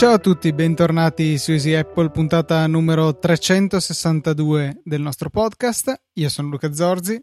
Ciao 0.00 0.14
a 0.14 0.18
tutti, 0.18 0.50
bentornati 0.54 1.36
su 1.36 1.52
Easy 1.52 1.74
Apple, 1.74 2.10
puntata 2.10 2.66
numero 2.66 3.18
362 3.18 4.80
del 4.82 5.02
nostro 5.02 5.28
podcast. 5.28 5.94
Io 6.14 6.30
sono 6.30 6.48
Luca 6.48 6.72
Zorzi. 6.72 7.20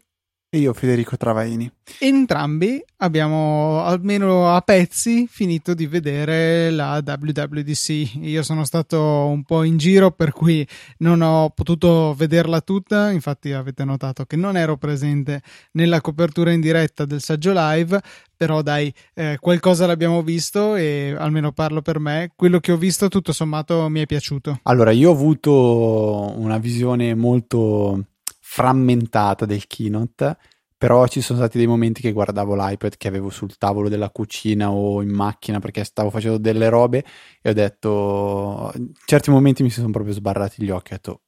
E 0.50 0.60
io 0.60 0.72
Federico 0.72 1.18
Travaini. 1.18 1.70
Entrambi 1.98 2.82
abbiamo 2.96 3.82
almeno 3.84 4.48
a 4.48 4.62
pezzi 4.62 5.26
finito 5.28 5.74
di 5.74 5.86
vedere 5.86 6.70
la 6.70 7.02
WWDC. 7.04 8.14
Io 8.22 8.42
sono 8.42 8.64
stato 8.64 8.98
un 9.26 9.42
po' 9.42 9.62
in 9.62 9.76
giro 9.76 10.10
per 10.10 10.32
cui 10.32 10.66
non 11.00 11.20
ho 11.20 11.50
potuto 11.50 12.14
vederla 12.16 12.62
tutta, 12.62 13.10
infatti 13.10 13.52
avete 13.52 13.84
notato 13.84 14.24
che 14.24 14.36
non 14.36 14.56
ero 14.56 14.78
presente 14.78 15.42
nella 15.72 16.00
copertura 16.00 16.50
in 16.50 16.62
diretta 16.62 17.04
del 17.04 17.20
saggio 17.20 17.52
live, 17.54 18.00
però 18.34 18.62
dai, 18.62 18.90
eh, 19.12 19.36
qualcosa 19.38 19.84
l'abbiamo 19.84 20.22
visto 20.22 20.76
e 20.76 21.14
almeno 21.14 21.52
parlo 21.52 21.82
per 21.82 21.98
me, 21.98 22.32
quello 22.34 22.58
che 22.58 22.72
ho 22.72 22.78
visto 22.78 23.08
tutto 23.08 23.32
sommato 23.32 23.86
mi 23.90 24.00
è 24.00 24.06
piaciuto. 24.06 24.60
Allora, 24.62 24.92
io 24.92 25.10
ho 25.10 25.12
avuto 25.12 26.32
una 26.38 26.56
visione 26.56 27.14
molto 27.14 28.02
frammentata 28.50 29.44
del 29.44 29.66
keynote 29.66 30.36
però 30.78 31.06
ci 31.06 31.20
sono 31.20 31.38
stati 31.38 31.58
dei 31.58 31.66
momenti 31.66 32.00
che 32.00 32.12
guardavo 32.12 32.54
l'iPad 32.54 32.96
che 32.96 33.08
avevo 33.08 33.30
sul 33.30 33.56
tavolo 33.58 33.88
della 33.88 34.10
cucina 34.10 34.70
o 34.70 35.02
in 35.02 35.10
macchina 35.10 35.58
perché 35.58 35.84
stavo 35.84 36.08
facendo 36.08 36.38
delle 36.38 36.68
robe 36.68 37.04
e 37.42 37.50
ho 37.50 37.52
detto 37.52 38.72
in 38.76 38.92
certi 39.04 39.30
momenti 39.30 39.62
mi 39.62 39.70
si 39.70 39.80
sono 39.80 39.92
proprio 39.92 40.14
sbarrati 40.14 40.62
gli 40.62 40.70
occhi 40.70 40.92
ho 40.92 40.96
detto 40.96 41.22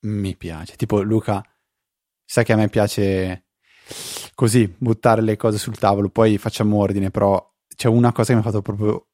mi 0.00 0.36
piace 0.36 0.76
tipo 0.76 1.00
Luca 1.00 1.42
sai 2.24 2.44
che 2.44 2.52
a 2.52 2.56
me 2.56 2.68
piace 2.68 3.46
così 4.34 4.72
buttare 4.76 5.22
le 5.22 5.36
cose 5.36 5.58
sul 5.58 5.78
tavolo 5.78 6.10
poi 6.10 6.36
facciamo 6.36 6.76
ordine 6.78 7.10
però 7.10 7.42
c'è 7.74 7.88
una 7.88 8.12
cosa 8.12 8.28
che 8.28 8.34
mi 8.34 8.40
ha 8.40 8.44
fatto 8.44 8.62
proprio 8.62 9.08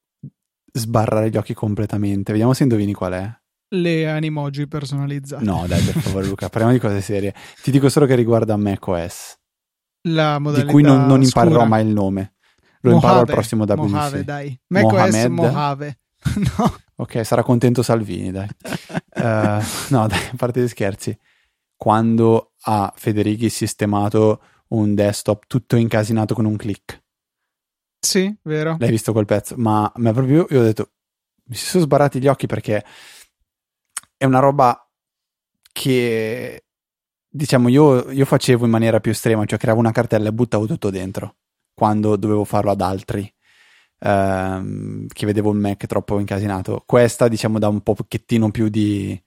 sbarrare 0.72 1.30
gli 1.30 1.36
occhi 1.36 1.54
completamente. 1.54 2.32
Vediamo 2.32 2.54
se 2.54 2.62
indovini 2.62 2.92
qual 2.92 3.12
è 3.12 3.41
le 3.72 4.08
animoji 4.08 4.66
personalizzate 4.66 5.44
no 5.44 5.64
dai 5.66 5.82
per 5.82 5.98
favore 6.00 6.26
Luca 6.26 6.48
parliamo 6.48 6.72
di 6.72 6.80
cose 6.80 7.00
serie 7.00 7.34
ti 7.62 7.70
dico 7.70 7.88
solo 7.88 8.06
che 8.06 8.14
riguarda 8.14 8.56
macOS 8.56 9.40
la 10.02 10.38
modalità 10.38 10.66
di 10.66 10.72
cui 10.72 10.82
non, 10.82 11.06
non 11.06 11.22
imparerò 11.22 11.54
scura. 11.54 11.68
mai 11.68 11.86
il 11.86 11.92
nome. 11.92 12.34
Lo 12.80 12.92
Mojave, 12.92 13.06
imparò 13.06 13.20
al 13.20 13.26
prossimo 13.26 13.64
WC. 13.64 13.76
Mojave, 13.76 14.24
dai. 14.24 14.60
macOS 14.68 15.24
Mojave. 15.26 15.98
no. 16.58 16.76
Ok, 16.96 17.24
sarà 17.24 17.42
contento 17.42 17.82
Salvini, 17.82 18.30
dai. 18.30 18.48
uh, 18.48 19.62
no, 19.90 20.06
dai, 20.06 20.28
a 20.32 20.34
parte 20.36 20.62
gli 20.62 20.68
scherzi. 20.68 21.16
Quando 21.76 22.52
ha 22.62 22.92
Federighi 22.94 23.48
sistemato 23.48 24.42
un 24.68 24.94
desktop 24.94 25.46
tutto 25.46 25.76
incasinato 25.76 26.34
con 26.34 26.44
un 26.44 26.56
click. 26.56 27.00
Sì, 27.98 28.34
vero. 28.42 28.76
L'hai 28.78 28.90
visto 28.90 29.12
quel 29.12 29.26
pezzo? 29.26 29.54
Ma, 29.56 29.90
ma 29.96 30.12
proprio 30.12 30.46
io 30.50 30.60
ho 30.60 30.62
detto, 30.64 30.90
mi 31.44 31.54
si 31.54 31.66
sono 31.66 31.84
sbarrati 31.84 32.20
gli 32.20 32.26
occhi 32.26 32.46
perché 32.46 32.84
è 34.22 34.24
una 34.24 34.38
roba 34.38 34.88
che 35.72 36.62
diciamo, 37.28 37.68
io, 37.68 38.08
io, 38.12 38.24
facevo 38.24 38.64
in 38.64 38.70
maniera 38.70 39.00
più 39.00 39.10
estrema, 39.10 39.44
cioè 39.46 39.58
creavo 39.58 39.80
una 39.80 39.90
cartella 39.90 40.28
e 40.28 40.32
buttavo 40.32 40.64
tutto 40.66 40.90
dentro 40.90 41.34
quando 41.74 42.14
dovevo 42.14 42.44
farlo 42.44 42.70
ad 42.70 42.80
altri. 42.82 43.32
Ehm, 43.98 45.08
che 45.08 45.26
vedevo 45.26 45.50
il 45.50 45.58
Mac 45.58 45.86
troppo 45.86 46.20
incasinato. 46.20 46.84
Questa, 46.86 47.26
diciamo, 47.26 47.58
dà 47.58 47.66
un 47.66 47.80
pochettino 47.80 48.52
più 48.52 48.68
di 48.68 49.20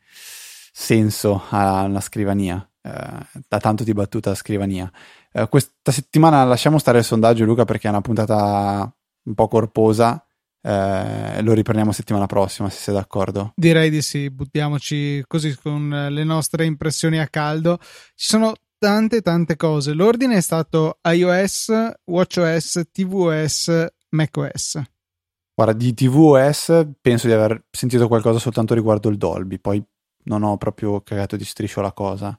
senso 0.71 1.43
alla 1.49 1.99
scrivania. 1.99 2.65
Eh, 2.81 3.41
da 3.49 3.59
tanto 3.59 3.83
di 3.83 3.91
battuta 3.91 4.31
a 4.31 4.35
scrivania. 4.35 4.89
Eh, 5.33 5.49
questa 5.49 5.91
settimana 5.91 6.45
lasciamo 6.45 6.77
stare 6.77 6.99
il 6.99 7.03
sondaggio, 7.03 7.43
Luca, 7.43 7.65
perché 7.65 7.87
è 7.87 7.89
una 7.89 7.99
puntata 7.99 8.95
un 9.23 9.33
po' 9.33 9.47
corposa. 9.49 10.24
Eh, 10.67 11.43
lo 11.43 11.53
riprendiamo 11.53 11.91
settimana 11.91 12.25
prossima, 12.25 12.71
se 12.71 12.79
sei 12.79 12.95
d'accordo. 12.95 13.53
Direi 13.55 13.91
di 13.91 14.01
sì, 14.01 14.31
buttiamoci 14.31 15.23
così 15.27 15.55
con 15.55 16.07
le 16.09 16.23
nostre 16.23 16.65
impressioni 16.65 17.19
a 17.19 17.27
caldo. 17.27 17.77
Ci 17.79 18.27
sono 18.27 18.53
tante 18.79 19.21
tante 19.21 19.57
cose. 19.57 19.93
L'ordine 19.93 20.37
è 20.37 20.41
stato 20.41 20.97
iOS, 21.03 21.71
WatchOS, 22.05 22.81
tvOS, 22.91 23.85
macOS. 24.09 24.81
Guarda, 25.53 25.73
di 25.73 25.93
tvOS 25.93 26.87
penso 26.99 27.27
di 27.27 27.33
aver 27.33 27.65
sentito 27.69 28.07
qualcosa 28.07 28.39
soltanto 28.39 28.73
riguardo 28.73 29.09
il 29.09 29.17
Dolby, 29.17 29.59
poi 29.59 29.81
non 30.23 30.41
ho 30.41 30.57
proprio 30.57 30.99
cagato 31.01 31.35
di 31.35 31.45
striscio 31.45 31.79
la 31.81 31.93
cosa. 31.93 32.37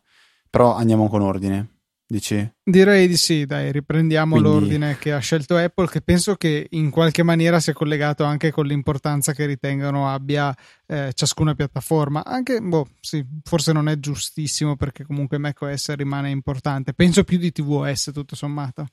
Però 0.51 0.75
andiamo 0.75 1.09
con 1.09 1.21
ordine. 1.21 1.76
Dici? 2.09 2.49
Direi 2.63 3.09
di 3.09 3.17
sì, 3.17 3.47
dai, 3.47 3.73
riprendiamo 3.73 4.37
Quindi... 4.37 4.49
l'ordine 4.49 4.97
che 4.97 5.13
ha 5.13 5.19
scelto 5.19 5.57
Apple, 5.57 5.89
che 5.89 6.01
penso 6.01 6.37
che 6.37 6.69
in 6.71 6.91
qualche 6.91 7.25
maniera 7.25 7.59
sia 7.59 7.73
collegato 7.73 8.23
anche 8.23 8.53
con 8.53 8.65
l'importanza 8.65 9.33
che 9.33 9.45
ritengono 9.45 10.09
abbia 10.09 10.55
eh, 10.87 11.11
ciascuna 11.15 11.57
piattaforma. 11.57 12.25
Anche, 12.25 12.61
boh, 12.61 12.87
sì, 13.01 13.27
forse 13.43 13.73
non 13.73 13.89
è 13.89 13.99
giustissimo 13.99 14.77
perché 14.77 15.05
comunque 15.05 15.39
macOS 15.39 15.95
rimane 15.97 16.31
importante. 16.31 16.95
Penso 16.95 17.25
più 17.25 17.39
di 17.39 17.51
tvOS, 17.51 18.11
tutto 18.13 18.37
sommato. 18.37 18.87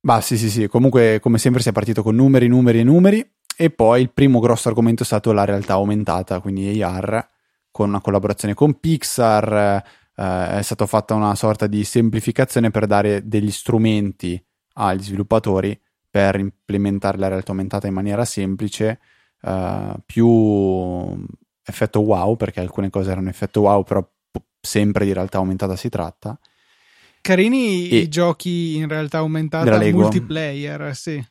Bah, 0.00 0.20
sì, 0.20 0.38
sì, 0.38 0.50
sì. 0.50 0.68
Comunque, 0.68 1.18
come 1.18 1.38
sempre, 1.38 1.60
si 1.60 1.70
è 1.70 1.72
partito 1.72 2.04
con 2.04 2.14
numeri, 2.14 2.46
numeri 2.46 2.78
e 2.78 2.84
numeri. 2.84 3.32
E 3.56 3.70
poi 3.70 4.00
il 4.00 4.12
primo 4.12 4.38
grosso 4.38 4.68
argomento 4.68 5.02
è 5.02 5.06
stato 5.06 5.32
la 5.32 5.44
realtà 5.44 5.72
aumentata, 5.72 6.38
quindi 6.38 6.80
AR, 6.80 7.28
con 7.72 7.88
una 7.88 8.00
collaborazione 8.00 8.54
con 8.54 8.78
Pixar 8.78 9.82
eh, 10.16 10.58
è 10.58 10.62
stata 10.62 10.86
fatta 10.86 11.14
una 11.14 11.34
sorta 11.34 11.66
di 11.66 11.84
semplificazione 11.84 12.70
per 12.70 12.86
dare 12.86 13.26
degli 13.26 13.50
strumenti 13.50 14.42
agli 14.74 15.02
sviluppatori 15.02 15.78
per 16.08 16.38
implementare 16.38 17.18
la 17.18 17.28
realtà 17.28 17.50
aumentata 17.50 17.86
in 17.86 17.94
maniera 17.94 18.24
semplice, 18.24 19.00
eh, 19.42 19.94
più 20.06 21.26
effetto 21.64 22.00
wow, 22.00 22.36
perché 22.36 22.60
alcune 22.60 22.90
cose 22.90 23.10
erano 23.10 23.28
effetto 23.28 23.62
wow, 23.62 23.82
però 23.82 24.08
sempre 24.60 25.04
di 25.04 25.12
realtà 25.12 25.38
aumentata 25.38 25.76
si 25.76 25.88
tratta. 25.88 26.38
Carini 27.20 27.88
e 27.88 27.96
i 27.96 28.08
giochi 28.08 28.76
in 28.76 28.86
realtà 28.86 29.18
aumentata 29.18 29.78
multiplayer, 29.90 30.94
sì. 30.94 31.24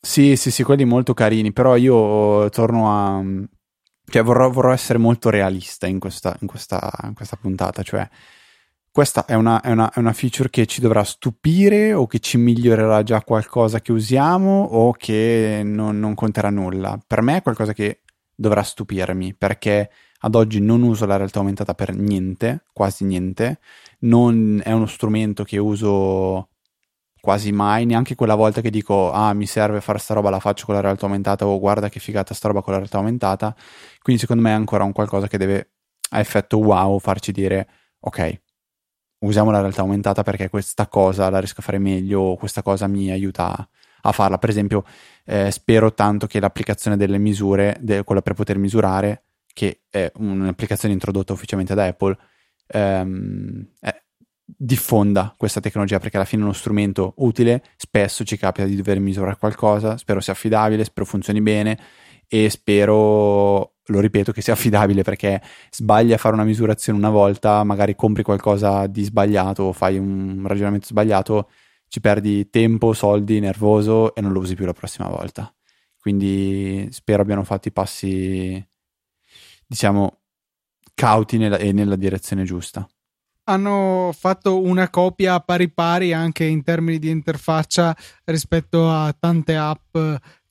Sì, 0.00 0.36
sì, 0.36 0.50
sì, 0.50 0.62
quelli 0.62 0.84
molto 0.84 1.14
carini, 1.14 1.52
però 1.52 1.76
io 1.76 2.48
torno 2.50 2.90
a, 2.90 3.24
cioè 4.08 4.22
vorrò, 4.22 4.50
vorrò 4.50 4.72
essere 4.72 4.98
molto 4.98 5.30
realista 5.30 5.86
in 5.86 5.98
questa, 5.98 6.36
in 6.40 6.46
questa, 6.46 6.90
in 7.04 7.14
questa 7.14 7.36
puntata, 7.36 7.82
cioè 7.82 8.08
questa 8.96 9.26
è 9.26 9.34
una, 9.34 9.60
è, 9.60 9.70
una, 9.70 9.92
è 9.92 9.98
una, 9.98 10.14
feature 10.14 10.48
che 10.48 10.64
ci 10.64 10.80
dovrà 10.80 11.04
stupire 11.04 11.92
o 11.92 12.06
che 12.06 12.18
ci 12.18 12.38
migliorerà 12.38 13.02
già 13.02 13.20
qualcosa 13.22 13.80
che 13.82 13.92
usiamo 13.92 14.62
o 14.62 14.92
che 14.92 15.60
non, 15.62 15.98
non, 15.98 16.14
conterà 16.14 16.48
nulla. 16.48 16.98
Per 17.06 17.20
me 17.20 17.36
è 17.36 17.42
qualcosa 17.42 17.74
che 17.74 18.00
dovrà 18.34 18.62
stupirmi 18.62 19.34
perché 19.34 19.90
ad 20.20 20.34
oggi 20.34 20.60
non 20.60 20.82
uso 20.82 21.04
la 21.04 21.16
realtà 21.16 21.40
aumentata 21.40 21.74
per 21.74 21.94
niente, 21.94 22.64
quasi 22.72 23.04
niente, 23.04 23.58
non 24.00 24.62
è 24.64 24.72
uno 24.72 24.86
strumento 24.86 25.44
che 25.44 25.58
uso 25.58 26.48
quasi 27.26 27.50
mai, 27.50 27.86
neanche 27.86 28.14
quella 28.14 28.36
volta 28.36 28.60
che 28.60 28.70
dico 28.70 29.10
ah 29.10 29.32
mi 29.34 29.46
serve 29.46 29.80
fare 29.80 29.98
sta 29.98 30.14
roba 30.14 30.30
la 30.30 30.38
faccio 30.38 30.64
con 30.64 30.76
la 30.76 30.80
realtà 30.80 31.06
aumentata 31.06 31.44
o 31.44 31.58
guarda 31.58 31.88
che 31.88 31.98
figata 31.98 32.32
sta 32.34 32.46
roba 32.46 32.62
con 32.62 32.72
la 32.72 32.78
realtà 32.78 32.98
aumentata, 32.98 33.52
quindi 34.00 34.20
secondo 34.20 34.44
me 34.44 34.50
è 34.50 34.54
ancora 34.54 34.84
un 34.84 34.92
qualcosa 34.92 35.26
che 35.26 35.36
deve 35.36 35.72
a 36.10 36.20
effetto 36.20 36.58
wow 36.58 37.00
farci 37.00 37.32
dire 37.32 37.68
ok 37.98 38.40
usiamo 39.22 39.50
la 39.50 39.58
realtà 39.58 39.80
aumentata 39.80 40.22
perché 40.22 40.48
questa 40.48 40.86
cosa 40.86 41.28
la 41.28 41.40
riesco 41.40 41.58
a 41.58 41.64
fare 41.64 41.78
meglio 41.78 42.20
o 42.20 42.36
questa 42.36 42.62
cosa 42.62 42.86
mi 42.86 43.10
aiuta 43.10 43.68
a 44.02 44.12
farla, 44.12 44.38
per 44.38 44.50
esempio 44.50 44.84
eh, 45.24 45.50
spero 45.50 45.92
tanto 45.92 46.28
che 46.28 46.38
l'applicazione 46.38 46.96
delle 46.96 47.18
misure, 47.18 47.76
de- 47.80 48.04
quella 48.04 48.22
per 48.22 48.34
poter 48.34 48.56
misurare, 48.56 49.24
che 49.52 49.80
è 49.90 50.12
un'applicazione 50.18 50.94
introdotta 50.94 51.32
ufficialmente 51.32 51.74
da 51.74 51.86
Apple, 51.86 52.16
ehm, 52.68 53.68
eh, 53.80 54.05
diffonda 54.56 55.34
questa 55.36 55.60
tecnologia 55.60 55.98
perché 55.98 56.16
alla 56.16 56.24
fine 56.24 56.42
è 56.42 56.44
uno 56.44 56.54
strumento 56.54 57.14
utile, 57.18 57.62
spesso 57.76 58.24
ci 58.24 58.36
capita 58.36 58.66
di 58.66 58.76
dover 58.76 58.98
misurare 59.00 59.36
qualcosa, 59.38 59.96
spero 59.98 60.20
sia 60.20 60.32
affidabile, 60.32 60.84
spero 60.84 61.06
funzioni 61.06 61.40
bene 61.42 61.78
e 62.28 62.50
spero, 62.50 63.74
lo 63.84 64.00
ripeto, 64.00 64.32
che 64.32 64.40
sia 64.40 64.54
affidabile 64.54 65.02
perché 65.02 65.40
sbagli 65.70 66.12
a 66.12 66.16
fare 66.16 66.34
una 66.34 66.44
misurazione 66.44 66.98
una 66.98 67.10
volta, 67.10 67.62
magari 67.64 67.94
compri 67.94 68.22
qualcosa 68.22 68.86
di 68.86 69.04
sbagliato 69.04 69.64
o 69.64 69.72
fai 69.72 69.98
un 69.98 70.44
ragionamento 70.46 70.86
sbagliato, 70.86 71.50
ci 71.88 72.00
perdi 72.00 72.50
tempo, 72.50 72.92
soldi, 72.92 73.38
nervoso 73.40 74.14
e 74.14 74.20
non 74.20 74.32
lo 74.32 74.40
usi 74.40 74.54
più 74.54 74.64
la 74.64 74.72
prossima 74.72 75.08
volta. 75.08 75.52
Quindi 76.00 76.88
spero 76.92 77.22
abbiano 77.22 77.44
fatto 77.44 77.68
i 77.68 77.72
passi, 77.72 78.64
diciamo, 79.66 80.20
cauti 80.94 81.36
nella, 81.36 81.58
e 81.58 81.72
nella 81.72 81.96
direzione 81.96 82.44
giusta 82.44 82.88
hanno 83.48 84.14
fatto 84.16 84.62
una 84.62 84.88
copia 84.90 85.40
pari 85.40 85.70
pari 85.70 86.12
anche 86.12 86.44
in 86.44 86.62
termini 86.62 86.98
di 86.98 87.10
interfaccia 87.10 87.96
rispetto 88.24 88.90
a 88.90 89.14
tante 89.18 89.56
app 89.56 89.96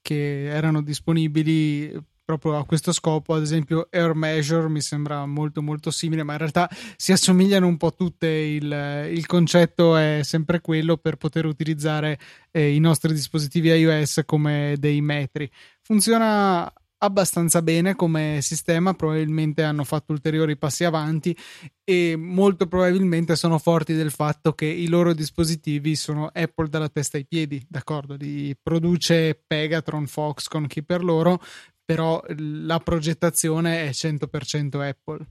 che 0.01 0.45
erano 0.45 0.81
disponibili 0.81 1.91
proprio 2.25 2.57
a 2.57 2.65
questo 2.65 2.91
scopo, 2.91 3.35
ad 3.35 3.43
esempio 3.43 3.87
Air 3.91 4.15
Measure 4.15 4.67
mi 4.67 4.81
sembra 4.81 5.25
molto 5.27 5.61
molto 5.61 5.91
simile, 5.91 6.23
ma 6.23 6.33
in 6.33 6.39
realtà 6.39 6.67
si 6.95 7.11
assomigliano 7.11 7.67
un 7.67 7.77
po' 7.77 7.93
tutte, 7.93 8.27
il, 8.27 9.09
il 9.11 9.25
concetto 9.27 9.95
è 9.95 10.21
sempre 10.23 10.59
quello 10.59 10.97
per 10.97 11.17
poter 11.17 11.45
utilizzare 11.45 12.17
eh, 12.49 12.73
i 12.73 12.79
nostri 12.79 13.13
dispositivi 13.13 13.69
iOS 13.69 14.23
come 14.25 14.75
dei 14.79 15.01
metri. 15.01 15.49
Funziona 15.81 16.71
abbastanza 16.97 17.61
bene 17.61 17.95
come 17.95 18.39
sistema, 18.41 18.93
probabilmente 18.93 19.63
hanno 19.63 19.83
fatto 19.83 20.11
ulteriori 20.11 20.57
passi 20.57 20.83
avanti 20.83 21.35
e 21.83 22.15
molto 22.15 22.67
probabilmente 22.67 23.35
sono 23.35 23.57
forti 23.59 23.93
del 23.93 24.11
fatto 24.11 24.53
che 24.53 24.65
i 24.65 24.87
loro 24.87 25.13
dispositivi 25.13 25.95
sono 25.95 26.29
Apple 26.33 26.69
dalla 26.69 26.89
testa 26.89 27.17
ai 27.17 27.25
piedi, 27.25 27.63
d'accordo? 27.69 28.15
Li 28.15 28.55
produce 28.61 29.35
Pegatron, 29.45 30.07
Foxconn, 30.07 30.65
chi 30.65 30.83
per 30.83 31.03
loro, 31.03 31.41
però 31.83 32.21
la 32.37 32.79
progettazione 32.79 33.87
è 33.87 33.89
100% 33.89 34.81
Apple, 34.81 35.25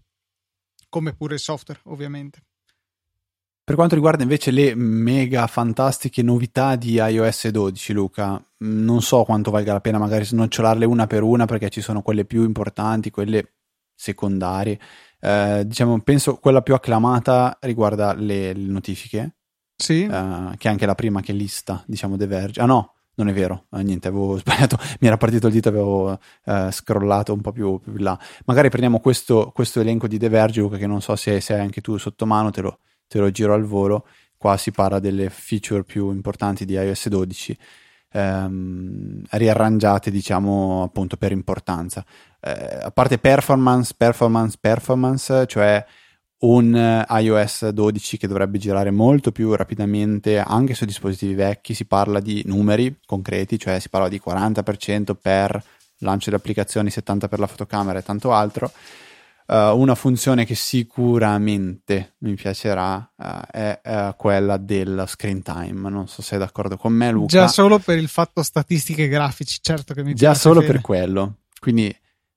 come 0.89 1.15
pure 1.15 1.35
il 1.35 1.41
software, 1.41 1.81
ovviamente. 1.85 2.41
Per 3.65 3.77
quanto 3.77 3.95
riguarda 3.95 4.23
invece 4.23 4.51
le 4.51 4.75
mega 4.75 5.47
fantastiche 5.47 6.21
novità 6.21 6.77
di 6.77 6.97
iOS 6.97 7.49
12, 7.49 7.93
Luca, 7.95 8.45
non 8.59 9.01
so 9.01 9.25
quanto 9.25 9.51
valga 9.51 9.73
la 9.73 9.81
pena 9.81 9.97
magari 9.97 10.27
snocciolarle 10.27 10.85
una 10.85 11.07
per 11.07 11.23
una 11.23 11.47
perché 11.47 11.71
ci 11.71 11.81
sono 11.81 12.03
quelle 12.03 12.27
più 12.27 12.45
importanti, 12.45 13.11
quelle 13.11 13.53
secondarie. 13.95 14.79
Eh, 15.19 15.63
diciamo, 15.65 15.99
penso 16.03 16.37
quella 16.37 16.61
più 16.61 16.75
acclamata 16.75 17.57
riguarda 17.63 18.13
le, 18.13 18.53
le 18.53 18.71
notifiche. 18.71 19.37
Sì. 19.75 20.03
Eh, 20.05 20.55
che 20.59 20.69
è 20.69 20.71
anche 20.71 20.85
la 20.85 20.95
prima 20.95 21.23
che 21.23 21.33
lista, 21.33 21.83
diciamo, 21.87 22.19
The 22.19 22.27
Verge. 22.27 22.61
Ah 22.61 22.67
no, 22.67 22.97
non 23.15 23.29
è 23.29 23.33
vero, 23.33 23.65
eh, 23.73 23.83
niente, 23.83 24.09
avevo 24.09 24.37
sbagliato, 24.45 24.77
mi 25.01 25.07
era 25.07 25.17
partito 25.17 25.47
il 25.47 25.55
dito, 25.55 25.71
avevo 25.71 26.19
eh, 26.45 26.69
scrollato 26.71 27.33
un 27.33 27.41
po' 27.41 27.53
più, 27.53 27.81
più 27.81 27.95
là. 27.97 28.19
Magari 28.45 28.69
prendiamo 28.69 29.01
questo, 29.01 29.53
questo, 29.55 29.81
elenco 29.81 30.07
di 30.07 30.19
The 30.19 30.29
Verge, 30.29 30.61
Luca, 30.61 30.77
che 30.77 30.87
non 30.87 31.01
so 31.01 31.17
se, 31.17 31.41
se 31.41 31.55
hai 31.55 31.61
anche 31.61 31.81
tu 31.81 31.97
sotto 31.97 32.27
mano, 32.27 32.51
te 32.51 32.61
lo, 32.61 32.79
te 33.06 33.19
lo 33.19 33.31
giro 33.31 33.55
al 33.55 33.65
volo. 33.65 34.06
Qua 34.37 34.56
si 34.56 34.71
parla 34.71 34.99
delle 34.99 35.31
feature 35.31 35.85
più 35.85 36.11
importanti 36.11 36.65
di 36.65 36.75
iOS 36.75 37.09
12, 37.09 37.56
ehm, 38.12 39.23
riarrangiate, 39.31 40.11
diciamo, 40.11 40.83
appunto 40.83 41.17
per 41.17 41.33
importanza. 41.33 42.05
Eh, 42.41 42.79
a 42.83 42.91
parte 42.91 43.19
performance, 43.19 43.95
performance, 43.97 44.56
performance, 44.61 45.47
cioè 45.47 45.85
un 46.45 47.05
iOS 47.09 47.69
12 47.71 48.19
che 48.19 48.27
dovrebbe 48.27 48.59
girare 48.59 48.91
molto 48.91 49.33
più 49.33 49.55
rapidamente 49.55 50.39
anche 50.39 50.75
su 50.75 50.85
dispositivi 50.85 51.35
vecchi, 51.35 51.73
si 51.73 51.87
parla 51.87 52.21
di 52.21 52.43
numeri 52.47 52.99
concreti, 53.06 53.59
cioè 53.59 53.81
si 53.81 53.89
parla 53.89 54.09
di 54.09 54.21
40% 54.23 55.15
per 55.15 55.62
lancio 55.99 56.31
di 56.31 56.37
applicazioni, 56.37 56.91
70% 56.91 57.29
per 57.29 57.39
la 57.39 57.47
fotocamera 57.47 57.99
e 57.99 58.03
tanto 58.03 58.33
altro. 58.33 58.71
Uh, 59.46 59.76
una 59.79 59.94
funzione 59.94 60.46
che 60.46 60.55
sicuramente 60.55 62.14
mi 62.20 62.32
piacerà 62.35 63.12
uh, 63.14 63.25
è 63.50 63.79
uh, 63.85 64.17
quella 64.17 64.56
del 64.56 65.05
screen 65.06 65.43
time. 65.43 65.91
Non 65.91 66.08
so 66.08 66.23
se 66.23 66.29
sei 66.29 66.38
d'accordo 66.38 66.79
con 66.79 66.94
me, 66.94 67.11
Luca. 67.11 67.26
Già 67.26 67.49
solo 67.49 67.79
per 67.79 67.99
il 67.99 68.08
fatto 68.08 68.43
statistiche 68.43 69.06
grafici, 69.06 69.58
certo 69.61 69.93
che 69.93 70.02
mi 70.02 70.14
piace. 70.14 70.25
Già 70.25 70.35
solo 70.35 70.62
per 70.62 70.81
quello. 70.81 71.41
Quindi 71.61 71.94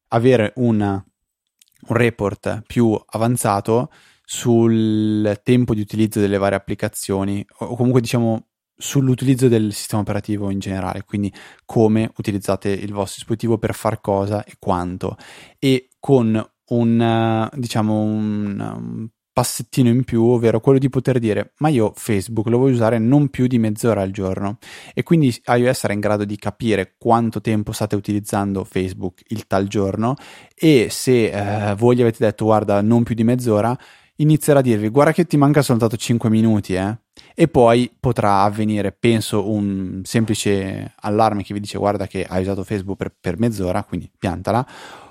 avere 0.09 0.51
una, 0.57 0.91
un 0.93 1.95
report 1.95 2.63
più 2.67 3.01
avanzato 3.05 3.89
sul 4.25 5.39
tempo 5.43 5.73
di 5.73 5.79
utilizzo 5.79 6.19
delle 6.19 6.37
varie 6.37 6.57
applicazioni, 6.57 7.45
o 7.59 7.75
comunque 7.77 8.01
diciamo 8.01 8.47
sull'utilizzo 8.75 9.47
del 9.47 9.73
sistema 9.73 10.01
operativo 10.01 10.49
in 10.49 10.59
generale, 10.59 11.03
quindi 11.05 11.33
come 11.63 12.11
utilizzate 12.17 12.69
il 12.69 12.91
vostro 12.91 13.15
dispositivo 13.19 13.57
per 13.57 13.73
far 13.73 14.01
cosa 14.01 14.43
e 14.43 14.55
quanto. 14.59 15.15
E 15.57 15.87
con 15.99 16.45
un, 16.69 17.49
diciamo, 17.53 18.01
un, 18.01 18.59
un 18.59 19.07
passettino 19.37 19.89
in 19.89 20.03
più, 20.03 20.23
ovvero 20.23 20.59
quello 20.59 20.79
di 20.79 20.89
poter 20.89 21.19
dire 21.19 21.53
ma 21.57 21.69
io 21.69 21.93
Facebook 21.95 22.47
lo 22.47 22.57
voglio 22.57 22.73
usare 22.73 22.97
non 22.97 23.27
più 23.29 23.45
di 23.45 23.59
mezz'ora 23.59 24.01
al 24.01 24.09
giorno 24.09 24.57
e 24.95 25.03
quindi 25.03 25.27
iOS 25.45 25.77
sarà 25.77 25.93
in 25.93 25.99
grado 25.99 26.25
di 26.25 26.37
capire 26.37 26.95
quanto 26.97 27.39
tempo 27.39 27.71
state 27.71 27.95
utilizzando 27.95 28.63
Facebook 28.63 29.21
il 29.27 29.45
tal 29.45 29.67
giorno 29.67 30.15
e 30.55 30.87
se 30.89 31.29
eh, 31.29 31.75
voi 31.75 31.95
gli 31.95 32.01
avete 32.01 32.17
detto 32.25 32.45
guarda 32.45 32.81
non 32.81 33.03
più 33.03 33.13
di 33.13 33.23
mezz'ora 33.23 33.77
inizierà 34.15 34.57
a 34.57 34.63
dirvi 34.63 34.89
guarda 34.89 35.11
che 35.11 35.25
ti 35.25 35.37
manca 35.37 35.61
soltanto 35.61 35.97
5 35.97 36.31
minuti 36.31 36.73
eh? 36.73 36.97
e 37.35 37.47
poi 37.47 37.95
potrà 37.99 38.41
avvenire 38.41 38.91
penso 38.91 39.51
un 39.51 40.01
semplice 40.03 40.95
allarme 41.01 41.43
che 41.43 41.53
vi 41.53 41.59
dice 41.59 41.77
guarda 41.77 42.07
che 42.07 42.25
hai 42.27 42.41
usato 42.41 42.63
Facebook 42.63 42.97
per, 42.97 43.15
per 43.21 43.37
mezz'ora 43.37 43.83
quindi 43.83 44.09
piantala 44.17 44.67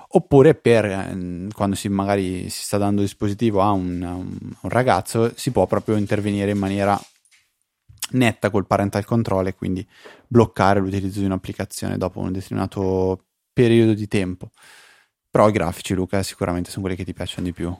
oppure 0.09 0.55
per 0.55 0.85
eh, 0.85 1.47
quando 1.53 1.75
si 1.75 1.89
magari 1.89 2.49
si 2.49 2.63
sta 2.63 2.77
dando 2.77 3.01
dispositivo 3.01 3.61
a 3.61 3.71
un, 3.71 4.01
un, 4.01 4.69
ragazzo 4.69 5.33
si 5.35 5.51
può 5.51 5.65
proprio 5.67 5.97
intervenire 5.97 6.51
in 6.51 6.57
maniera 6.57 6.99
netta 8.11 8.49
col 8.49 8.67
parental 8.67 9.03
control 9.03 9.47
e 9.47 9.55
quindi 9.55 9.85
bloccare 10.27 10.79
l'utilizzo 10.79 11.19
di 11.19 11.25
un'applicazione 11.25 11.97
dopo 11.97 12.19
un 12.19 12.31
determinato 12.31 13.25
periodo 13.51 13.93
di 13.93 14.07
tempo. 14.07 14.51
Però 15.29 15.49
i 15.49 15.51
grafici 15.51 15.93
Luca 15.93 16.23
sicuramente 16.23 16.69
sono 16.69 16.83
quelli 16.83 16.97
che 16.97 17.03
ti 17.03 17.13
piacciono 17.13 17.45
di 17.45 17.53
più. 17.53 17.75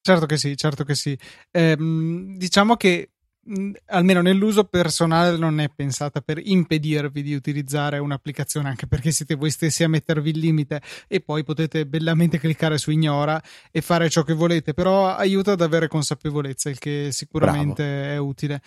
Certo 0.00 0.26
che 0.26 0.36
sì 0.36 0.56
certo 0.56 0.84
che 0.84 0.94
sì. 0.94 1.18
Ehm, 1.50 2.36
diciamo 2.36 2.76
che 2.76 3.10
almeno 3.86 4.20
nell'uso 4.20 4.64
personale 4.64 5.36
non 5.36 5.60
è 5.60 5.70
pensata 5.74 6.20
per 6.20 6.40
impedirvi 6.42 7.22
di 7.22 7.34
utilizzare 7.34 7.98
un'applicazione 7.98 8.68
anche 8.68 8.86
perché 8.86 9.10
siete 9.10 9.34
voi 9.34 9.50
stessi 9.50 9.84
a 9.84 9.88
mettervi 9.88 10.30
il 10.30 10.38
limite 10.38 10.82
e 11.06 11.20
poi 11.20 11.44
potete 11.44 11.86
bellamente 11.86 12.38
cliccare 12.38 12.78
su 12.78 12.90
ignora 12.90 13.40
e 13.70 13.80
fare 13.80 14.10
ciò 14.10 14.22
che 14.22 14.34
volete 14.34 14.74
però 14.74 15.08
aiuta 15.08 15.52
ad 15.52 15.62
avere 15.62 15.88
consapevolezza 15.88 16.68
il 16.68 16.78
che 16.78 17.08
sicuramente 17.10 17.82
Bravo. 17.82 18.12
è 18.12 18.16
utile 18.18 18.62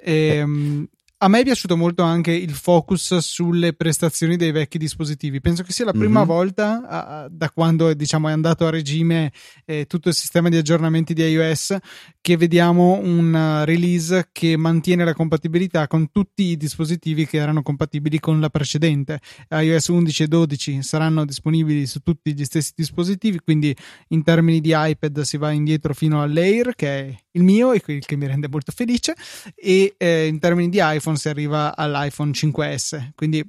e, 0.00 0.12
eh. 0.12 0.88
A 1.20 1.26
me 1.26 1.40
è 1.40 1.42
piaciuto 1.42 1.76
molto 1.76 2.04
anche 2.04 2.30
il 2.30 2.52
focus 2.52 3.16
sulle 3.16 3.72
prestazioni 3.72 4.36
dei 4.36 4.52
vecchi 4.52 4.78
dispositivi. 4.78 5.40
Penso 5.40 5.64
che 5.64 5.72
sia 5.72 5.84
la 5.84 5.90
prima 5.90 6.20
mm-hmm. 6.20 6.28
volta 6.28 6.86
a, 6.86 7.28
da 7.28 7.50
quando 7.50 7.92
diciamo, 7.92 8.28
è 8.28 8.32
andato 8.32 8.64
a 8.64 8.70
regime 8.70 9.32
eh, 9.64 9.86
tutto 9.86 10.10
il 10.10 10.14
sistema 10.14 10.48
di 10.48 10.56
aggiornamenti 10.56 11.14
di 11.14 11.22
iOS 11.22 11.76
che 12.20 12.36
vediamo 12.36 13.00
un 13.02 13.64
release 13.64 14.28
che 14.30 14.56
mantiene 14.56 15.04
la 15.04 15.12
compatibilità 15.12 15.88
con 15.88 16.12
tutti 16.12 16.44
i 16.44 16.56
dispositivi 16.56 17.26
che 17.26 17.38
erano 17.38 17.62
compatibili 17.62 18.20
con 18.20 18.38
la 18.38 18.48
precedente. 18.48 19.18
iOS 19.50 19.88
11 19.88 20.22
e 20.22 20.28
12 20.28 20.82
saranno 20.82 21.24
disponibili 21.24 21.86
su 21.86 21.98
tutti 21.98 22.32
gli 22.32 22.44
stessi 22.44 22.74
dispositivi, 22.76 23.40
quindi 23.40 23.76
in 24.08 24.22
termini 24.22 24.60
di 24.60 24.72
iPad 24.72 25.22
si 25.22 25.36
va 25.36 25.50
indietro 25.50 25.94
fino 25.94 26.22
all'Air, 26.22 26.76
che 26.76 26.88
è 26.88 27.14
il 27.32 27.42
mio 27.42 27.72
e 27.72 27.82
il 27.84 28.04
che 28.04 28.16
mi 28.16 28.26
rende 28.26 28.48
molto 28.48 28.72
felice, 28.72 29.14
e 29.56 29.94
eh, 29.96 30.26
in 30.26 30.38
termini 30.38 30.68
di 30.68 30.78
iPhone 30.80 31.07
si 31.16 31.28
arriva 31.28 31.76
all'iPhone 31.76 32.30
5S. 32.32 33.10
Quindi 33.14 33.48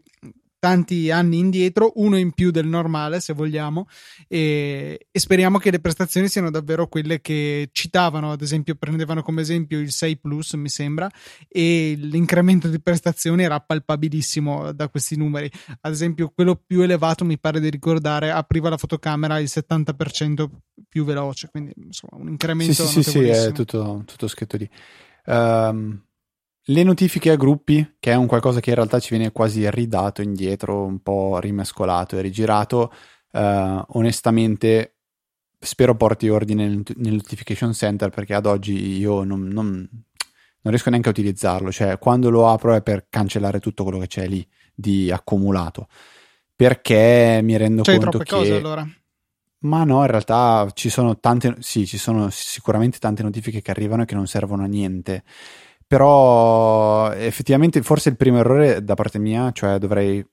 tanti 0.59 1.09
anni 1.09 1.39
indietro, 1.39 1.93
uno 1.95 2.17
in 2.17 2.33
più 2.33 2.51
del 2.51 2.67
normale 2.67 3.21
se 3.21 3.33
vogliamo 3.33 3.87
e, 4.27 5.07
e, 5.09 5.19
speriamo 5.19 5.57
che 5.57 5.71
le 5.71 5.79
prestazioni 5.79 6.27
siano 6.27 6.51
davvero 6.51 6.87
quelle 6.87 7.21
che 7.21 7.69
citavano, 7.71 8.31
ad 8.31 8.41
esempio 8.41 8.75
prendevano 8.75 9.23
come 9.23 9.41
esempio 9.41 9.79
il 9.79 9.91
6 9.91 10.17
Plus 10.17 10.53
mi 10.53 10.69
sembra 10.69 11.09
e 11.47 11.95
l'incremento 11.97 12.67
di 12.67 12.79
prestazioni 12.81 13.43
era 13.43 13.59
palpabilissimo 13.61 14.73
da 14.73 14.89
questi 14.89 15.15
numeri, 15.15 15.49
ad 15.81 15.93
esempio 15.93 16.31
quello 16.35 16.55
più 16.55 16.81
elevato 16.81 17.23
mi 17.23 17.39
pare 17.39 17.61
di 17.61 17.69
ricordare 17.69 18.29
apriva 18.29 18.69
la 18.69 18.77
fotocamera 18.77 19.39
il 19.39 19.49
70% 19.49 20.49
più 20.89 21.05
veloce, 21.05 21.47
quindi 21.49 21.71
insomma 21.77 22.21
un 22.21 22.27
incremento 22.27 22.85
sì, 22.85 23.01
sì, 23.01 23.03
sì, 23.03 23.09
sì, 23.11 23.19
è 23.27 23.51
tutto, 23.53 24.03
tutto 24.05 24.27
scritto 24.27 24.57
lì. 24.57 24.69
Um, 25.25 26.01
le 26.69 26.83
notifiche 26.83 27.31
a 27.31 27.35
gruppi, 27.35 27.95
che 27.99 28.11
è 28.11 28.15
un 28.15 28.27
qualcosa 28.27 28.59
che 28.59 28.69
in 28.69 28.75
realtà 28.75 28.99
ci 28.99 29.15
viene 29.15 29.31
quasi 29.31 29.69
ridato 29.69 30.21
indietro, 30.21 30.83
un 30.83 31.01
po' 31.01 31.39
rimescolato 31.39 32.17
e 32.17 32.21
rigirato, 32.21 32.93
uh, 33.31 33.83
onestamente 33.89 34.95
spero 35.59 35.95
porti 35.95 36.29
ordine 36.29 36.67
nel, 36.67 36.83
nel, 36.95 37.13
notification 37.13 37.73
center 37.73 38.09
perché 38.09 38.33
ad 38.33 38.45
oggi 38.45 38.97
io 38.97 39.23
non, 39.23 39.47
non, 39.47 39.65
non, 39.65 40.71
riesco 40.71 40.89
neanche 40.89 41.09
a 41.09 41.11
utilizzarlo, 41.11 41.71
cioè 41.71 41.97
quando 41.97 42.29
lo 42.29 42.47
apro 42.49 42.73
è 42.73 42.81
per 42.81 43.07
cancellare 43.09 43.59
tutto 43.59 43.83
quello 43.83 43.99
che 43.99 44.07
c'è 44.07 44.27
lì 44.27 44.47
di 44.73 45.11
accumulato, 45.11 45.87
perché 46.55 47.41
mi 47.43 47.57
rendo 47.57 47.81
C'hai 47.81 47.97
conto 47.97 48.19
che... 48.19 48.25
cose 48.25 48.55
allora? 48.55 48.87
Ma 49.61 49.83
no, 49.83 50.01
in 50.01 50.07
realtà 50.07 50.69
ci 50.73 50.89
sono 50.89 51.19
tante, 51.19 51.55
sì, 51.59 51.85
ci 51.85 51.97
sono 51.97 52.29
sicuramente 52.29 52.97
tante 52.99 53.23
notifiche 53.23 53.61
che 53.61 53.71
arrivano 53.71 54.03
e 54.03 54.05
che 54.05 54.15
non 54.15 54.25
servono 54.25 54.63
a 54.63 54.67
niente 54.67 55.23
però 55.89 57.11
effettivamente 57.13 57.81
forse 57.81 58.09
il 58.09 58.15
primo 58.15 58.37
errore 58.37 58.83
da 58.83 58.93
parte 58.93 59.17
mia, 59.17 59.51
cioè 59.51 59.79
dovrei 59.79 60.23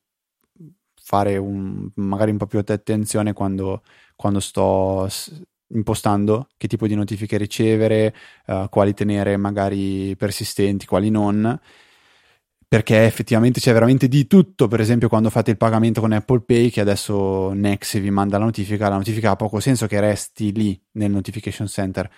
fare 1.02 1.38
un, 1.38 1.88
magari 1.94 2.30
un 2.30 2.36
po' 2.36 2.46
più 2.46 2.58
attenzione 2.58 3.32
quando, 3.32 3.82
quando 4.16 4.40
sto 4.40 5.08
impostando 5.68 6.48
che 6.58 6.68
tipo 6.68 6.86
di 6.86 6.94
notifiche 6.94 7.38
ricevere, 7.38 8.14
uh, 8.48 8.68
quali 8.68 8.92
tenere 8.92 9.38
magari 9.38 10.14
persistenti, 10.16 10.84
quali 10.84 11.08
non. 11.08 11.58
perché 12.68 13.04
effettivamente 13.06 13.60
c'è 13.60 13.72
veramente 13.72 14.08
di 14.08 14.26
tutto. 14.26 14.68
Per 14.68 14.80
esempio, 14.80 15.08
quando 15.08 15.30
fate 15.30 15.52
il 15.52 15.56
pagamento 15.56 16.00
con 16.02 16.12
Apple 16.12 16.40
Pay, 16.42 16.70
che 16.70 16.80
adesso 16.82 17.52
Nex 17.52 17.98
vi 17.98 18.10
manda 18.10 18.38
la 18.38 18.44
notifica, 18.44 18.88
la 18.88 18.96
notifica 18.96 19.30
ha 19.30 19.36
poco 19.36 19.60
senso 19.60 19.86
che 19.86 20.00
resti 20.00 20.52
lì 20.52 20.78
nel 20.92 21.10
notification 21.10 21.66
center, 21.68 22.10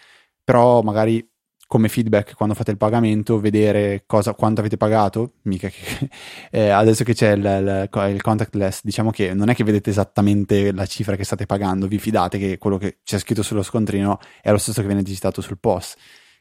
però 0.43 0.83
magari 0.83 1.25
come 1.69 1.89
feedback 1.91 2.35
quando 2.35 2.55
fate 2.55 2.71
il 2.71 2.79
pagamento, 2.79 3.39
vedere 3.39 4.05
cosa, 4.07 4.33
quanto 4.33 4.61
avete 4.61 4.79
pagato, 4.79 5.35
mica 5.43 5.69
che 5.69 6.09
eh, 6.51 6.71
adesso 6.71 7.05
che 7.05 7.13
c'è 7.13 7.33
il, 7.33 7.45
il, 7.45 8.11
il, 8.11 8.23
contactless, 8.23 8.81
diciamo 8.83 9.11
che 9.11 9.35
non 9.35 9.51
è 9.51 9.55
che 9.55 9.65
vedete 9.65 9.91
esattamente 9.91 10.73
la 10.73 10.87
cifra 10.87 11.15
che 11.15 11.25
state 11.25 11.45
pagando, 11.45 11.87
vi 11.87 11.99
fidate 11.99 12.39
che 12.39 12.57
quello 12.57 12.79
che 12.79 12.99
c'è 13.05 13.19
scritto 13.19 13.43
sullo 13.43 13.63
scontrino 13.63 14.19
è 14.41 14.51
lo 14.51 14.57
stesso 14.57 14.81
che 14.81 14.87
viene 14.87 15.03
digitato 15.03 15.43
sul 15.43 15.59
POS. 15.59 15.95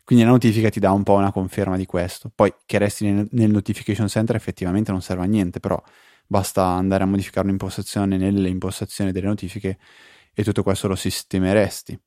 Quindi 0.05 0.23
la 0.23 0.31
notifica 0.31 0.69
ti 0.69 0.79
dà 0.79 0.91
un 0.91 1.03
po' 1.03 1.15
una 1.15 1.33
conferma 1.33 1.75
di 1.75 1.85
questo. 1.85 2.31
Poi 2.33 2.53
che 2.65 2.77
resti 2.77 3.11
nel, 3.11 3.27
nel 3.31 3.51
notification 3.51 4.07
center 4.07 4.37
effettivamente 4.37 4.91
non 4.91 5.01
serve 5.01 5.23
a 5.23 5.27
niente, 5.27 5.59
però 5.59 5.81
basta 6.25 6.63
andare 6.63 7.03
a 7.03 7.05
modificare 7.05 7.47
un'impostazione 7.47 8.15
nelle 8.15 8.47
impostazioni 8.47 9.11
delle 9.11 9.27
notifiche 9.27 9.77
e 10.33 10.43
tutto 10.45 10.63
questo 10.63 10.87
lo 10.87 10.95
sistemeresti. 10.95 11.99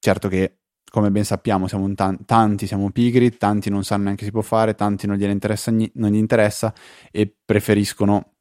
Certo 0.00 0.28
che 0.28 0.59
come 0.90 1.10
ben 1.10 1.24
sappiamo, 1.24 1.68
siamo 1.68 1.90
t- 1.94 2.24
tanti 2.26 2.66
siamo 2.66 2.90
pigri, 2.90 3.36
tanti 3.36 3.70
non 3.70 3.84
sanno 3.84 4.04
neanche 4.04 4.24
si 4.24 4.30
può 4.30 4.42
fare, 4.42 4.74
tanti 4.74 5.06
non 5.06 5.18
interessa, 5.20 5.70
non 5.70 6.10
gli 6.10 6.16
interessa 6.16 6.74
e 7.10 7.34
preferiscono 7.42 8.34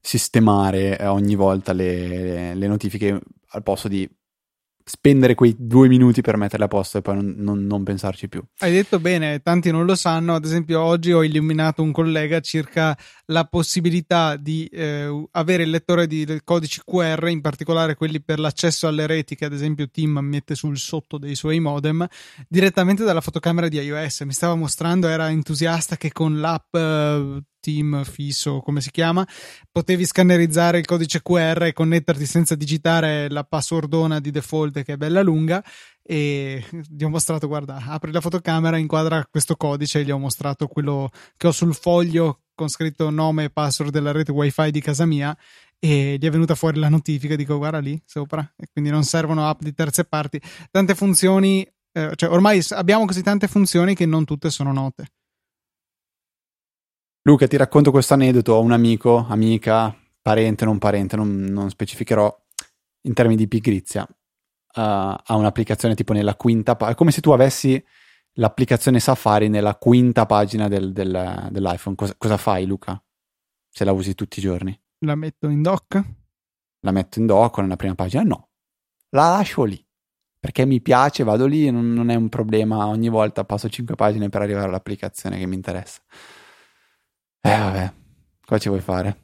sistemare 0.00 0.98
eh, 0.98 1.06
ogni 1.06 1.34
volta 1.34 1.72
le, 1.72 2.54
le 2.54 2.66
notifiche 2.66 3.20
al 3.50 3.62
posto 3.62 3.88
di 3.88 4.08
spendere 4.88 5.34
quei 5.34 5.54
due 5.58 5.86
minuti 5.86 6.22
per 6.22 6.38
metterle 6.38 6.64
a 6.64 6.68
posto 6.68 6.98
e 6.98 7.02
poi 7.02 7.16
non, 7.16 7.34
non, 7.36 7.66
non, 7.66 7.82
pensarci 7.84 8.28
più. 8.28 8.42
Hai 8.58 8.72
detto 8.72 8.98
bene, 8.98 9.40
tanti 9.42 9.70
non 9.70 9.84
lo 9.84 9.94
sanno. 9.94 10.34
Ad 10.34 10.44
esempio, 10.44 10.80
oggi 10.80 11.12
ho 11.12 11.22
illuminato 11.22 11.82
un 11.82 11.92
collega 11.92 12.40
circa 12.40 12.96
la 13.26 13.44
possibilità 13.44 14.36
di 14.36 14.64
eh, 14.66 15.26
avere 15.32 15.64
il 15.64 15.70
lettore 15.70 16.06
di 16.06 16.40
codici 16.42 16.80
QR, 16.84 17.28
in 17.28 17.42
particolare 17.42 17.96
quelli 17.96 18.22
per 18.22 18.38
l'accesso 18.38 18.88
alle 18.88 19.06
reti 19.06 19.36
che 19.36 19.44
ad 19.44 19.52
esempio 19.52 19.90
Tim 19.90 20.18
mette 20.18 20.54
sul 20.54 20.78
sotto 20.78 21.18
dei 21.18 21.34
suoi 21.34 21.60
modem, 21.60 22.06
direttamente 22.48 23.04
dalla 23.04 23.20
fotocamera 23.20 23.68
di 23.68 23.78
iOS. 23.78 24.20
Mi 24.22 24.32
stava 24.32 24.54
mostrando, 24.54 25.06
era 25.08 25.28
entusiasta 25.28 25.96
che 25.96 26.12
con 26.12 26.40
l'app 26.40 26.74
eh, 26.74 27.42
Team 27.68 28.02
fisso, 28.04 28.60
come 28.60 28.80
si 28.80 28.90
chiama, 28.90 29.28
potevi 29.70 30.06
scannerizzare 30.06 30.78
il 30.78 30.86
codice 30.86 31.20
QR 31.20 31.64
e 31.64 31.74
connetterti 31.74 32.24
senza 32.24 32.54
digitare 32.54 33.28
la 33.28 33.44
passwordona 33.44 34.20
di 34.20 34.30
default 34.30 34.82
che 34.82 34.94
è 34.94 34.96
bella 34.96 35.20
lunga 35.20 35.62
e 36.02 36.64
gli 36.88 37.04
ho 37.04 37.10
mostrato, 37.10 37.46
guarda, 37.46 37.76
apri 37.86 38.10
la 38.10 38.22
fotocamera, 38.22 38.78
inquadra 38.78 39.26
questo 39.30 39.54
codice, 39.56 40.02
gli 40.02 40.10
ho 40.10 40.18
mostrato 40.18 40.66
quello 40.66 41.10
che 41.36 41.48
ho 41.48 41.52
sul 41.52 41.74
foglio 41.74 42.44
con 42.54 42.68
scritto 42.68 43.10
nome 43.10 43.44
e 43.44 43.50
password 43.50 43.92
della 43.92 44.12
rete 44.12 44.32
wifi 44.32 44.70
di 44.70 44.80
casa 44.80 45.04
mia 45.04 45.36
e 45.78 46.16
gli 46.18 46.24
è 46.24 46.30
venuta 46.30 46.54
fuori 46.54 46.78
la 46.78 46.88
notifica, 46.88 47.36
dico 47.36 47.58
guarda 47.58 47.80
lì 47.80 48.00
sopra, 48.06 48.40
e 48.56 48.66
quindi 48.72 48.90
non 48.90 49.04
servono 49.04 49.46
app 49.46 49.60
di 49.60 49.74
terze 49.74 50.04
parti, 50.04 50.40
tante 50.70 50.94
funzioni, 50.94 51.70
eh, 51.92 52.12
cioè 52.14 52.30
ormai 52.30 52.64
abbiamo 52.70 53.04
così 53.04 53.22
tante 53.22 53.46
funzioni 53.46 53.94
che 53.94 54.06
non 54.06 54.24
tutte 54.24 54.48
sono 54.48 54.72
note. 54.72 55.12
Luca, 57.28 57.46
ti 57.46 57.58
racconto 57.58 57.90
questo 57.90 58.14
aneddoto. 58.14 58.54
Ho 58.54 58.62
un 58.62 58.72
amico, 58.72 59.26
amica, 59.28 59.94
parente, 60.22 60.64
non 60.64 60.78
parente, 60.78 61.14
non, 61.14 61.28
non 61.28 61.68
specificherò 61.68 62.34
in 63.02 63.12
termini 63.12 63.36
di 63.36 63.46
pigrizia. 63.46 64.02
Uh, 64.02 64.80
ha 64.80 65.36
un'applicazione 65.36 65.94
tipo 65.94 66.14
nella 66.14 66.36
quinta 66.36 66.74
pagina. 66.74 66.94
È 66.94 66.96
come 66.96 67.10
se 67.10 67.20
tu 67.20 67.30
avessi 67.32 67.84
l'applicazione 68.34 68.98
Safari 68.98 69.50
nella 69.50 69.74
quinta 69.74 70.24
pagina 70.24 70.68
del, 70.68 70.94
del, 70.94 71.48
dell'iPhone. 71.50 71.96
Cosa, 71.96 72.14
cosa, 72.16 72.38
fai, 72.38 72.64
Luca? 72.64 72.98
Se 73.68 73.84
la 73.84 73.92
usi 73.92 74.14
tutti 74.14 74.38
i 74.38 74.42
giorni? 74.42 74.80
La 75.00 75.14
metto 75.14 75.48
in 75.50 75.60
dock? 75.60 76.02
La 76.80 76.92
metto 76.92 77.18
in 77.18 77.26
dock 77.26 77.58
nella 77.58 77.76
prima 77.76 77.94
pagina? 77.94 78.22
No. 78.22 78.48
La 79.10 79.28
lascio 79.28 79.64
lì. 79.64 79.86
Perché 80.40 80.64
mi 80.64 80.80
piace, 80.80 81.24
vado 81.24 81.44
lì 81.44 81.66
e 81.66 81.70
non, 81.70 81.92
non 81.92 82.08
è 82.08 82.14
un 82.14 82.30
problema. 82.30 82.86
Ogni 82.86 83.10
volta 83.10 83.44
passo 83.44 83.68
5 83.68 83.96
pagine 83.96 84.30
per 84.30 84.40
arrivare 84.40 84.66
all'applicazione 84.66 85.36
che 85.36 85.44
mi 85.44 85.56
interessa. 85.56 86.00
Eh 87.40 87.56
vabbè, 87.56 87.92
cosa 88.44 88.60
ci 88.60 88.68
vuoi 88.68 88.80
fare? 88.80 89.16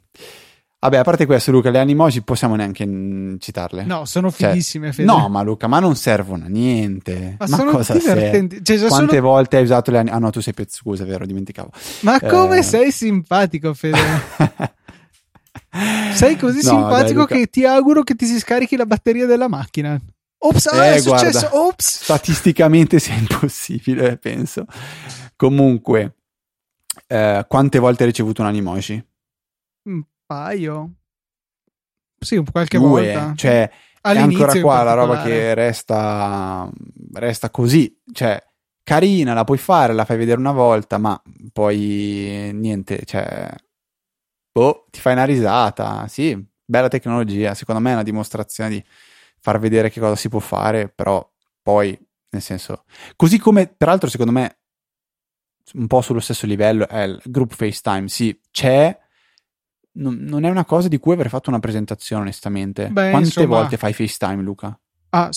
Vabbè, 0.85 0.97
a 0.97 1.03
parte 1.03 1.25
questo, 1.25 1.49
Luca, 1.49 1.71
le 1.71 1.79
animoji 1.79 2.21
possiamo 2.21 2.55
neanche 2.55 2.85
mm, 2.85 3.37
citarle. 3.39 3.85
No, 3.85 4.05
sono 4.05 4.31
cioè, 4.31 4.49
fighissime. 4.49 4.91
Cioè, 4.91 5.03
no, 5.03 5.29
ma 5.29 5.41
Luca, 5.41 5.65
ma 5.65 5.79
non 5.79 5.95
servono 5.95 6.45
a 6.45 6.47
niente. 6.47 7.37
Ma, 7.39 7.47
ma 7.47 7.57
sono 7.57 7.71
cosa 7.71 7.93
divertenti. 7.93 8.63
Cioè, 8.63 8.77
Quante 8.87 9.15
sono... 9.15 9.27
volte 9.27 9.57
hai 9.57 9.63
usato 9.63 9.89
le 9.89 9.97
animoji? 9.97 10.17
Ah 10.17 10.23
no, 10.23 10.29
tu 10.29 10.41
sei 10.41 10.53
più 10.53 10.63
scusa, 10.67 11.03
vero, 11.03 11.25
dimenticavo. 11.25 11.71
Ma 12.01 12.19
come 12.19 12.59
eh... 12.59 12.63
sei 12.63 12.91
simpatico, 12.91 13.73
Fede? 13.73 13.97
sei 16.13 16.37
così 16.37 16.63
no, 16.63 16.69
simpatico 16.69 17.25
dai, 17.25 17.39
che 17.39 17.47
ti 17.47 17.65
auguro 17.65 18.03
che 18.03 18.13
ti 18.13 18.27
si 18.27 18.37
scarichi 18.37 18.75
la 18.75 18.85
batteria 18.85 19.25
della 19.25 19.47
macchina. 19.47 19.99
Ops, 20.37 20.67
ah, 20.67 20.85
eh, 20.85 20.95
è 20.95 20.99
successo, 20.99 21.39
guarda, 21.39 21.57
ops. 21.57 22.03
Statisticamente 22.03 22.99
sia 22.99 23.15
impossibile, 23.15 24.17
penso. 24.21 24.65
Comunque, 25.35 26.13
eh, 27.07 27.45
quante 27.47 27.79
volte 27.79 28.03
hai 28.03 28.09
ricevuto 28.09 28.41
un 28.41 28.47
animoji? 28.47 29.07
Un 29.89 30.03
paio. 30.25 30.93
Sì, 32.19 32.43
qualche 32.51 32.77
Due. 32.77 33.13
volta. 33.13 33.33
Cioè, 33.35 33.71
All'inizio 34.01 34.39
è 34.39 34.47
ancora 34.47 34.61
qua 34.61 34.83
la 34.83 34.93
roba 34.93 35.21
che 35.23 35.53
resta, 35.53 36.69
resta 37.13 37.49
così. 37.49 38.01
Cioè, 38.11 38.43
carina, 38.83 39.33
la 39.33 39.43
puoi 39.43 39.57
fare, 39.57 39.93
la 39.93 40.05
fai 40.05 40.17
vedere 40.17 40.39
una 40.39 40.51
volta, 40.51 40.97
ma 40.97 41.19
poi 41.51 42.51
niente, 42.53 43.03
cioè... 43.05 43.53
Boh, 44.51 44.85
ti 44.89 44.99
fai 44.99 45.13
una 45.13 45.25
risata. 45.25 46.07
Sì, 46.07 46.39
bella 46.63 46.87
tecnologia. 46.87 47.53
Secondo 47.53 47.81
me 47.81 47.91
è 47.91 47.93
una 47.93 48.03
dimostrazione 48.03 48.69
di 48.69 48.83
far 49.39 49.59
vedere 49.59 49.89
che 49.89 49.99
cosa 49.99 50.15
si 50.15 50.29
può 50.29 50.39
fare, 50.39 50.87
però 50.89 51.27
poi, 51.61 51.97
nel 52.29 52.41
senso... 52.41 52.85
Così 53.15 53.37
come, 53.39 53.67
peraltro, 53.67 54.09
secondo 54.09 54.31
me 54.31 54.59
un 55.73 55.87
po' 55.87 56.01
sullo 56.01 56.19
stesso 56.19 56.45
livello 56.45 56.87
è 56.87 57.03
il 57.03 57.21
group 57.25 57.53
FaceTime. 57.53 58.07
Sì, 58.07 58.37
c'è. 58.51 58.97
Non, 59.93 60.15
non 60.19 60.43
è 60.43 60.49
una 60.49 60.65
cosa 60.65 60.87
di 60.87 60.97
cui 60.97 61.13
avrei 61.13 61.29
fatto 61.29 61.49
una 61.49 61.59
presentazione, 61.59 62.23
onestamente. 62.23 62.89
Beh, 62.89 63.09
Quante 63.11 63.27
insomma, 63.27 63.47
volte 63.47 63.77
fai 63.77 63.93
FaceTime, 63.93 64.41
Luca? 64.43 64.77
Ah, 65.09 65.29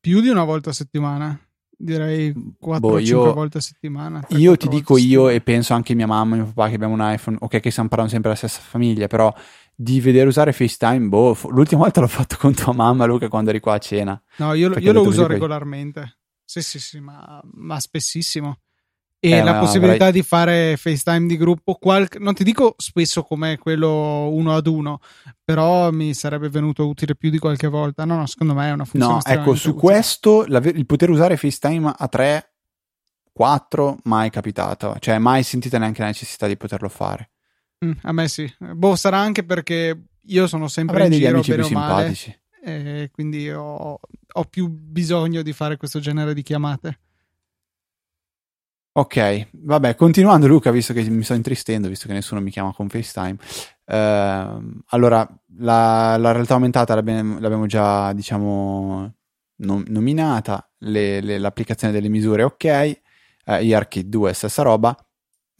più 0.00 0.20
di 0.20 0.28
una 0.28 0.44
volta 0.44 0.70
a 0.70 0.72
settimana. 0.72 1.38
Direi 1.76 2.32
4 2.58 2.88
boh, 2.88 3.02
5 3.02 3.32
volte 3.32 3.58
a 3.58 3.60
settimana. 3.60 4.24
Io 4.28 4.56
ti 4.56 4.68
dico 4.68 4.96
io 4.96 5.28
e 5.28 5.40
penso 5.40 5.74
anche 5.74 5.94
mia 5.94 6.06
mamma 6.06 6.34
e 6.34 6.38
mio 6.38 6.46
papà 6.46 6.68
che 6.68 6.76
abbiamo 6.76 6.94
un 6.94 7.00
iPhone, 7.02 7.36
ok 7.40 7.60
che 7.60 7.70
stiamo 7.70 7.88
parlando 7.88 8.12
sempre 8.12 8.32
della 8.32 8.46
stessa 8.46 8.64
famiglia, 8.64 9.06
però 9.08 9.34
di 9.74 10.00
vedere 10.00 10.28
usare 10.28 10.52
FaceTime, 10.52 11.08
boh, 11.08 11.36
l'ultima 11.50 11.82
volta 11.82 12.00
l'ho 12.00 12.06
fatto 12.06 12.36
con 12.38 12.54
tua 12.54 12.72
mamma 12.72 13.06
Luca 13.06 13.28
quando 13.28 13.50
eri 13.50 13.60
qua 13.60 13.74
a 13.74 13.78
cena. 13.78 14.22
No, 14.36 14.54
io, 14.54 14.72
io 14.78 14.92
lo 14.92 15.02
uso 15.02 15.26
regolarmente. 15.26 16.18
Sì, 16.44 16.62
sì, 16.62 16.78
sì, 16.78 17.00
ma, 17.00 17.40
ma 17.54 17.80
spessissimo 17.80 18.60
e 19.24 19.30
eh, 19.30 19.42
la 19.42 19.54
possibilità 19.54 20.06
avrei... 20.06 20.20
di 20.20 20.22
fare 20.22 20.76
FaceTime 20.76 21.26
di 21.26 21.38
gruppo, 21.38 21.76
qualche, 21.76 22.18
non 22.18 22.34
ti 22.34 22.44
dico 22.44 22.74
spesso 22.76 23.22
come 23.22 23.56
quello 23.56 24.28
uno 24.30 24.54
ad 24.54 24.66
uno, 24.66 25.00
però 25.42 25.90
mi 25.90 26.12
sarebbe 26.12 26.50
venuto 26.50 26.86
utile 26.86 27.14
più 27.14 27.30
di 27.30 27.38
qualche 27.38 27.66
volta. 27.66 28.04
No, 28.04 28.16
no, 28.16 28.26
secondo 28.26 28.52
me 28.52 28.68
è 28.68 28.72
una 28.72 28.84
funzione. 28.84 29.20
No, 29.24 29.32
ecco, 29.32 29.54
su 29.54 29.70
utile. 29.70 29.82
questo 29.82 30.44
la, 30.46 30.58
il 30.58 30.84
poter 30.84 31.08
usare 31.08 31.38
FaceTime 31.38 31.94
a 31.96 32.06
3, 32.06 32.52
4, 33.32 33.98
mai 34.04 34.28
capitato, 34.28 34.94
cioè 34.98 35.16
mai 35.16 35.42
sentita 35.42 35.78
neanche 35.78 36.02
la 36.02 36.08
necessità 36.08 36.46
di 36.46 36.58
poterlo 36.58 36.90
fare. 36.90 37.30
Mm, 37.82 37.92
a 38.02 38.12
me 38.12 38.28
sì, 38.28 38.52
boh, 38.58 38.94
sarà 38.94 39.16
anche 39.16 39.42
perché 39.42 40.02
io 40.20 40.46
sono 40.46 40.68
sempre 40.68 40.96
Avrei 40.96 41.12
in 41.12 41.18
giro 41.18 41.34
amici 41.36 41.54
più 41.54 41.64
simpatici. 41.64 42.38
Male, 42.62 43.10
quindi 43.10 43.50
ho, 43.50 43.98
ho 44.32 44.44
più 44.44 44.68
bisogno 44.68 45.40
di 45.40 45.54
fare 45.54 45.78
questo 45.78 45.98
genere 45.98 46.34
di 46.34 46.42
chiamate. 46.42 46.98
Ok, 48.96 49.48
vabbè, 49.50 49.96
continuando 49.96 50.46
Luca, 50.46 50.70
visto 50.70 50.92
che 50.92 51.02
mi 51.10 51.24
sto 51.24 51.34
intristendo, 51.34 51.88
visto 51.88 52.06
che 52.06 52.12
nessuno 52.12 52.40
mi 52.40 52.50
chiama 52.50 52.72
con 52.72 52.88
FaceTime. 52.88 53.36
Eh, 53.86 54.58
allora, 54.86 55.28
la, 55.58 56.16
la, 56.16 56.30
realtà 56.30 56.54
aumentata 56.54 56.94
l'abbiamo, 56.94 57.40
l'abbiamo 57.40 57.66
già, 57.66 58.12
diciamo, 58.12 59.12
nom- 59.56 59.88
nominata, 59.88 60.70
le, 60.78 61.20
le, 61.20 61.38
l'applicazione 61.38 61.92
delle 61.92 62.08
misure 62.08 62.44
ok, 62.44 62.64
eh, 62.64 63.00
ERKit 63.44 64.06
2 64.06 64.32
stessa 64.32 64.62
roba. 64.62 64.96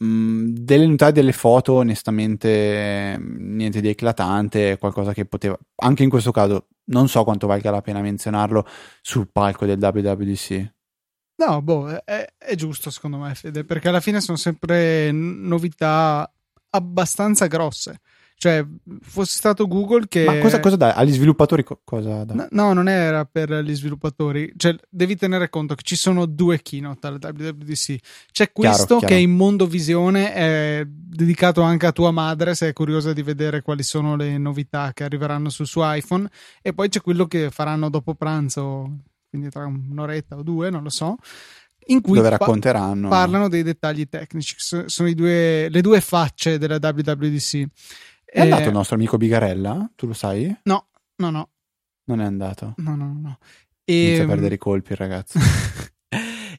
Mm, 0.03 0.55
delle 0.59 0.85
unità 0.85 1.11
delle 1.11 1.33
foto, 1.33 1.73
onestamente, 1.73 3.17
niente 3.19 3.81
di 3.81 3.89
eclatante, 3.89 4.77
qualcosa 4.77 5.11
che 5.13 5.25
poteva, 5.25 5.57
anche 5.83 6.03
in 6.03 6.09
questo 6.09 6.31
caso, 6.31 6.67
non 6.85 7.09
so 7.09 7.23
quanto 7.25 7.47
valga 7.47 7.71
la 7.71 7.81
pena 7.81 7.99
menzionarlo 8.01 8.65
sul 9.01 9.29
palco 9.29 9.65
del 9.65 9.77
WWDC. 9.77 10.74
No, 11.37 11.61
boh, 11.61 11.89
è, 12.03 12.33
è, 12.37 12.55
giusto 12.55 12.89
secondo 12.89 13.17
me, 13.17 13.35
Fede, 13.35 13.65
perché 13.65 13.89
alla 13.89 13.99
fine 13.99 14.21
sono 14.21 14.37
sempre 14.37 15.11
novità 15.11 16.31
abbastanza 16.69 17.47
grosse. 17.47 17.99
Cioè, 18.37 18.65
fosse 19.01 19.37
stato 19.37 19.65
Google 19.65 20.07
che. 20.09 20.25
Ma 20.25 20.37
cosa, 20.39 20.59
cosa 20.59 20.75
dai? 20.75 20.91
Agli 20.93 21.13
sviluppatori 21.13 21.63
co- 21.63 21.79
cosa 21.83 22.25
dai? 22.25 22.35
No, 22.35 22.47
no, 22.51 22.73
non 22.73 22.89
era 22.89 23.25
per 23.25 23.49
gli 23.61 23.73
sviluppatori. 23.73 24.53
Cioè, 24.57 24.75
devi 24.89 25.15
tenere 25.15 25.49
conto 25.49 25.73
che 25.73 25.83
ci 25.83 25.95
sono 25.95 26.25
due 26.25 26.61
keynote 26.61 27.07
alla 27.07 27.17
WWDC. 27.21 27.95
C'è 28.31 28.51
questo 28.51 28.85
Chiaro, 28.85 28.99
chiaro. 28.99 29.07
che 29.07 29.15
in 29.15 29.31
mondo 29.31 29.65
visione 29.67 30.33
è 30.33 30.83
dedicato 30.85 31.61
anche 31.61 31.85
a 31.85 31.93
tua 31.93 32.11
madre, 32.11 32.55
se 32.55 32.67
è 32.67 32.73
curiosa 32.73 33.13
di 33.13 33.23
vedere 33.23 33.61
quali 33.61 33.83
sono 33.83 34.17
le 34.17 34.37
novità 34.37 34.91
che 34.93 35.05
arriveranno 35.05 35.49
sul 35.49 35.65
suo 35.65 35.89
iPhone. 35.93 36.29
E 36.61 36.73
poi 36.73 36.89
c'è 36.89 37.01
quello 37.01 37.27
che 37.27 37.49
faranno 37.51 37.89
dopo 37.89 38.15
pranzo, 38.15 38.97
quindi 39.35 39.49
tra 39.49 39.65
un'oretta 39.65 40.37
o 40.37 40.43
due, 40.43 40.69
non 40.69 40.83
lo 40.83 40.89
so. 40.89 41.17
In 41.87 42.01
cui 42.01 42.15
Dove 42.17 42.29
racconteranno. 42.29 43.09
parlano 43.09 43.47
dei 43.47 43.61
dettagli 43.61 44.07
tecnici. 44.09 44.55
So- 44.57 44.87
Sono 44.89 45.07
i 45.07 45.13
due- 45.13 45.69
le 45.69 45.81
due 45.81 46.01
facce 46.01 46.57
della 46.57 46.79
WWDC. 46.81 47.65
È 48.25 48.41
andato 48.41 48.63
Eh, 48.63 48.67
il 48.67 48.71
nostro 48.73 48.95
amico 48.95 49.17
Bigarella? 49.17 49.89
Tu 49.95 50.07
lo 50.07 50.13
sai? 50.13 50.53
No, 50.63 50.87
no, 51.17 51.29
no, 51.29 51.49
Non 52.05 52.21
è 52.21 52.25
andato. 52.25 52.73
no, 52.77 52.95
no, 52.95 53.17
no. 53.21 53.37
Inizia 53.85 54.17
E, 54.17 54.21
a 54.23 54.25
perdere 54.27 54.55
i 54.55 54.57
colpi 54.57 54.93
il 54.93 54.97
ragazzo. 54.97 55.37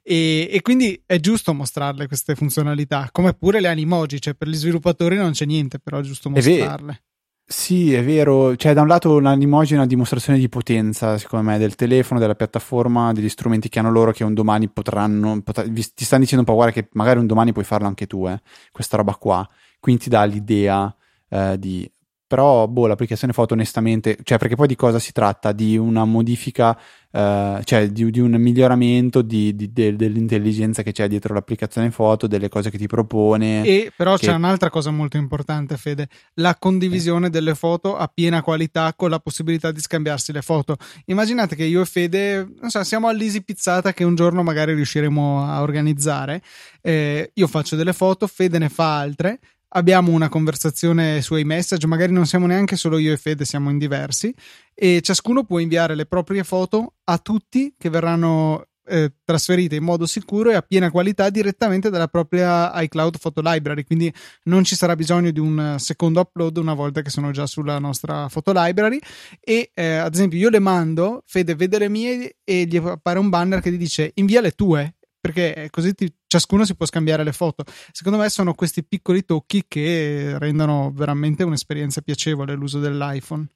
e, 0.03 0.49
e 0.51 0.63
quindi 0.63 1.03
è 1.05 1.19
giusto 1.19 1.53
mostrarle 1.53 2.07
queste 2.07 2.35
funzionalità, 2.37 3.09
come 3.11 3.35
pure 3.35 3.61
le 3.61 3.69
animoji, 3.69 4.21
cioè 4.21 4.35
per 4.35 4.49
gli 4.49 4.55
sviluppatori 4.55 5.17
non 5.17 5.33
c'è 5.33 5.45
niente, 5.45 5.79
però 5.81 5.99
è 5.99 6.03
giusto 6.03 6.31
mostrarle. 6.31 7.03
Sì, 7.49 7.93
è 7.95 8.03
vero. 8.05 8.57
Cioè, 8.57 8.73
da 8.75 8.81
un 8.83 8.89
lato 8.89 9.17
una 9.17 9.87
dimostrazione 9.87 10.39
di 10.39 10.49
potenza, 10.49 11.17
secondo 11.17 11.49
me, 11.51 11.59
del 11.59 11.77
telefono, 11.77 12.19
della 12.19 12.35
piattaforma, 12.35 13.13
degli 13.13 13.29
strumenti 13.29 13.69
che 13.69 13.79
hanno 13.79 13.91
loro 13.93 14.11
che 14.11 14.25
un 14.25 14.35
domani 14.35 14.69
potranno. 14.69 15.41
vi- 15.69 15.93
ti 15.95 16.05
stanno 16.05 16.23
dicendo 16.23 16.41
un 16.45 16.47
po', 16.51 16.55
guarda, 16.55 16.73
che 16.81 16.89
magari 16.95 17.21
un 17.21 17.27
domani 17.27 17.53
puoi 17.53 17.65
farlo 17.65 17.87
anche 17.87 18.07
tu, 18.09 18.27
eh, 18.27 18.41
questa 18.73 18.97
roba 18.97 19.15
qua. 19.15 19.49
Quindi 19.79 20.03
ti 20.05 20.09
dà 20.11 20.25
l'idea 20.25 20.93
eh, 21.29 21.57
di. 21.59 21.89
Però, 22.29 22.67
boh, 22.67 22.89
l'applicazione 22.89 23.33
foto, 23.33 23.55
onestamente, 23.55 24.17
cioè, 24.25 24.37
perché 24.39 24.57
poi 24.57 24.67
di 24.67 24.75
cosa 24.75 24.99
si 24.99 25.13
tratta? 25.13 25.53
Di 25.53 25.77
una 25.77 26.05
modifica, 26.05 26.77
eh, 27.13 27.61
cioè 27.63 27.89
di, 27.89 28.11
di 28.11 28.19
un 28.19 28.33
miglioramento 28.33 29.23
di- 29.23 29.55
di- 29.55 29.73
del- 29.73 29.95
dell'intelligenza 29.95 30.83
che 30.83 30.91
c'è 30.91 31.07
dietro 31.07 31.35
l'applicazione 31.35 31.93
foto, 31.93 32.27
delle 32.27 32.49
cose 32.49 32.71
che 32.71 32.79
ti 32.79 32.89
propone. 32.89 33.65
E 33.65 33.93
però 33.97 34.17
che- 34.17 34.27
c'è 34.27 34.33
un'altra 34.35 34.71
cosa 34.71 34.91
molto 34.91 35.17
importante, 35.19 35.77
Fede, 35.77 36.09
la 36.35 36.57
condivisione 36.59 37.31
delle 37.31 37.55
foto 37.55 37.97
a 37.97 38.11
piena 38.13 38.43
qualità 38.43 38.93
con 38.97 39.09
la 39.11 39.21
possibilità 39.21 39.71
di 39.71 39.81
scambiarsi 39.81 40.33
le 40.33 40.43
foto. 40.43 40.77
Immaginate 41.05 41.55
che 41.55 41.63
io 41.65 41.81
e 41.83 41.85
Fede, 41.87 42.39
non 42.61 42.71
so, 42.71 42.83
siamo 42.83 43.07
all'Easy 43.07 43.43
Pizzata 43.43 43.93
che 43.93 44.03
un 44.03 44.17
giorno 44.17 44.43
magari 44.43 44.75
riusciremo 44.75 45.45
a 45.45 45.63
organizzare. 45.63 46.43
Eh, 46.83 47.31
io 47.35 47.47
faccio 47.47 47.77
delle 47.77 47.93
foto, 47.93 48.27
Fede 48.27 48.59
ne 48.59 48.69
fa 48.69 48.99
altre. 48.99 49.39
Abbiamo 49.69 50.13
una 50.13 50.29
conversazione 50.29 51.21
sui 51.23 51.45
message, 51.45 51.87
magari 51.87 52.13
non 52.13 52.27
siamo 52.27 52.47
neanche 52.47 52.77
solo 52.77 52.99
io 52.99 53.13
e 53.13 53.17
Fede, 53.17 53.45
siamo 53.45 53.69
in 53.69 53.79
diversi, 53.79 54.33
e 54.75 55.01
ciascuno 55.03 55.45
può 55.45 55.59
inviare 55.59 55.95
le 55.95 56.07
proprie 56.07 56.45
foto 56.45 56.95
a 57.05 57.19
tutti 57.19 57.75
che 57.77 57.91
verranno 57.91 58.69
eh, 58.89 59.13
trasferite 59.25 59.75
in 59.75 59.83
modo 59.83 60.07
sicuro 60.07 60.51
e 60.51 60.55
a 60.55 60.63
piena 60.63 60.91
qualità 60.91 61.29
direttamente 61.31 61.91
dalla 61.91 62.09
propria 62.09 62.73
iCloud 62.83 63.19
Photo 63.19 63.41
Library. 63.43 63.85
Quindi 63.85 64.13
non 64.45 64.65
ci 64.65 64.77
sarà 64.77 64.95
bisogno 64.95 65.31
di 65.31 65.41
un 65.41 65.77
secondo 65.79 66.21
upload 66.21 66.57
una 66.59 66.75
volta 66.75 67.03
che 67.03 67.11
sono 67.11 67.31
già 67.31 67.47
sulla 67.47 67.79
nostra 67.79 68.29
Photo 68.33 68.53
Library. 68.55 68.99
E 69.41 69.71
eh, 69.75 69.97
ad 69.97 70.15
esempio, 70.15 70.39
io 70.39 70.51
le 70.51 70.61
mando, 70.61 71.23
Fede 71.27 71.55
vede 71.55 71.79
le 71.79 71.89
mie 71.89 72.37
e 72.45 72.65
gli 72.65 72.77
appare 72.77 73.19
un 73.19 73.29
banner 73.29 73.61
che 73.61 73.71
gli 73.73 73.79
dice 73.79 74.13
invia 74.15 74.41
le 74.41 74.53
tue. 74.53 74.95
Perché 75.27 75.69
così 75.71 75.93
ti- 75.93 76.15
ciascuno 76.29 76.65
si 76.65 76.77
può 76.77 76.87
scambiare 76.87 77.25
le 77.25 77.33
foto. 77.33 77.65
Secondo 77.91 78.19
me 78.19 78.29
sono 78.29 78.55
questi 78.55 78.85
piccoli 78.85 79.25
tocchi 79.25 79.65
che 79.67 80.39
rendono 80.39 80.93
veramente 80.95 81.43
un'esperienza 81.43 82.01
piacevole 82.01 82.55
l'uso 82.55 82.79
dell'iPhone. 82.79 83.47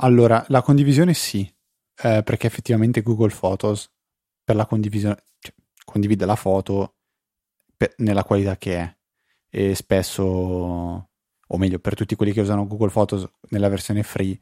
Allora, 0.00 0.44
la 0.48 0.60
condivisione 0.60 1.14
sì, 1.14 1.40
eh, 2.02 2.22
perché 2.22 2.46
effettivamente 2.46 3.00
Google 3.02 3.34
Photos 3.34 3.90
per 4.44 4.54
la 4.54 4.66
condivisione 4.66 5.16
cioè, 5.38 5.54
condivide 5.84 6.26
la 6.26 6.36
foto 6.36 6.96
per- 7.76 7.94
nella 7.98 8.22
qualità 8.22 8.56
che 8.58 8.76
è 8.76 8.96
e 9.50 9.74
spesso, 9.74 10.22
o 10.22 11.56
meglio, 11.56 11.78
per 11.78 11.94
tutti 11.94 12.14
quelli 12.16 12.32
che 12.32 12.42
usano 12.42 12.66
Google 12.66 12.90
Photos 12.90 13.26
nella 13.48 13.68
versione 13.68 14.02
free, 14.02 14.38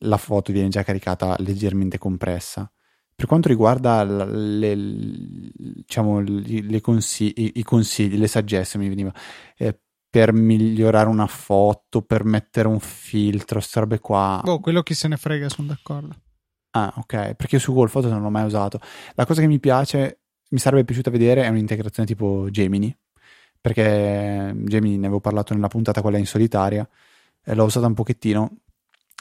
la 0.00 0.18
foto 0.18 0.52
viene 0.52 0.68
già 0.68 0.82
caricata 0.82 1.34
leggermente 1.38 1.96
compressa. 1.96 2.70
Per 3.16 3.26
quanto 3.26 3.48
riguarda 3.48 4.02
le, 4.02 4.74
diciamo, 4.76 6.20
le- 6.20 6.80
consigli, 6.80 7.52
i, 7.54 7.62
consigli, 7.62 8.18
le 8.18 8.26
suggestion, 8.26 8.82
mi 8.82 8.88
veniva, 8.88 9.12
eh, 9.56 9.78
per 10.10 10.32
migliorare 10.32 11.08
una 11.08 11.26
foto, 11.26 12.02
per 12.02 12.24
mettere 12.24 12.68
un 12.68 12.80
filtro, 12.80 13.58
queste 13.58 13.80
robe 13.80 13.98
qua. 14.00 14.40
Boh, 14.44 14.60
quello 14.60 14.82
chi 14.82 14.94
se 14.94 15.08
ne 15.08 15.16
frega, 15.16 15.48
sono 15.48 15.68
d'accordo. 15.68 16.14
Ah, 16.70 16.92
ok, 16.96 17.34
perché 17.34 17.54
io 17.54 17.60
su 17.60 17.72
Google 17.72 17.90
Photos 17.90 18.10
non 18.10 18.22
l'ho 18.22 18.30
mai 18.30 18.44
usato. 18.44 18.80
La 19.14 19.26
cosa 19.26 19.40
che 19.40 19.46
mi 19.46 19.60
piace, 19.60 20.22
mi 20.50 20.58
sarebbe 20.58 20.84
piaciuta 20.84 21.10
vedere 21.10 21.44
è 21.44 21.48
un'integrazione 21.48 22.08
tipo 22.08 22.48
Gemini, 22.50 22.96
perché 23.60 24.52
Gemini 24.56 24.98
ne 24.98 25.06
avevo 25.06 25.20
parlato 25.20 25.54
nella 25.54 25.68
puntata 25.68 26.02
quella 26.02 26.18
in 26.18 26.26
solitaria, 26.26 26.88
e 27.44 27.54
l'ho 27.54 27.64
usata 27.64 27.86
un 27.86 27.94
pochettino. 27.94 28.58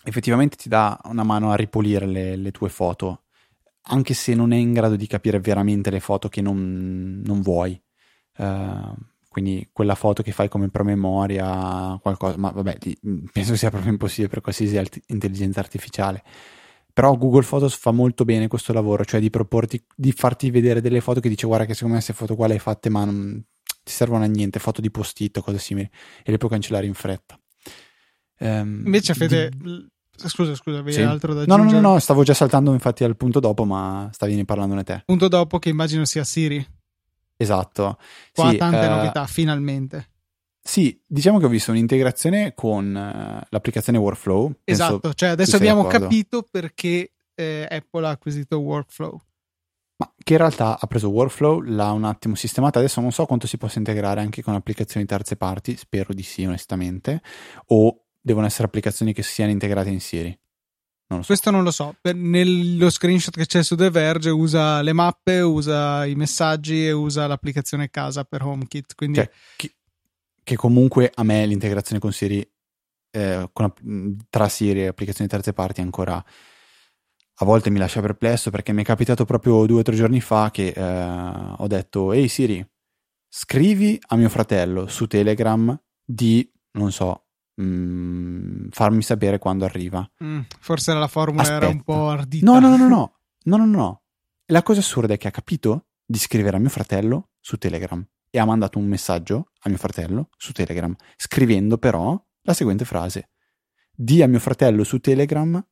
Effettivamente 0.04 0.58
ti 0.58 0.68
dà 0.68 1.00
una 1.06 1.24
mano 1.24 1.52
a 1.52 1.56
ripulire 1.56 2.06
le, 2.08 2.36
le 2.36 2.52
tue 2.52 2.70
foto, 2.70 3.23
anche 3.84 4.14
se 4.14 4.34
non 4.36 4.52
è 4.54 4.58
in 4.58 4.74
grado 4.74 4.96
di 4.96 5.08
capire 5.08 5.40
veramente 5.40 5.90
le 5.90 6.00
foto 6.00 6.30
che 6.30 6.42
non, 6.42 7.22
non 7.26 7.42
vuoi. 7.42 7.80
Eh, 8.38 8.94
quindi 9.28 9.68
quella 9.72 9.96
foto 9.96 10.22
che 10.22 10.32
fai 10.32 10.48
come 10.48 10.70
promemoria, 10.70 11.98
qualcosa, 12.02 12.38
ma 12.38 12.52
vabbè, 12.52 12.78
penso 13.32 13.56
sia 13.56 13.70
proprio 13.72 13.92
impossibile 13.92 14.30
per 14.30 14.42
qualsiasi 14.42 14.78
alt- 14.78 15.02
intelligenza 15.08 15.60
artificiale. 15.60 16.24
Però 16.94 17.18
Google 17.18 17.44
Photos 17.44 17.76
fa 17.76 17.90
molto 17.90 18.24
bene 18.24 18.48
questo 18.48 18.72
lavoro, 18.72 19.04
cioè 19.04 19.20
di 19.20 19.32
proporti, 19.32 19.84
di 19.96 20.12
farti 20.12 20.52
vedere 20.52 20.80
delle 20.80 21.02
foto 21.02 21.20
che 21.20 21.30
dice 21.30 21.48
guarda 21.48 21.66
che 21.66 21.74
secondo 21.74 21.96
me 21.96 22.04
queste 22.04 22.20
foto 22.20 22.36
qua 22.36 22.46
le 22.46 22.54
hai 22.54 22.60
fatte 22.60 22.90
ma 22.90 23.04
non 23.04 23.44
ti 23.84 23.92
servono 23.92 24.24
a 24.24 24.28
niente, 24.28 24.60
foto 24.60 24.80
di 24.80 24.92
post-it 24.92 25.36
o 25.38 25.42
cose 25.42 25.58
simili 25.58 25.90
e 26.24 26.30
le 26.30 26.38
puoi 26.38 26.52
cancellare 26.52 26.86
in 26.86 26.94
fretta. 26.94 27.38
Ehm, 28.38 28.84
Invece, 28.86 29.14
di- 29.14 29.20
Fede, 29.20 29.50
l- 29.62 29.88
scusa, 30.16 30.56
scusa, 30.56 30.78
avevi 30.80 30.94
sì. 30.94 31.02
altro 31.02 31.34
da 31.34 31.42
No, 31.42 31.46
no, 31.48 31.54
aggiungere? 31.56 31.82
no, 31.82 31.92
no, 31.94 32.00
stavo 32.00 32.24
già 32.24 32.34
saltando 32.34 32.72
infatti 32.74 33.04
al 33.04 33.16
punto 33.18 33.40
dopo, 33.40 33.66
ma 33.66 34.10
stavi 34.12 34.44
parlandone 34.46 34.84
te. 34.84 35.04
Punto 35.06 35.28
dopo 35.28 35.60
che 35.60 35.70
immagino 35.70 36.06
sia 36.06 36.24
Siri. 36.24 36.66
Esatto. 37.36 37.98
Qua 38.34 38.50
Sì, 38.52 38.58
tante 38.58 38.86
eh, 38.86 38.90
novità, 38.90 39.26
finalmente. 39.26 40.10
Sì, 40.62 40.98
diciamo 41.06 41.40
che 41.40 41.46
ho 41.46 41.50
visto 41.50 41.72
un'integrazione 41.72 42.54
con 42.54 42.96
eh, 42.96 43.46
l'applicazione 43.50 43.98
Workflow. 43.98 44.54
Esatto, 44.64 45.14
cioè 45.14 45.30
adesso 45.30 45.58
abbiamo 45.58 45.84
d'accordo. 45.84 46.06
capito 46.06 46.48
perché 46.50 47.12
eh, 47.36 47.68
Apple 47.70 48.06
ha 48.08 48.12
acquisito 48.12 48.60
Workflow. 48.60 49.20
Ma 49.98 50.12
che 50.24 50.34
in 50.34 50.40
realtà 50.40 50.80
ha 50.80 50.88
preso 50.88 51.10
Workflow, 51.10 51.60
l'ha 51.62 51.92
un 51.92 52.06
attimo 52.06 52.36
sistemata. 52.36 52.80
Adesso 52.80 53.02
non 53.02 53.12
so 53.12 53.26
quanto 53.26 53.46
si 53.46 53.58
possa 53.58 53.80
integrare 53.80 54.22
anche 54.22 54.42
con 54.42 54.54
applicazioni 54.54 55.06
terze 55.06 55.36
parti, 55.36 55.76
spero 55.76 56.14
di 56.14 56.24
sì, 56.24 56.46
onestamente. 56.46 57.22
O 57.68 58.03
devono 58.24 58.46
essere 58.46 58.64
applicazioni 58.64 59.14
che 59.14 59.22
siano 59.22 59.52
integrate 59.52 59.90
in 59.90 60.00
Siri. 60.00 60.36
Non 61.08 61.22
so. 61.22 61.28
Questo 61.28 61.52
non 61.52 61.64
lo 61.64 61.72
so. 61.72 61.96
Per- 62.00 62.16
nello 62.16 62.90
screenshot 62.90 63.36
che 63.36 63.46
c'è 63.46 63.62
su 63.62 63.76
The 63.76 63.90
Verge 63.90 64.30
usa 64.30 64.82
le 64.82 64.94
mappe, 64.94 65.42
usa 65.42 66.06
i 66.06 66.16
messaggi 66.16 66.88
e 66.88 66.92
usa 66.92 67.28
l'applicazione 67.28 67.90
casa 67.90 68.24
per 68.24 68.42
HomeKit. 68.44 68.96
Quindi 68.96 69.18
Cioè, 69.18 69.30
chi- 69.58 69.76
che 70.42 70.56
comunque 70.56 71.12
a 71.14 71.24
me 71.24 71.46
l'integrazione 71.46 72.00
con 72.00 72.14
Siri, 72.14 72.50
eh, 73.12 73.50
con 73.52 73.74
tra 74.30 74.48
Siri 74.48 74.84
e 74.84 74.88
applicazioni 74.88 75.30
terze 75.30 75.54
parti 75.54 75.82
ancora 75.82 76.24
a 77.38 77.46
volte 77.46 77.70
mi 77.70 77.80
lascia 77.80 78.00
perplesso 78.00 78.52
perché 78.52 78.74
mi 78.74 78.84
è 78.84 78.86
capitato 78.86 79.26
proprio 79.26 79.66
due 79.66 79.80
o 79.80 79.84
tre 79.84 79.96
giorni 79.96 80.22
fa 80.22 80.52
che 80.52 80.68
eh, 80.68 81.56
ho 81.58 81.68
detto 81.68 82.12
ehi 82.14 82.28
Siri 82.28 82.66
scrivi 83.28 84.00
a 84.08 84.16
mio 84.16 84.30
fratello 84.30 84.88
su 84.88 85.08
Telegram 85.08 85.76
di 86.04 86.50
non 86.74 86.92
so 86.92 87.26
mh, 87.56 88.68
farmi 88.70 89.02
sapere 89.02 89.40
quando 89.40 89.66
arriva. 89.66 90.10
Mm, 90.24 90.42
forse 90.60 90.94
la 90.94 91.08
formula 91.08 91.44
Aspetta. 91.44 91.66
era 91.66 91.74
un 91.74 91.84
po' 91.84 92.10
ardita. 92.10 92.46
No, 92.46 92.60
no, 92.60 92.70
no, 92.70 92.78
no, 92.78 92.88
no, 92.88 93.14
no, 93.44 93.58
no, 93.58 93.66
no. 93.66 94.02
La 94.48 94.64
cosa 94.64 94.80
assurda 94.80 95.14
è 95.14 95.18
che 95.18 95.28
ha 95.28 95.32
capito 95.32 95.88
di 96.06 96.18
scrivere 96.18 96.58
a 96.58 96.60
mio 96.60 96.70
fratello 96.70 97.30
su 97.40 97.58
Telegram 97.58 98.06
e 98.30 98.40
ha 98.40 98.46
mandato 98.46 98.80
un 98.80 98.86
messaggio 98.86 99.52
a 99.62 99.70
mio 99.70 99.78
fratello 99.78 100.30
su 100.38 100.52
Telegram, 100.52 100.94
scrivendo 101.16 101.78
però 101.78 102.22
la 102.42 102.54
seguente 102.54 102.86
frase. 102.86 103.30
Di 103.96 104.22
a 104.24 104.28
mio 104.28 104.40
fratello 104.40 104.84
su 104.84 105.00
Telegram 105.00 105.64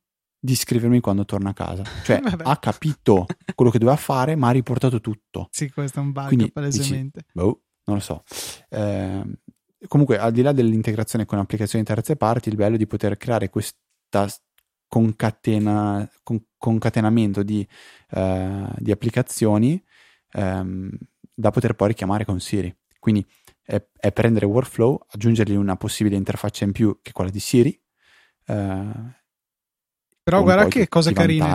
di 0.44 0.56
scrivermi 0.56 1.00
quando 1.02 1.24
torna 1.26 1.52
a 1.52 1.54
casa. 1.54 1.84
Cioè, 2.04 2.20
ha 2.44 2.58
capito 2.58 3.26
quello 3.54 3.70
che 3.72 3.78
doveva 3.78 3.98
fare, 3.98 4.36
ma 4.36 4.48
ha 4.48 4.52
riportato 4.52 5.00
tutto. 5.00 5.48
Sì, 5.52 5.70
questo 5.70 6.00
è 6.00 6.02
un 6.02 6.12
bug, 6.12 6.28
Quindi, 6.28 6.52
palesemente. 6.52 7.20
Dici, 7.22 7.32
boh, 7.34 7.62
non 7.86 7.98
lo 7.98 8.02
so. 8.02 8.24
Eh, 8.70 9.24
comunque, 9.88 10.18
al 10.18 10.32
di 10.32 10.42
là 10.42 10.52
dell'integrazione 10.52 11.26
con 11.26 11.40
applicazioni 11.40 11.84
terze 11.84 12.16
parti, 12.16 12.50
il 12.50 12.56
bello 12.56 12.76
è 12.76 12.78
di 12.78 12.88
poter 12.88 13.18
creare 13.18 13.50
questa 13.50 14.28
concatena, 14.88 16.10
con- 16.24 16.44
concatenamento 16.58 17.44
di, 17.44 17.66
eh, 18.10 18.68
di 18.78 18.92
applicazioni 18.92 19.82
ehm, 20.34 20.90
da 21.34 21.52
poter 21.52 21.74
poi 21.74 21.90
richiamare 21.90 22.26
con 22.26 22.40
Siri. 22.40 22.76
Quindi, 23.00 23.26
è, 23.64 23.82
è, 23.98 24.12
prendere 24.12 24.46
workflow, 24.46 25.00
aggiungergli 25.10 25.56
una 25.56 25.78
possibile 25.78 26.16
interfaccia 26.16 26.66
in 26.66 26.72
più 26.72 27.00
che 27.02 27.12
è 27.12 27.14
quella 27.14 27.32
di 27.32 27.40
Siri. 27.40 27.80
Eh, 28.46 29.20
però 30.24 30.44
guarda 30.44 30.68
che 30.68 30.88
cosa 30.88 31.12
carina. 31.12 31.48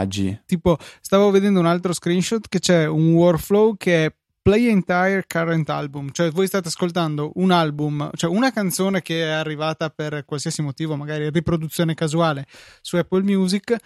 Tipo, 0.44 0.76
stavo 1.00 1.30
vedendo 1.30 1.60
un 1.60 1.66
altro 1.66 1.92
screenshot 1.92 2.48
che 2.48 2.58
c'è 2.58 2.86
un 2.86 3.14
workflow 3.14 3.76
che 3.76 4.06
è 4.06 4.14
play 4.46 4.68
entire 4.68 5.24
current 5.26 5.68
album, 5.70 6.12
cioè 6.12 6.30
voi 6.30 6.46
state 6.46 6.68
ascoltando 6.68 7.32
un 7.34 7.50
album, 7.50 8.08
cioè 8.14 8.30
una 8.30 8.52
canzone 8.52 9.02
che 9.02 9.24
è 9.24 9.30
arrivata 9.30 9.90
per 9.90 10.24
qualsiasi 10.24 10.62
motivo, 10.62 10.94
magari 10.94 11.30
riproduzione 11.30 11.94
casuale 11.94 12.46
su 12.80 12.94
Apple 12.94 13.24
Music, 13.24 13.76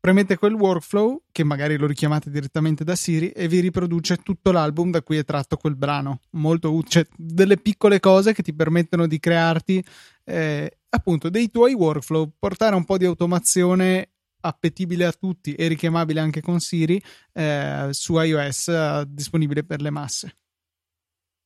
premete 0.00 0.38
quel 0.38 0.54
workflow 0.54 1.24
che 1.30 1.44
magari 1.44 1.76
lo 1.76 1.86
richiamate 1.86 2.30
direttamente 2.30 2.84
da 2.84 2.96
Siri 2.96 3.32
e 3.32 3.48
vi 3.48 3.60
riproduce 3.60 4.16
tutto 4.16 4.50
l'album 4.50 4.90
da 4.90 5.02
cui 5.02 5.18
è 5.18 5.24
tratto 5.26 5.58
quel 5.58 5.76
brano. 5.76 6.20
Molto 6.30 6.72
utile, 6.72 6.88
cioè 6.88 7.06
delle 7.14 7.58
piccole 7.58 8.00
cose 8.00 8.32
che 8.32 8.42
ti 8.42 8.54
permettono 8.54 9.06
di 9.06 9.18
crearti 9.20 9.84
eh, 10.24 10.78
appunto 10.88 11.28
dei 11.28 11.50
tuoi 11.50 11.74
workflow, 11.74 12.32
portare 12.38 12.74
un 12.74 12.86
po' 12.86 12.96
di 12.96 13.04
automazione 13.04 14.12
appetibile 14.40 15.04
a 15.04 15.12
tutti 15.12 15.54
e 15.54 15.66
richiamabile 15.68 16.20
anche 16.20 16.40
con 16.40 16.60
Siri 16.60 17.02
eh, 17.32 17.88
su 17.90 18.18
iOS 18.18 18.68
eh, 18.68 19.04
disponibile 19.08 19.64
per 19.64 19.80
le 19.80 19.90
masse. 19.90 20.36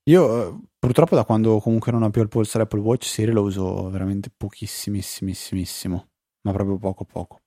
Io 0.09 0.47
eh, 0.47 0.59
purtroppo 0.77 1.15
da 1.15 1.23
quando 1.23 1.59
comunque 1.59 1.91
non 1.91 2.03
ho 2.03 2.09
più 2.09 2.21
il 2.21 2.27
polso 2.27 2.59
Apple 2.59 2.81
Watch 2.81 3.05
Siri 3.05 3.31
lo 3.31 3.43
uso 3.43 3.89
veramente 3.89 4.29
pochissimissimissimo, 4.35 6.09
ma 6.41 6.51
proprio 6.51 6.77
poco 6.77 7.05
poco. 7.05 7.41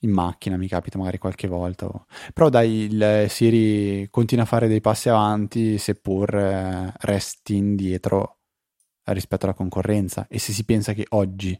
In 0.00 0.10
macchina 0.10 0.56
mi 0.56 0.68
capita 0.68 0.98
magari 0.98 1.18
qualche 1.18 1.46
volta. 1.46 1.88
Però 2.32 2.48
dai, 2.48 2.88
il 2.90 3.26
Siri 3.28 4.08
continua 4.10 4.44
a 4.44 4.46
fare 4.46 4.68
dei 4.68 4.80
passi 4.80 5.08
avanti 5.08 5.78
seppur 5.78 6.34
eh, 6.34 6.92
resti 7.00 7.56
indietro 7.56 8.40
rispetto 9.04 9.46
alla 9.46 9.54
concorrenza. 9.54 10.26
E 10.28 10.38
se 10.38 10.52
si 10.52 10.64
pensa 10.64 10.92
che 10.92 11.06
oggi 11.10 11.58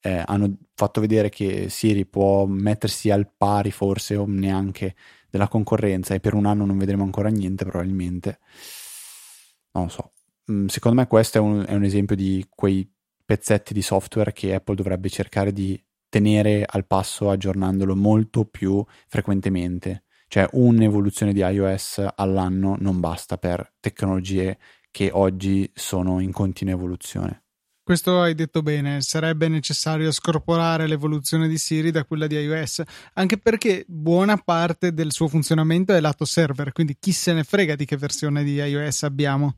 eh, 0.00 0.22
hanno 0.24 0.56
fatto 0.74 1.00
vedere 1.00 1.28
che 1.28 1.68
Siri 1.68 2.06
può 2.06 2.46
mettersi 2.46 3.10
al 3.10 3.30
pari 3.36 3.70
forse 3.70 4.16
o 4.16 4.24
neanche 4.26 4.94
della 5.30 5.48
concorrenza 5.48 6.14
e 6.14 6.20
per 6.20 6.34
un 6.34 6.46
anno 6.46 6.64
non 6.64 6.78
vedremo 6.78 7.04
ancora 7.04 7.28
niente 7.28 7.64
probabilmente. 7.64 8.38
Non 9.72 9.84
lo 9.84 9.90
so. 9.90 10.12
Mm, 10.50 10.66
secondo 10.66 11.00
me 11.00 11.06
questo 11.06 11.38
è 11.38 11.40
un, 11.40 11.64
è 11.66 11.74
un 11.74 11.84
esempio 11.84 12.16
di 12.16 12.46
quei 12.48 12.90
pezzetti 13.24 13.74
di 13.74 13.82
software 13.82 14.32
che 14.32 14.54
Apple 14.54 14.74
dovrebbe 14.74 15.10
cercare 15.10 15.52
di 15.52 15.80
tenere 16.08 16.64
al 16.66 16.86
passo 16.86 17.28
aggiornandolo 17.30 17.94
molto 17.94 18.44
più 18.46 18.82
frequentemente. 19.06 20.04
Cioè 20.28 20.48
un'evoluzione 20.52 21.32
di 21.32 21.40
iOS 21.40 22.06
all'anno 22.14 22.76
non 22.78 23.00
basta 23.00 23.38
per 23.38 23.74
tecnologie 23.80 24.58
che 24.90 25.10
oggi 25.12 25.70
sono 25.74 26.20
in 26.20 26.32
continua 26.32 26.74
evoluzione. 26.74 27.47
Questo 27.88 28.20
hai 28.20 28.34
detto 28.34 28.60
bene, 28.60 29.00
sarebbe 29.00 29.48
necessario 29.48 30.12
scorporare 30.12 30.86
l'evoluzione 30.86 31.48
di 31.48 31.56
Siri 31.56 31.90
da 31.90 32.04
quella 32.04 32.26
di 32.26 32.34
iOS, 32.36 32.82
anche 33.14 33.38
perché 33.38 33.86
buona 33.88 34.36
parte 34.36 34.92
del 34.92 35.10
suo 35.10 35.26
funzionamento 35.26 35.94
è 35.94 36.00
lato 36.00 36.26
server, 36.26 36.72
quindi 36.72 36.98
chi 37.00 37.12
se 37.12 37.32
ne 37.32 37.44
frega 37.44 37.76
di 37.76 37.86
che 37.86 37.96
versione 37.96 38.44
di 38.44 38.56
iOS 38.56 39.04
abbiamo. 39.04 39.54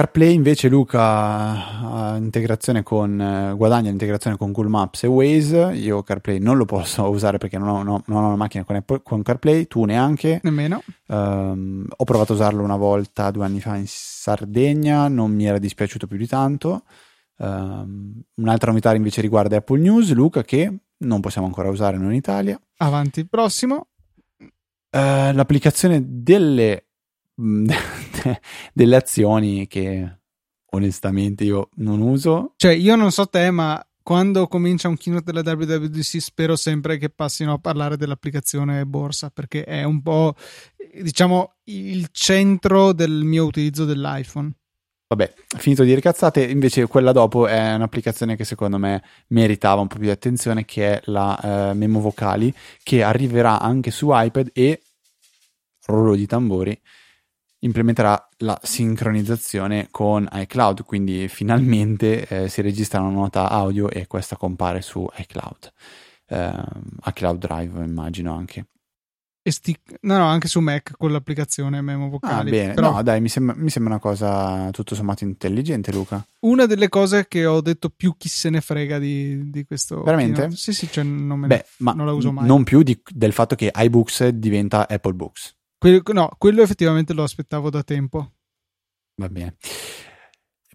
CarPlay 0.00 0.32
invece 0.32 0.70
Luca 0.70 1.02
ha 1.02 2.16
integrazione 2.16 2.82
con, 2.82 3.20
eh, 3.20 3.52
guadagna 3.54 3.90
l'integrazione 3.90 4.38
con 4.38 4.50
Google 4.50 4.70
Maps 4.70 5.02
e 5.02 5.06
Waze, 5.06 5.72
io 5.74 6.02
CarPlay 6.02 6.38
non 6.38 6.56
lo 6.56 6.64
posso 6.64 7.04
usare 7.10 7.36
perché 7.36 7.58
non 7.58 7.68
ho, 7.68 7.82
no, 7.82 8.02
non 8.06 8.24
ho 8.24 8.26
una 8.28 8.36
macchina 8.36 8.64
con, 8.64 8.76
Apple, 8.76 9.02
con, 9.02 9.20
CarPlay, 9.20 9.66
tu 9.66 9.84
neanche. 9.84 10.40
Nemmeno. 10.42 10.82
Um, 11.08 11.84
ho 11.94 12.04
provato 12.04 12.32
a 12.32 12.36
usarlo 12.36 12.62
una 12.62 12.78
volta 12.78 13.30
due 13.30 13.44
anni 13.44 13.60
fa 13.60 13.76
in 13.76 13.84
Sardegna, 13.86 15.06
non 15.08 15.32
mi 15.34 15.44
era 15.44 15.58
dispiaciuto 15.58 16.06
più 16.06 16.16
di 16.16 16.26
tanto. 16.26 16.84
Um, 17.36 18.22
un'altra 18.36 18.70
novità 18.70 18.94
invece 18.94 19.20
riguarda 19.20 19.58
Apple 19.58 19.80
News, 19.80 20.14
Luca, 20.14 20.42
che 20.42 20.78
non 20.96 21.20
possiamo 21.20 21.46
ancora 21.46 21.68
usare 21.68 21.98
noi 21.98 22.12
in 22.12 22.14
Italia. 22.14 22.58
Avanti, 22.78 23.26
prossimo. 23.26 23.88
Uh, 24.38 25.34
l'applicazione 25.34 26.02
delle 26.02 26.86
delle 28.72 28.96
azioni 28.96 29.66
che 29.66 30.18
onestamente 30.72 31.44
io 31.44 31.70
non 31.76 32.00
uso. 32.00 32.52
Cioè, 32.56 32.72
io 32.72 32.96
non 32.96 33.10
so 33.10 33.26
te, 33.26 33.50
ma 33.50 33.82
quando 34.02 34.46
comincia 34.48 34.88
un 34.88 34.96
keynote 34.96 35.32
della 35.32 35.54
WWDC 35.54 36.20
spero 36.20 36.56
sempre 36.56 36.98
che 36.98 37.10
passino 37.10 37.52
a 37.52 37.58
parlare 37.58 37.96
dell'applicazione 37.96 38.84
borsa 38.86 39.30
perché 39.30 39.64
è 39.64 39.84
un 39.84 40.02
po' 40.02 40.34
diciamo 41.00 41.54
il 41.64 42.08
centro 42.10 42.92
del 42.92 43.22
mio 43.24 43.44
utilizzo 43.44 43.84
dell'iPhone. 43.84 44.52
Vabbè, 45.08 45.32
finito 45.58 45.82
di 45.82 45.88
dire 45.88 46.00
cazzate, 46.00 46.44
invece 46.44 46.86
quella 46.86 47.10
dopo 47.10 47.48
è 47.48 47.74
un'applicazione 47.74 48.36
che 48.36 48.44
secondo 48.44 48.78
me 48.78 49.02
meritava 49.28 49.80
un 49.80 49.88
po' 49.88 49.96
più 49.96 50.04
di 50.04 50.10
attenzione 50.10 50.64
che 50.64 50.92
è 50.92 51.00
la 51.06 51.72
uh, 51.72 51.76
Memo 51.76 52.00
Vocali 52.00 52.54
che 52.84 53.02
arriverà 53.02 53.58
anche 53.58 53.90
su 53.90 54.08
iPad 54.10 54.50
e 54.52 54.82
rullo 55.86 56.14
di 56.14 56.26
tambori 56.26 56.80
implementerà 57.60 58.28
la 58.38 58.58
sincronizzazione 58.62 59.88
con 59.90 60.28
iCloud, 60.32 60.84
quindi 60.84 61.28
finalmente 61.28 62.26
eh, 62.26 62.48
si 62.48 62.62
registra 62.62 63.00
una 63.00 63.10
nota 63.10 63.48
audio 63.48 63.88
e 63.88 64.06
questa 64.06 64.36
compare 64.36 64.82
su 64.82 65.06
iCloud, 65.16 65.72
eh, 66.28 66.62
iCloud 67.06 67.38
Drive 67.38 67.84
immagino 67.84 68.34
anche. 68.34 68.66
E 69.42 69.52
stick, 69.52 69.96
no, 70.02 70.18
no, 70.18 70.26
anche 70.26 70.48
su 70.48 70.60
Mac 70.60 70.92
con 70.98 71.12
l'applicazione 71.12 71.80
Memo 71.80 72.10
Vocali. 72.10 72.48
Ah, 72.48 72.50
bene. 72.50 72.74
Però... 72.74 72.92
No, 72.92 73.02
dai, 73.02 73.22
mi 73.22 73.30
sembra, 73.30 73.54
mi 73.56 73.70
sembra, 73.70 73.94
una 73.94 74.02
cosa 74.02 74.68
tutto 74.70 74.94
sommato 74.94 75.24
intelligente, 75.24 75.92
Luca. 75.92 76.22
Una 76.40 76.66
delle 76.66 76.90
cose 76.90 77.26
che 77.26 77.46
ho 77.46 77.62
detto 77.62 77.88
più 77.88 78.16
chi 78.18 78.28
se 78.28 78.50
ne 78.50 78.60
frega 78.60 78.98
di, 78.98 79.50
di 79.50 79.64
questo. 79.64 80.02
Veramente? 80.02 80.40
Keynote. 80.42 80.56
Sì, 80.56 80.74
sì, 80.74 80.90
cioè 80.90 81.04
non, 81.04 81.38
me 81.38 81.46
Beh, 81.46 81.64
ne, 81.78 81.92
non 81.94 82.04
la 82.04 82.12
uso 82.12 82.32
mai. 82.32 82.46
Non 82.46 82.64
più 82.64 82.82
di, 82.82 83.00
del 83.08 83.32
fatto 83.32 83.54
che 83.54 83.72
iBooks 83.74 84.28
diventa 84.28 84.86
Apple 84.86 85.14
Books. 85.14 85.56
Quello, 85.80 86.02
no, 86.12 86.30
quello 86.36 86.60
effettivamente 86.60 87.14
lo 87.14 87.22
aspettavo 87.22 87.70
da 87.70 87.82
tempo. 87.82 88.32
Va 89.14 89.30
bene. 89.30 89.56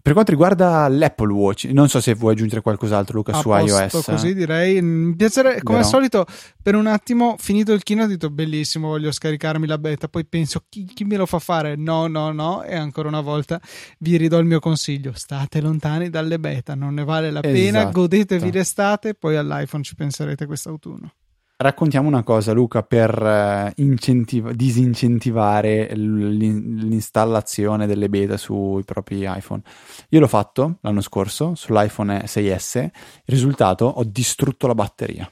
Per 0.02 0.12
quanto 0.14 0.32
riguarda 0.32 0.88
l'Apple 0.88 1.32
Watch, 1.32 1.64
non 1.66 1.88
so 1.88 2.00
se 2.00 2.14
vuoi 2.14 2.32
aggiungere 2.32 2.60
qualcos'altro, 2.60 3.16
Luca, 3.16 3.32
A 3.32 3.40
su 3.40 3.52
iOS. 3.52 4.02
così 4.04 4.34
direi. 4.34 4.82
Mi 4.82 5.14
piacerebbe, 5.14 5.62
come 5.62 5.78
Vero? 5.78 5.88
al 5.88 5.94
solito, 5.94 6.26
per 6.60 6.74
un 6.74 6.88
attimo, 6.88 7.36
finito 7.38 7.72
il 7.72 7.84
keynote, 7.84 8.06
ho 8.06 8.10
detto 8.10 8.30
bellissimo, 8.30 8.88
voglio 8.88 9.12
scaricarmi 9.12 9.64
la 9.64 9.78
beta. 9.78 10.08
Poi 10.08 10.24
penso, 10.24 10.64
chi, 10.68 10.84
chi, 10.84 11.04
me 11.04 11.16
lo 11.16 11.26
fa 11.26 11.38
fare? 11.38 11.76
No, 11.76 12.08
no, 12.08 12.32
no. 12.32 12.64
E 12.64 12.74
ancora 12.74 13.06
una 13.06 13.20
volta 13.20 13.60
vi 14.00 14.16
ridò 14.16 14.38
il 14.40 14.46
mio 14.46 14.58
consiglio: 14.58 15.12
state 15.14 15.60
lontani 15.60 16.10
dalle 16.10 16.40
beta, 16.40 16.74
non 16.74 16.94
ne 16.94 17.04
vale 17.04 17.30
la 17.30 17.40
pena. 17.40 17.78
Esatto. 17.78 18.00
Godetevi 18.00 18.50
l'estate, 18.50 19.14
poi 19.14 19.36
all'iPhone 19.36 19.84
ci 19.84 19.94
penserete 19.94 20.46
quest'autunno. 20.46 21.12
Raccontiamo 21.58 22.06
una 22.06 22.22
cosa, 22.22 22.52
Luca, 22.52 22.82
per 22.82 23.18
uh, 23.18 23.72
incentiv- 23.80 24.50
disincentivare 24.50 25.90
l'installazione 25.94 27.86
delle 27.86 28.10
beta 28.10 28.36
sui 28.36 28.84
propri 28.84 29.22
iPhone. 29.26 29.62
Io 30.10 30.20
l'ho 30.20 30.28
fatto 30.28 30.76
l'anno 30.82 31.00
scorso 31.00 31.54
sull'iPhone 31.54 32.24
6S, 32.24 32.82
il 32.82 32.90
risultato 33.24 33.86
ho 33.86 34.04
distrutto 34.04 34.66
la 34.66 34.74
batteria. 34.74 35.30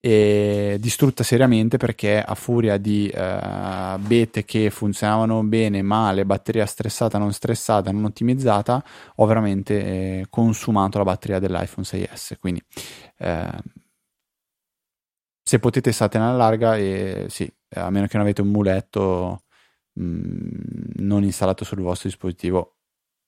E 0.00 0.78
distrutta 0.80 1.22
seriamente 1.22 1.76
perché 1.76 2.20
a 2.20 2.34
furia 2.34 2.76
di 2.76 3.08
uh, 3.14 3.98
bete 4.00 4.44
che 4.44 4.70
funzionavano 4.70 5.44
bene, 5.44 5.80
male, 5.82 6.26
batteria 6.26 6.66
stressata, 6.66 7.18
non 7.18 7.32
stressata, 7.32 7.92
non 7.92 8.02
ottimizzata, 8.02 8.82
ho 9.14 9.26
veramente 9.26 9.84
eh, 9.84 10.26
consumato 10.28 10.98
la 10.98 11.04
batteria 11.04 11.38
dell'iPhone 11.38 11.86
6S. 11.86 12.32
Quindi 12.40 12.60
eh, 13.18 13.78
se 15.50 15.58
potete 15.58 15.90
statene 15.90 16.26
alla 16.26 16.36
larga 16.36 16.76
e 16.76 17.26
sì, 17.28 17.52
a 17.70 17.90
meno 17.90 18.06
che 18.06 18.16
non 18.16 18.22
avete 18.24 18.40
un 18.40 18.50
muletto 18.50 19.42
mh, 19.94 20.04
mm, 20.04 20.20
non 20.98 21.24
installato 21.24 21.64
sul 21.64 21.80
vostro 21.80 22.08
dispositivo 22.08 22.76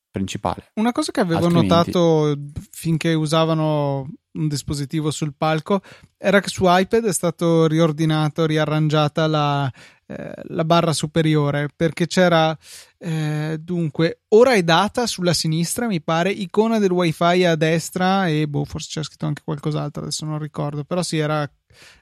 principale. 0.08 0.70
Una 0.74 0.92
cosa 0.92 1.10
che 1.10 1.18
avevo 1.18 1.46
Altrimenti... 1.46 1.66
notato 1.66 2.36
finché 2.70 3.12
usavano 3.14 4.08
un 4.34 4.46
dispositivo 4.46 5.10
sul 5.10 5.34
palco 5.36 5.80
era 6.16 6.38
che 6.38 6.48
su 6.48 6.62
iPad 6.64 7.06
è 7.06 7.12
stato 7.12 7.66
riordinato, 7.66 8.46
riarrangiata 8.46 9.26
la, 9.26 9.72
eh, 10.06 10.32
la 10.44 10.64
barra 10.64 10.92
superiore 10.92 11.70
perché 11.74 12.06
c'era 12.06 12.56
eh, 12.98 13.58
dunque 13.60 14.20
ora 14.28 14.52
è 14.52 14.62
data 14.62 15.06
sulla 15.06 15.32
sinistra 15.32 15.86
mi 15.86 16.00
pare 16.00 16.30
icona 16.30 16.78
del 16.78 16.92
wifi 16.92 17.44
a 17.44 17.56
destra 17.56 18.28
e 18.28 18.46
boh 18.46 18.64
forse 18.64 18.88
c'è 18.90 19.02
scritto 19.02 19.26
anche 19.26 19.42
qualcos'altro 19.44 20.02
adesso 20.02 20.24
non 20.24 20.38
ricordo 20.38 20.84
però 20.84 21.02
sì 21.02 21.18
era 21.18 21.50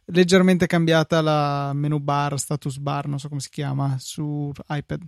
leggermente 0.07 0.67
cambiata 0.67 1.21
la 1.21 1.73
menu 1.73 1.99
bar, 1.99 2.39
status 2.39 2.79
bar, 2.79 3.07
non 3.07 3.19
so 3.19 3.29
come 3.29 3.41
si 3.41 3.51
chiama, 3.51 3.97
su 3.99 4.53
iPad. 4.69 5.03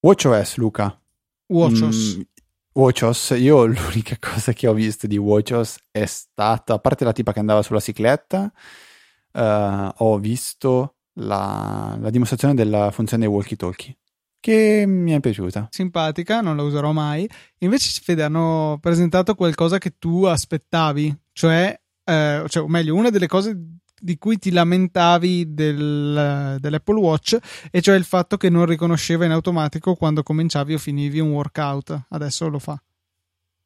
WatchOS, 0.00 0.56
Luca. 0.56 1.00
WatchOS. 1.46 2.16
Mm, 2.16 2.20
WatchOS, 2.72 3.34
io 3.38 3.64
l'unica 3.66 4.16
cosa 4.18 4.52
che 4.52 4.66
ho 4.66 4.72
visto 4.72 5.06
di 5.06 5.16
WatchOS 5.16 5.76
è 5.90 6.06
stata, 6.06 6.74
a 6.74 6.78
parte 6.78 7.04
la 7.04 7.12
tipa 7.12 7.32
che 7.32 7.40
andava 7.40 7.62
sulla 7.62 7.80
cicletta, 7.80 8.52
uh, 9.32 9.88
ho 9.96 10.18
visto 10.18 10.96
la, 11.14 11.96
la 12.00 12.10
dimostrazione 12.10 12.54
della 12.54 12.90
funzione 12.90 13.24
dei 13.24 13.32
walkie-talkie 13.32 13.96
che 14.46 14.84
mi 14.86 15.10
è 15.10 15.18
piaciuta. 15.18 15.66
Simpatica, 15.72 16.40
non 16.40 16.54
la 16.54 16.62
userò 16.62 16.92
mai. 16.92 17.28
Invece, 17.58 18.00
Fede, 18.00 18.22
hanno 18.22 18.78
presentato 18.80 19.34
qualcosa 19.34 19.78
che 19.78 19.94
tu 19.98 20.22
aspettavi, 20.22 21.12
cioè, 21.32 21.76
eh, 22.04 22.44
cioè 22.46 22.62
o 22.62 22.68
meglio, 22.68 22.94
una 22.94 23.10
delle 23.10 23.26
cose 23.26 23.58
di 24.00 24.16
cui 24.18 24.38
ti 24.38 24.52
lamentavi 24.52 25.52
del, 25.52 26.58
dell'Apple 26.60 27.00
Watch, 27.00 27.36
e 27.72 27.80
cioè 27.80 27.96
il 27.96 28.04
fatto 28.04 28.36
che 28.36 28.48
non 28.48 28.66
riconosceva 28.66 29.24
in 29.24 29.32
automatico 29.32 29.96
quando 29.96 30.22
cominciavi 30.22 30.74
o 30.74 30.78
finivi 30.78 31.18
un 31.18 31.30
workout. 31.30 32.04
Adesso 32.10 32.48
lo 32.48 32.60
fa. 32.60 32.80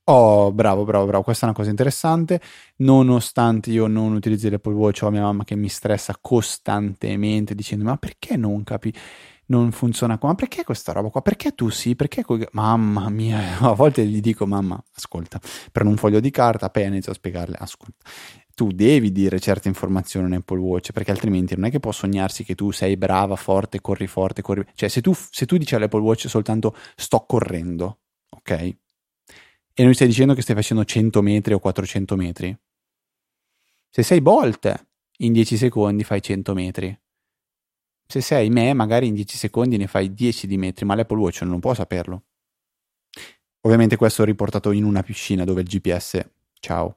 Oh, 0.04 0.50
bravo, 0.50 0.84
bravo, 0.84 1.04
bravo. 1.04 1.22
Questa 1.22 1.42
è 1.44 1.48
una 1.50 1.56
cosa 1.56 1.68
interessante. 1.68 2.40
Nonostante 2.76 3.70
io 3.70 3.86
non 3.86 4.14
utilizzi 4.14 4.48
l'Apple 4.48 4.72
Watch, 4.72 5.02
ho 5.02 5.10
mia 5.10 5.20
mamma 5.20 5.44
che 5.44 5.56
mi 5.56 5.68
stressa 5.68 6.16
costantemente 6.18 7.54
dicendo: 7.54 7.84
Ma 7.84 7.98
perché 7.98 8.38
non 8.38 8.64
capi? 8.64 8.94
Non 9.50 9.72
funziona 9.72 10.18
qua. 10.18 10.30
Ma 10.30 10.34
perché 10.34 10.64
questa 10.64 10.92
roba 10.92 11.10
qua? 11.10 11.20
Perché 11.20 11.54
tu 11.54 11.68
sì? 11.68 11.94
Perché 11.94 12.24
que... 12.24 12.48
Mamma 12.52 13.08
mia, 13.10 13.58
a 13.60 13.74
volte 13.74 14.06
gli 14.06 14.20
dico, 14.20 14.46
mamma, 14.46 14.82
ascolta, 14.94 15.40
per 15.70 15.84
un 15.84 15.96
foglio 15.96 16.20
di 16.20 16.30
carta, 16.30 16.70
poi 16.70 16.84
inizio 16.84 17.12
a 17.12 17.14
spiegarle, 17.14 17.56
ascolta. 17.58 18.08
Tu 18.54 18.72
devi 18.72 19.10
dire 19.10 19.40
certe 19.40 19.68
informazioni 19.68 20.26
in 20.26 20.34
Apple 20.34 20.58
Watch 20.58 20.92
perché 20.92 21.10
altrimenti 21.10 21.54
non 21.54 21.64
è 21.64 21.70
che 21.70 21.80
può 21.80 21.92
sognarsi 21.92 22.44
che 22.44 22.54
tu 22.54 22.70
sei 22.72 22.96
brava, 22.98 23.34
forte, 23.36 23.80
corri 23.80 24.06
forte, 24.06 24.42
corri. 24.42 24.66
Cioè, 24.74 24.88
se 24.88 25.00
tu, 25.00 25.14
se 25.14 25.46
tu 25.46 25.56
dici 25.56 25.74
all'Apple 25.74 26.00
Watch 26.00 26.28
soltanto 26.28 26.76
sto 26.94 27.24
correndo, 27.26 28.00
ok? 28.28 28.50
E 29.72 29.84
non 29.84 29.94
stai 29.94 30.08
dicendo 30.08 30.34
che 30.34 30.42
stai 30.42 30.56
facendo 30.56 30.84
100 30.84 31.22
metri 31.22 31.54
o 31.54 31.58
400 31.58 32.16
metri. 32.16 32.58
Se 33.88 34.02
sei 34.02 34.20
Bolt, 34.20 34.86
in 35.18 35.32
10 35.32 35.56
secondi 35.56 36.04
fai 36.04 36.20
100 36.20 36.52
metri 36.52 36.98
se 38.10 38.20
sei 38.20 38.50
me, 38.50 38.74
magari 38.74 39.06
in 39.06 39.14
10 39.14 39.36
secondi 39.36 39.76
ne 39.76 39.86
fai 39.86 40.12
10 40.12 40.48
di 40.48 40.56
metri, 40.56 40.84
ma 40.84 40.96
l'Apple 40.96 41.18
Watch 41.18 41.42
non 41.42 41.60
può 41.60 41.72
saperlo. 41.74 42.24
Ovviamente 43.62 43.96
questo 43.96 44.24
riportato 44.24 44.72
in 44.72 44.84
una 44.84 45.02
piscina 45.02 45.44
dove 45.44 45.60
il 45.60 45.68
GPS, 45.68 46.20
ciao. 46.58 46.96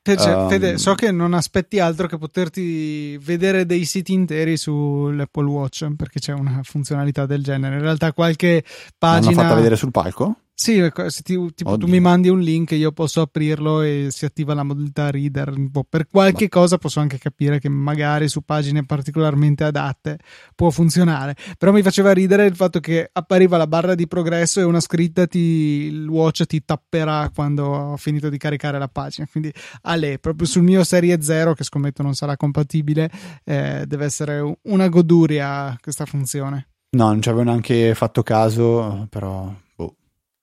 Fede, 0.00 0.30
um, 0.30 0.48
Fede, 0.48 0.78
so 0.78 0.94
che 0.94 1.10
non 1.10 1.32
aspetti 1.34 1.80
altro 1.80 2.06
che 2.06 2.18
poterti 2.18 3.16
vedere 3.18 3.64
dei 3.66 3.84
siti 3.84 4.12
interi 4.12 4.56
sull'Apple 4.56 5.46
Watch 5.46 5.94
perché 5.96 6.20
c'è 6.20 6.32
una 6.32 6.60
funzionalità 6.62 7.26
del 7.26 7.42
genere. 7.42 7.76
In 7.76 7.82
realtà 7.82 8.12
qualche 8.12 8.64
pagina... 8.96 9.30
L'hanno 9.30 9.42
fatta 9.42 9.54
vedere 9.54 9.76
sul 9.76 9.90
palco? 9.90 10.36
Sì, 10.56 10.88
se 11.08 11.22
ti, 11.22 11.36
tipo, 11.52 11.76
tu 11.76 11.88
mi 11.88 11.98
mandi 11.98 12.28
un 12.28 12.38
link, 12.38 12.70
io 12.70 12.92
posso 12.92 13.20
aprirlo 13.20 13.82
e 13.82 14.06
si 14.10 14.24
attiva 14.24 14.54
la 14.54 14.62
modalità 14.62 15.10
reader. 15.10 15.52
Per 15.88 16.06
qualche 16.06 16.44
Ma... 16.44 16.48
cosa 16.48 16.78
posso 16.78 17.00
anche 17.00 17.18
capire 17.18 17.58
che 17.58 17.68
magari 17.68 18.28
su 18.28 18.42
pagine 18.42 18.86
particolarmente 18.86 19.64
adatte 19.64 20.20
può 20.54 20.70
funzionare. 20.70 21.34
Però 21.58 21.72
mi 21.72 21.82
faceva 21.82 22.12
ridere 22.12 22.46
il 22.46 22.54
fatto 22.54 22.78
che 22.78 23.10
appariva 23.12 23.56
la 23.56 23.66
barra 23.66 23.96
di 23.96 24.06
progresso 24.06 24.60
e 24.60 24.62
una 24.62 24.78
scritta 24.78 25.26
ti, 25.26 25.38
il 25.38 26.06
watch 26.06 26.44
ti 26.44 26.64
tapperà 26.64 27.30
quando 27.34 27.64
ho 27.64 27.96
finito 27.96 28.28
di 28.28 28.38
caricare 28.38 28.78
la 28.78 28.88
pagina. 28.88 29.26
Quindi, 29.28 29.52
Ale, 29.82 30.20
proprio 30.20 30.46
sul 30.46 30.62
mio 30.62 30.84
Serie 30.84 31.20
0, 31.20 31.54
che 31.54 31.64
scommetto 31.64 32.04
non 32.04 32.14
sarà 32.14 32.36
compatibile, 32.36 33.10
eh, 33.42 33.84
deve 33.88 34.04
essere 34.04 34.56
una 34.62 34.86
goduria 34.86 35.76
questa 35.82 36.06
funzione. 36.06 36.68
No, 36.90 37.06
non 37.06 37.20
ci 37.20 37.28
avevo 37.28 37.42
neanche 37.42 37.92
fatto 37.96 38.22
caso, 38.22 39.08
però 39.10 39.52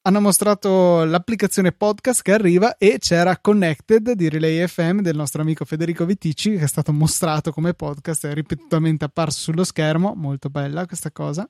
hanno 0.03 0.19
mostrato 0.19 1.03
l'applicazione 1.03 1.71
podcast 1.71 2.23
che 2.23 2.33
arriva 2.33 2.77
e 2.77 2.97
c'era 2.97 3.37
Connected 3.37 4.13
di 4.13 4.29
Relay 4.29 4.65
FM 4.65 5.01
del 5.01 5.15
nostro 5.15 5.43
amico 5.43 5.63
Federico 5.63 6.05
Viticci 6.05 6.57
che 6.57 6.63
è 6.63 6.67
stato 6.67 6.91
mostrato 6.91 7.51
come 7.51 7.75
podcast 7.75 8.25
è 8.25 8.33
ripetutamente 8.33 9.05
apparso 9.05 9.39
sullo 9.39 9.63
schermo 9.63 10.13
molto 10.15 10.49
bella 10.49 10.87
questa 10.87 11.11
cosa. 11.11 11.47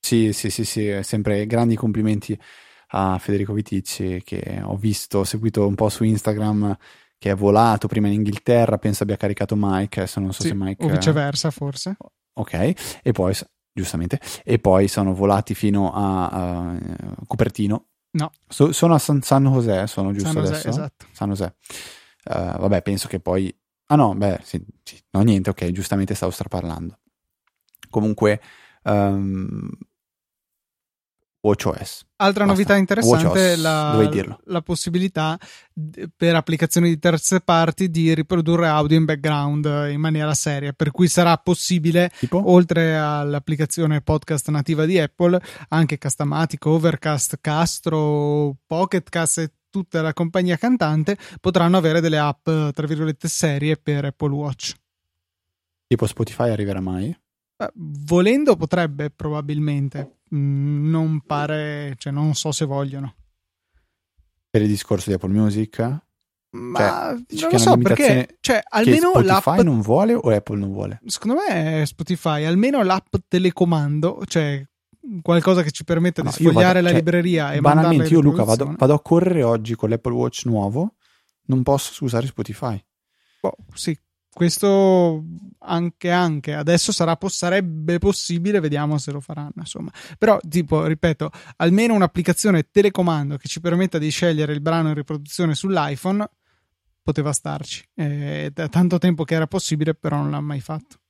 Sì 0.00 0.32
sì 0.32 0.50
sì 0.50 0.64
sì 0.64 0.98
sempre 1.02 1.46
grandi 1.46 1.74
complimenti 1.74 2.38
a 2.90 3.18
Federico 3.18 3.52
Viticci 3.52 4.22
che 4.22 4.60
ho 4.62 4.76
visto 4.76 5.18
ho 5.18 5.24
seguito 5.24 5.66
un 5.66 5.74
po' 5.74 5.88
su 5.88 6.04
Instagram 6.04 6.76
che 7.18 7.32
è 7.32 7.34
volato 7.34 7.88
prima 7.88 8.06
in 8.06 8.14
Inghilterra 8.14 8.78
penso 8.78 9.02
abbia 9.02 9.16
caricato 9.16 9.56
Mike 9.58 9.98
adesso 9.98 10.20
non 10.20 10.32
so 10.32 10.42
sì, 10.42 10.48
se 10.48 10.54
Mike 10.54 10.84
o 10.84 10.88
viceversa 10.88 11.50
forse. 11.50 11.96
Ok 12.34 13.00
e 13.02 13.10
poi 13.10 13.34
giustamente, 13.78 14.20
e 14.44 14.58
poi 14.58 14.88
sono 14.88 15.14
volati 15.14 15.54
fino 15.54 15.92
a, 15.92 16.26
a 16.26 16.78
Cupertino. 17.26 17.86
No. 18.10 18.32
So, 18.48 18.72
sono 18.72 18.94
a 18.94 18.98
San, 18.98 19.22
San 19.22 19.44
José, 19.44 19.86
sono 19.86 20.12
giusto 20.12 20.32
San 20.32 20.42
José, 20.42 20.52
adesso? 20.52 20.68
Esatto. 20.68 21.06
San 21.12 21.28
José. 21.28 21.54
Uh, 22.24 22.58
vabbè, 22.58 22.82
penso 22.82 23.08
che 23.08 23.20
poi... 23.20 23.54
Ah 23.90 23.96
no, 23.96 24.14
beh, 24.14 24.40
sì, 24.42 24.62
sì, 24.82 25.00
no 25.12 25.22
niente, 25.22 25.50
ok, 25.50 25.70
giustamente 25.70 26.14
stavo 26.14 26.32
straparlando. 26.32 26.98
Comunque, 27.88 28.40
um, 28.82 29.70
WatchOS. 31.48 32.06
Altra 32.16 32.44
Basta. 32.44 32.44
novità 32.44 32.76
interessante 32.76 33.52
è 33.52 33.56
la, 33.56 34.10
la, 34.44 34.60
possibilità 34.60 35.38
per 36.16 36.34
applicazioni 36.34 36.88
di 36.88 36.98
terze 36.98 37.40
parti 37.40 37.90
di 37.90 38.12
riprodurre 38.12 38.66
audio 38.66 38.96
in 38.96 39.04
background 39.04 39.64
in 39.90 40.00
maniera 40.00 40.34
seria, 40.34 40.72
per 40.72 40.90
cui 40.90 41.06
sarà 41.08 41.36
possibile, 41.36 42.10
tipo? 42.18 42.42
oltre 42.50 42.96
all'applicazione 42.98 44.00
podcast 44.00 44.48
nativa 44.50 44.84
di 44.84 44.98
Apple, 44.98 45.40
anche 45.68 45.96
Castamatico, 45.96 46.70
Overcast, 46.70 47.38
Castro, 47.40 48.56
Pocketcast 48.66 49.38
e 49.38 49.52
tutta 49.70 50.02
la 50.02 50.12
compagnia 50.12 50.56
cantante 50.56 51.16
potranno 51.40 51.76
avere 51.76 52.00
delle 52.00 52.18
app, 52.18 52.44
tra 52.44 52.86
virgolette, 52.86 53.28
serie 53.28 53.76
per 53.76 54.06
Apple 54.06 54.32
Watch. 54.32 54.74
Tipo 55.86 56.06
Spotify 56.06 56.50
arriverà 56.50 56.80
mai? 56.80 57.16
Eh, 57.60 57.70
volendo 57.74 58.56
potrebbe 58.56 59.10
probabilmente 59.10 60.17
non 60.30 61.20
pare, 61.24 61.94
cioè 61.98 62.12
non 62.12 62.34
so 62.34 62.52
se 62.52 62.64
vogliono. 62.64 63.14
Per 64.50 64.62
il 64.62 64.68
discorso 64.68 65.10
di 65.10 65.16
Apple 65.16 65.30
Music? 65.30 66.00
Ma 66.50 67.14
cioè, 67.26 67.40
non 67.42 67.50
lo 67.50 67.58
so 67.58 67.76
perché 67.76 68.38
cioè, 68.40 68.62
almeno 68.66 69.10
Spotify 69.10 69.26
l'app 69.26 69.60
non 69.60 69.80
vuole 69.82 70.14
o 70.14 70.30
Apple 70.30 70.56
non 70.56 70.72
vuole? 70.72 71.00
Secondo 71.04 71.40
me 71.46 71.82
è 71.82 71.86
Spotify, 71.86 72.44
almeno 72.44 72.82
l'app 72.82 73.14
telecomando, 73.28 74.22
cioè 74.24 74.66
qualcosa 75.20 75.62
che 75.62 75.70
ci 75.70 75.84
permetta 75.84 76.22
no, 76.22 76.30
di 76.30 76.34
sfogliare 76.34 76.80
vado, 76.80 76.80
la 76.80 76.88
cioè, 76.88 76.96
libreria 76.96 77.52
e 77.52 77.60
banalmente 77.60 78.12
io 78.12 78.20
Luca 78.20 78.44
vado, 78.44 78.74
vado, 78.76 78.94
a 78.94 79.00
correre 79.00 79.42
oggi 79.42 79.74
con 79.74 79.90
l'Apple 79.90 80.12
Watch 80.12 80.46
nuovo, 80.46 80.94
non 81.46 81.62
posso 81.62 82.04
usare 82.04 82.26
Spotify. 82.26 82.82
Boh, 83.40 83.54
sì, 83.74 83.98
questo 84.38 85.24
anche 85.58 86.12
anche 86.12 86.54
adesso 86.54 86.92
sarà, 86.92 87.18
sarebbe 87.26 87.98
possibile 87.98 88.60
vediamo 88.60 88.96
se 88.96 89.10
lo 89.10 89.18
faranno 89.18 89.54
insomma. 89.56 89.90
Però 90.16 90.38
tipo 90.48 90.86
ripeto 90.86 91.30
almeno 91.56 91.94
un'applicazione 91.94 92.68
telecomando 92.70 93.36
che 93.36 93.48
ci 93.48 93.60
permetta 93.60 93.98
di 93.98 94.08
scegliere 94.10 94.52
il 94.52 94.60
brano 94.60 94.90
in 94.90 94.94
riproduzione 94.94 95.56
sull'iPhone 95.56 96.24
poteva 97.02 97.32
starci. 97.32 97.84
È 97.92 98.50
da 98.52 98.68
tanto 98.68 98.98
tempo 98.98 99.24
che 99.24 99.34
era 99.34 99.48
possibile 99.48 99.94
però 99.94 100.18
non 100.18 100.30
l'ha 100.30 100.40
mai 100.40 100.60
fatto. 100.60 101.00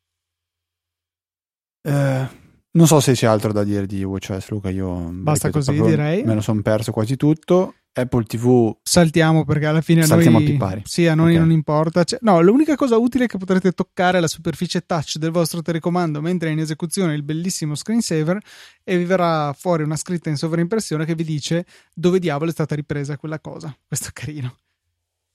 Eh, 1.83 2.29
non 2.71 2.87
so 2.87 3.01
se 3.01 3.13
c'è 3.13 3.27
altro 3.27 3.53
da 3.53 3.63
dire 3.63 3.85
di 3.85 4.03
WatchOS 4.03 4.49
Luca 4.49 4.71
io 4.71 5.11
basta 5.13 5.49
ripeto, 5.49 5.71
così 5.73 5.83
direi. 5.83 6.25
me 6.25 6.35
lo 6.35 6.41
sono 6.41 6.63
perso 6.63 6.93
quasi 6.93 7.17
tutto 7.17 7.75
Apple 7.93 8.25
TV 8.25 8.77
saltiamo 8.83 9.45
perché 9.45 9.67
alla 9.67 9.81
fine 9.81 10.05
saltiamo 10.05 10.39
noi, 10.39 10.47
a 10.47 10.51
pippari. 10.51 10.83
Sì, 10.85 11.07
a 11.07 11.15
noi 11.15 11.33
okay. 11.33 11.39
non 11.39 11.51
importa. 11.51 12.05
Cioè, 12.05 12.19
no, 12.23 12.41
l'unica 12.41 12.77
cosa 12.77 12.97
utile 12.97 13.25
è 13.25 13.27
che 13.27 13.39
potrete 13.39 13.73
toccare 13.73 14.21
la 14.21 14.29
superficie 14.29 14.83
touch 14.87 15.17
del 15.17 15.31
vostro 15.31 15.63
telecomando 15.63 16.21
mentre 16.21 16.49
è 16.49 16.53
in 16.53 16.61
esecuzione 16.61 17.15
il 17.15 17.23
bellissimo 17.23 17.75
screensaver 17.75 18.39
e 18.85 18.97
vi 18.97 19.05
verrà 19.05 19.53
fuori 19.53 19.83
una 19.83 19.97
scritta 19.97 20.29
in 20.29 20.37
sovraimpressione 20.37 21.05
che 21.05 21.15
vi 21.15 21.25
dice 21.25 21.67
dove 21.93 22.19
diavolo 22.19 22.51
è 22.51 22.53
stata 22.53 22.75
ripresa 22.75 23.17
quella 23.17 23.41
cosa. 23.41 23.77
Questo 23.87 24.09
è 24.09 24.13
carino. 24.13 24.57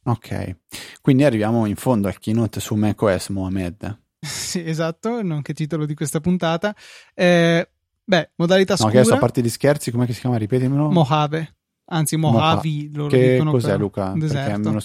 Ok, 0.05 0.57
quindi 1.01 1.23
arriviamo 1.23 1.65
in 1.65 1.75
fondo 1.75 2.09
al 2.09 2.19
keynote 2.19 2.59
su 2.59 2.75
macOS 2.75 3.29
Mohamed. 3.29 4.01
sì, 4.19 4.61
esatto, 4.65 5.21
nonché 5.21 5.53
titolo 5.53 5.85
di 5.85 5.95
questa 5.95 6.19
puntata. 6.19 6.75
Eh, 7.13 7.69
beh, 8.03 8.31
modalità 8.35 8.75
scura. 8.75 8.91
No, 8.91 8.99
adesso 8.99 9.15
a 9.15 9.19
parte 9.19 9.41
gli 9.41 9.49
scherzi, 9.49 9.91
com'è 9.91 10.05
che 10.05 10.13
si 10.13 10.19
chiama? 10.19 10.37
Ripetimelo. 10.37 10.91
Mojave 10.91 11.55
anzi 11.85 12.17
Mojave 12.17 12.89
loro 12.93 13.09
che 13.09 13.41
cos'è 13.45 13.77
Luca? 13.77 14.13
Deserto. 14.15 14.81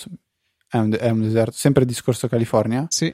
È 0.71 0.77
un, 0.77 0.95
è 0.99 1.09
un, 1.11 1.23
deserto 1.23 1.57
sempre 1.57 1.85
discorso 1.85 2.29
California? 2.29 2.87
sì 2.89 3.13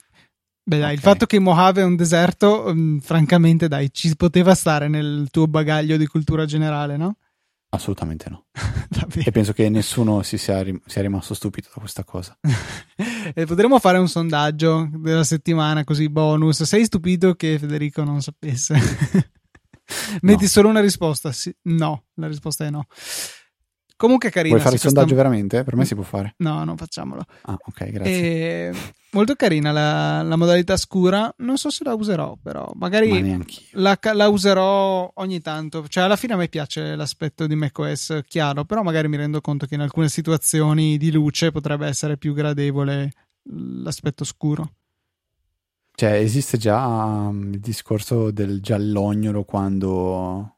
Beh, 0.67 0.79
dai, 0.79 0.85
okay. 0.85 0.95
il 0.95 1.01
fatto 1.01 1.27
che 1.27 1.39
Mojave 1.39 1.83
è 1.83 1.85
un 1.85 1.95
deserto, 1.95 2.65
um, 2.69 2.99
francamente, 2.99 3.69
dai, 3.69 3.93
ci 3.93 4.17
poteva 4.17 4.55
stare 4.55 4.89
nel 4.89 5.29
tuo 5.31 5.47
bagaglio 5.47 5.99
di 5.99 6.07
cultura 6.07 6.47
generale, 6.47 6.97
no? 6.97 7.17
Assolutamente 7.69 8.31
no. 8.31 8.47
e 9.15 9.31
penso 9.31 9.53
che 9.53 9.69
nessuno 9.69 10.23
si 10.23 10.39
sia, 10.39 10.63
rim- 10.63 10.81
sia 10.87 11.03
rimasto 11.03 11.35
stupito 11.35 11.69
da 11.75 11.81
questa 11.81 12.03
cosa. 12.05 12.39
potremmo 13.47 13.79
fare 13.79 13.99
un 13.99 14.09
sondaggio 14.09 14.89
della 14.95 15.25
settimana, 15.25 15.85
così 15.85 16.09
bonus. 16.09 16.63
Sei 16.63 16.85
stupito 16.85 17.35
che 17.35 17.59
Federico 17.59 18.03
non 18.03 18.23
sapesse? 18.23 18.75
Metti 20.23 20.45
no. 20.45 20.49
solo 20.49 20.69
una 20.69 20.81
risposta. 20.81 21.31
Sì. 21.31 21.55
No, 21.65 22.05
la 22.15 22.29
risposta 22.29 22.65
è 22.65 22.71
no. 22.71 22.87
Comunque 23.97 24.31
carina. 24.31 24.55
Vuoi 24.55 24.65
fare 24.65 24.75
il 24.75 24.81
sondaggio 24.81 25.15
veramente? 25.15 25.63
Per 25.63 25.77
me 25.77 25.85
si 25.85 25.95
può 25.95 26.03
fare. 26.03 26.35
No, 26.39 26.65
non 26.65 26.77
facciamolo. 26.77 27.25
Ah, 27.43 27.57
ok, 27.59 27.91
grazie. 27.91 28.69
E... 28.69 28.75
Molto 29.13 29.35
carina 29.35 29.71
la, 29.71 30.23
la, 30.23 30.35
modalità 30.35 30.77
scura. 30.77 31.33
Non 31.39 31.57
so 31.57 31.71
se 31.71 31.85
la 31.85 31.95
userò, 31.95 32.37
però 32.43 32.73
magari 32.75 33.41
la, 33.73 33.97
la, 34.13 34.29
userò 34.29 35.09
ogni 35.15 35.41
tanto. 35.41 35.87
Cioè, 35.87 36.05
alla 36.05 36.17
fine 36.17 36.33
a 36.33 36.37
me 36.37 36.49
piace 36.49 36.97
l'aspetto 36.97 37.47
di 37.47 37.55
macOS 37.55 38.21
chiaro, 38.27 38.65
però 38.65 38.83
magari 38.83 39.07
mi 39.07 39.17
rendo 39.17 39.41
conto 39.41 39.67
che 39.67 39.77
in 39.77 39.81
alcune 39.81 40.09
situazioni 40.09 40.97
di 40.99 41.13
luce 41.13 41.53
potrebbe 41.53 41.87
essere 41.87 42.17
più 42.17 42.35
gradevole 42.35 43.13
l'aspetto 43.45 44.25
scuro. 44.25 44.73
Cioè, 45.95 46.15
esiste 46.15 46.59
già 46.59 46.85
um, 46.85 47.53
il 47.53 47.61
discorso 47.61 48.33
del 48.33 48.61
giallognolo 48.61 49.45
quando... 49.45 50.51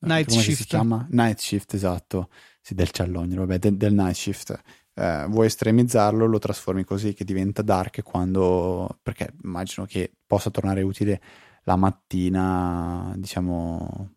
Night 0.00 0.28
come 0.28 0.42
Shift. 0.42 0.60
si 0.60 0.66
chiama? 0.66 1.06
Night 1.10 1.38
Shift, 1.38 1.74
esatto. 1.74 2.28
Sì, 2.64 2.74
del 2.74 2.88
giallognolo, 2.88 3.40
vabbè, 3.40 3.58
del, 3.58 3.76
del 3.76 3.92
Night 3.92 4.14
Shift. 4.14 4.62
Eh, 4.94 5.26
vuoi 5.28 5.46
estremizzarlo, 5.46 6.26
lo 6.26 6.38
trasformi 6.38 6.84
così 6.84 7.12
che 7.12 7.24
diventa 7.24 7.62
dark 7.62 8.02
quando... 8.02 8.98
perché 9.02 9.34
immagino 9.42 9.84
che 9.84 10.12
possa 10.26 10.50
tornare 10.50 10.82
utile 10.82 11.20
la 11.64 11.76
mattina, 11.76 13.12
diciamo, 13.16 14.14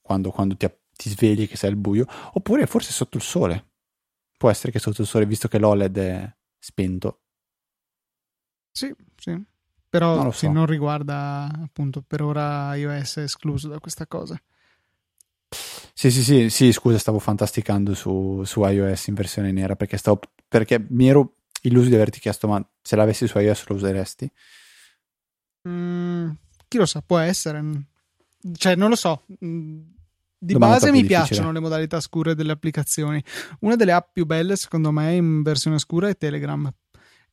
quando, 0.00 0.30
quando 0.30 0.56
ti, 0.56 0.70
ti 0.92 1.08
svegli 1.08 1.48
che 1.48 1.56
sei 1.56 1.70
al 1.70 1.76
buio, 1.76 2.06
oppure 2.34 2.66
forse 2.66 2.92
sotto 2.92 3.16
il 3.16 3.22
sole. 3.22 3.70
Può 4.36 4.50
essere 4.50 4.72
che 4.72 4.78
sotto 4.78 5.00
il 5.00 5.08
sole, 5.08 5.26
visto 5.26 5.48
che 5.48 5.58
l'OLED 5.58 5.98
è 5.98 6.36
spento. 6.58 7.20
Sì, 8.70 8.94
sì 9.16 9.54
però 9.88 10.22
non, 10.22 10.32
so. 10.32 10.50
non 10.50 10.66
riguarda 10.66 11.50
appunto 11.62 12.02
per 12.02 12.20
ora 12.20 12.74
iOS 12.74 13.16
è 13.16 13.22
escluso 13.22 13.68
da 13.68 13.78
questa 13.78 14.06
cosa. 14.06 14.38
Sì, 15.98 16.10
sì, 16.10 16.22
sì, 16.22 16.50
sì, 16.50 16.72
scusa, 16.72 16.98
stavo 16.98 17.18
fantasticando 17.18 17.94
su, 17.94 18.42
su 18.44 18.62
iOS 18.62 19.06
in 19.06 19.14
versione 19.14 19.50
nera 19.50 19.76
perché, 19.76 19.96
stavo, 19.96 20.20
perché 20.46 20.84
mi 20.90 21.08
ero 21.08 21.36
illuso 21.62 21.88
di 21.88 21.94
averti 21.94 22.20
chiesto, 22.20 22.46
ma 22.46 22.62
se 22.82 22.96
l'avessi 22.96 23.26
su 23.26 23.38
iOS 23.38 23.66
lo 23.68 23.76
useresti? 23.76 24.30
Mm, 25.66 26.30
chi 26.68 26.76
lo 26.76 26.84
sa, 26.84 27.00
può 27.00 27.16
essere. 27.16 27.64
Cioè, 28.56 28.74
non 28.74 28.90
lo 28.90 28.96
so. 28.96 29.24
Mm, 29.42 29.80
di 30.38 30.52
Domanda 30.52 30.74
base 30.74 30.90
mi 30.90 31.00
difficile. 31.00 31.24
piacciono 31.26 31.52
le 31.52 31.60
modalità 31.60 31.98
scure 32.00 32.34
delle 32.34 32.52
applicazioni. 32.52 33.22
Una 33.60 33.76
delle 33.76 33.92
app 33.92 34.10
più 34.12 34.26
belle, 34.26 34.56
secondo 34.56 34.90
me, 34.92 35.14
in 35.14 35.40
versione 35.42 35.78
scura 35.78 36.08
è 36.08 36.16
Telegram 36.18 36.70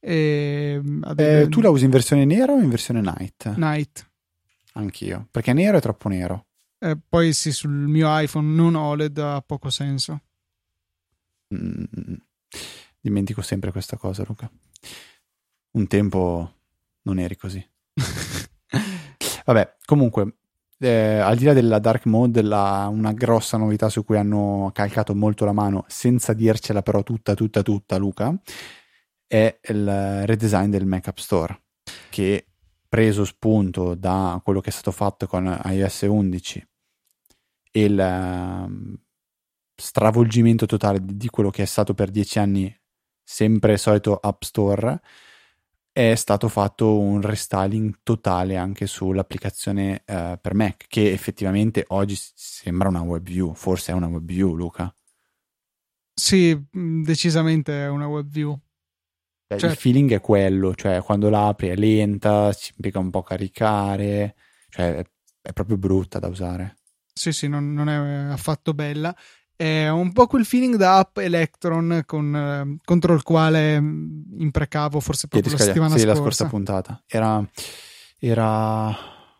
e, 0.05 0.81
eh, 1.15 1.47
tu 1.47 1.61
la 1.61 1.69
usi 1.69 1.85
in 1.85 1.91
versione 1.91 2.25
nera 2.25 2.51
o 2.51 2.59
in 2.59 2.69
versione 2.69 2.99
night? 2.99 3.55
Night. 3.55 4.09
Anch'io, 4.73 5.27
perché 5.31 5.53
nero 5.53 5.77
è 5.77 5.81
troppo 5.81 6.09
nero. 6.09 6.47
Eh, 6.83 6.97
poi 7.07 7.31
sì, 7.31 7.53
sul 7.53 7.71
mio 7.71 8.07
iPhone 8.09 8.53
non 8.53 8.75
OLED 8.75 9.17
ha 9.17 9.41
poco 9.41 9.69
senso. 9.69 10.19
Mm, 11.55 12.15
dimentico 12.99 13.41
sempre 13.41 13.71
questa 13.71 13.95
cosa, 13.95 14.25
Luca. 14.27 14.51
Un 15.71 15.87
tempo 15.87 16.53
non 17.03 17.19
eri 17.19 17.37
così. 17.37 17.65
Vabbè, 19.45 19.77
comunque, 19.85 20.35
eh, 20.77 21.19
al 21.19 21.37
di 21.37 21.45
là 21.45 21.53
della 21.53 21.79
dark 21.79 22.05
mode, 22.05 22.41
la, 22.41 22.89
una 22.91 23.13
grossa 23.13 23.55
novità 23.55 23.87
su 23.87 24.03
cui 24.03 24.17
hanno 24.17 24.69
calcato 24.73 25.15
molto 25.15 25.45
la 25.45 25.53
mano, 25.53 25.85
senza 25.87 26.33
dircela 26.33 26.81
però 26.81 27.01
tutta, 27.01 27.33
tutta, 27.33 27.61
tutta, 27.61 27.95
Luca, 27.95 28.37
è 29.25 29.57
il 29.69 30.25
redesign 30.25 30.69
del 30.69 30.85
Mac 30.85 31.07
App 31.07 31.17
Store, 31.17 31.61
che 32.09 32.45
preso 32.89 33.23
spunto 33.23 33.95
da 33.95 34.41
quello 34.43 34.59
che 34.59 34.69
è 34.69 34.73
stato 34.73 34.91
fatto 34.91 35.27
con 35.27 35.61
iOS 35.63 36.01
11 36.01 36.67
e 37.75 37.83
il 37.83 37.97
um, 37.97 38.95
stravolgimento 39.75 40.67
totale 40.67 40.99
di 41.01 41.27
quello 41.29 41.49
che 41.49 41.63
è 41.63 41.65
stato 41.65 41.95
per 41.95 42.11
dieci 42.11 42.37
anni 42.37 42.73
sempre 43.23 43.73
il 43.73 43.79
solito 43.79 44.15
App 44.17 44.43
Store, 44.43 45.01
è 45.91 46.13
stato 46.13 46.47
fatto 46.49 46.99
un 46.99 47.21
restyling 47.21 47.99
totale 48.03 48.57
anche 48.57 48.85
sull'applicazione 48.85 50.03
uh, 50.05 50.37
per 50.39 50.53
Mac, 50.53 50.85
che 50.87 51.11
effettivamente 51.11 51.85
oggi 51.87 52.15
sembra 52.17 52.89
una 52.89 53.01
WebView, 53.01 53.53
forse 53.53 53.91
è 53.91 53.95
una 53.95 54.07
WebView, 54.07 54.53
Luca. 54.53 54.93
Sì, 56.13 56.59
decisamente 56.71 57.85
è 57.85 57.89
una 57.89 58.07
WebView. 58.07 58.59
Cioè, 59.47 59.59
certo. 59.59 59.65
Il 59.65 59.75
feeling 59.75 60.11
è 60.13 60.21
quello, 60.21 60.75
cioè 60.75 61.01
quando 61.01 61.29
l'apri 61.29 61.69
è 61.69 61.75
lenta, 61.75 62.53
ci 62.53 62.71
impiega 62.75 62.99
un 62.99 63.09
po' 63.09 63.19
a 63.19 63.23
caricare, 63.23 64.35
cioè 64.69 65.03
è 65.41 65.53
proprio 65.53 65.77
brutta 65.77 66.19
da 66.19 66.27
usare. 66.27 66.77
Sì, 67.13 67.31
sì, 67.31 67.47
non, 67.47 67.73
non, 67.73 67.89
è 67.89 68.31
affatto 68.31 68.73
bella. 68.73 69.15
È 69.55 69.87
un 69.87 70.11
po' 70.11 70.27
quel 70.27 70.45
feeling 70.45 70.75
da 70.75 70.97
app 70.97 71.17
Electron 71.17 72.03
con, 72.05 72.35
eh, 72.35 72.77
contro 72.83 73.13
il 73.13 73.21
quale 73.21 73.79
mm, 73.79 74.39
imprecavo 74.41 74.99
forse 74.99 75.27
proprio 75.27 75.51
la 75.51 75.57
settimana 75.57 75.95
sì, 75.95 75.99
scorsa. 75.99 76.13
la 76.13 76.19
scorsa 76.19 76.45
puntata. 76.47 77.03
Era, 77.07 77.47
era 78.17 78.97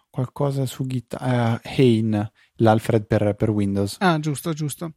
qualcosa 0.09 0.67
su 0.67 0.86
GitHub, 0.86 1.21
uh, 1.21 1.59
Hain, 1.63 2.31
l'Alfred 2.57 3.05
per, 3.05 3.33
per 3.36 3.49
Windows. 3.49 3.95
Ah, 3.99 4.19
giusto, 4.19 4.53
giusto. 4.53 4.93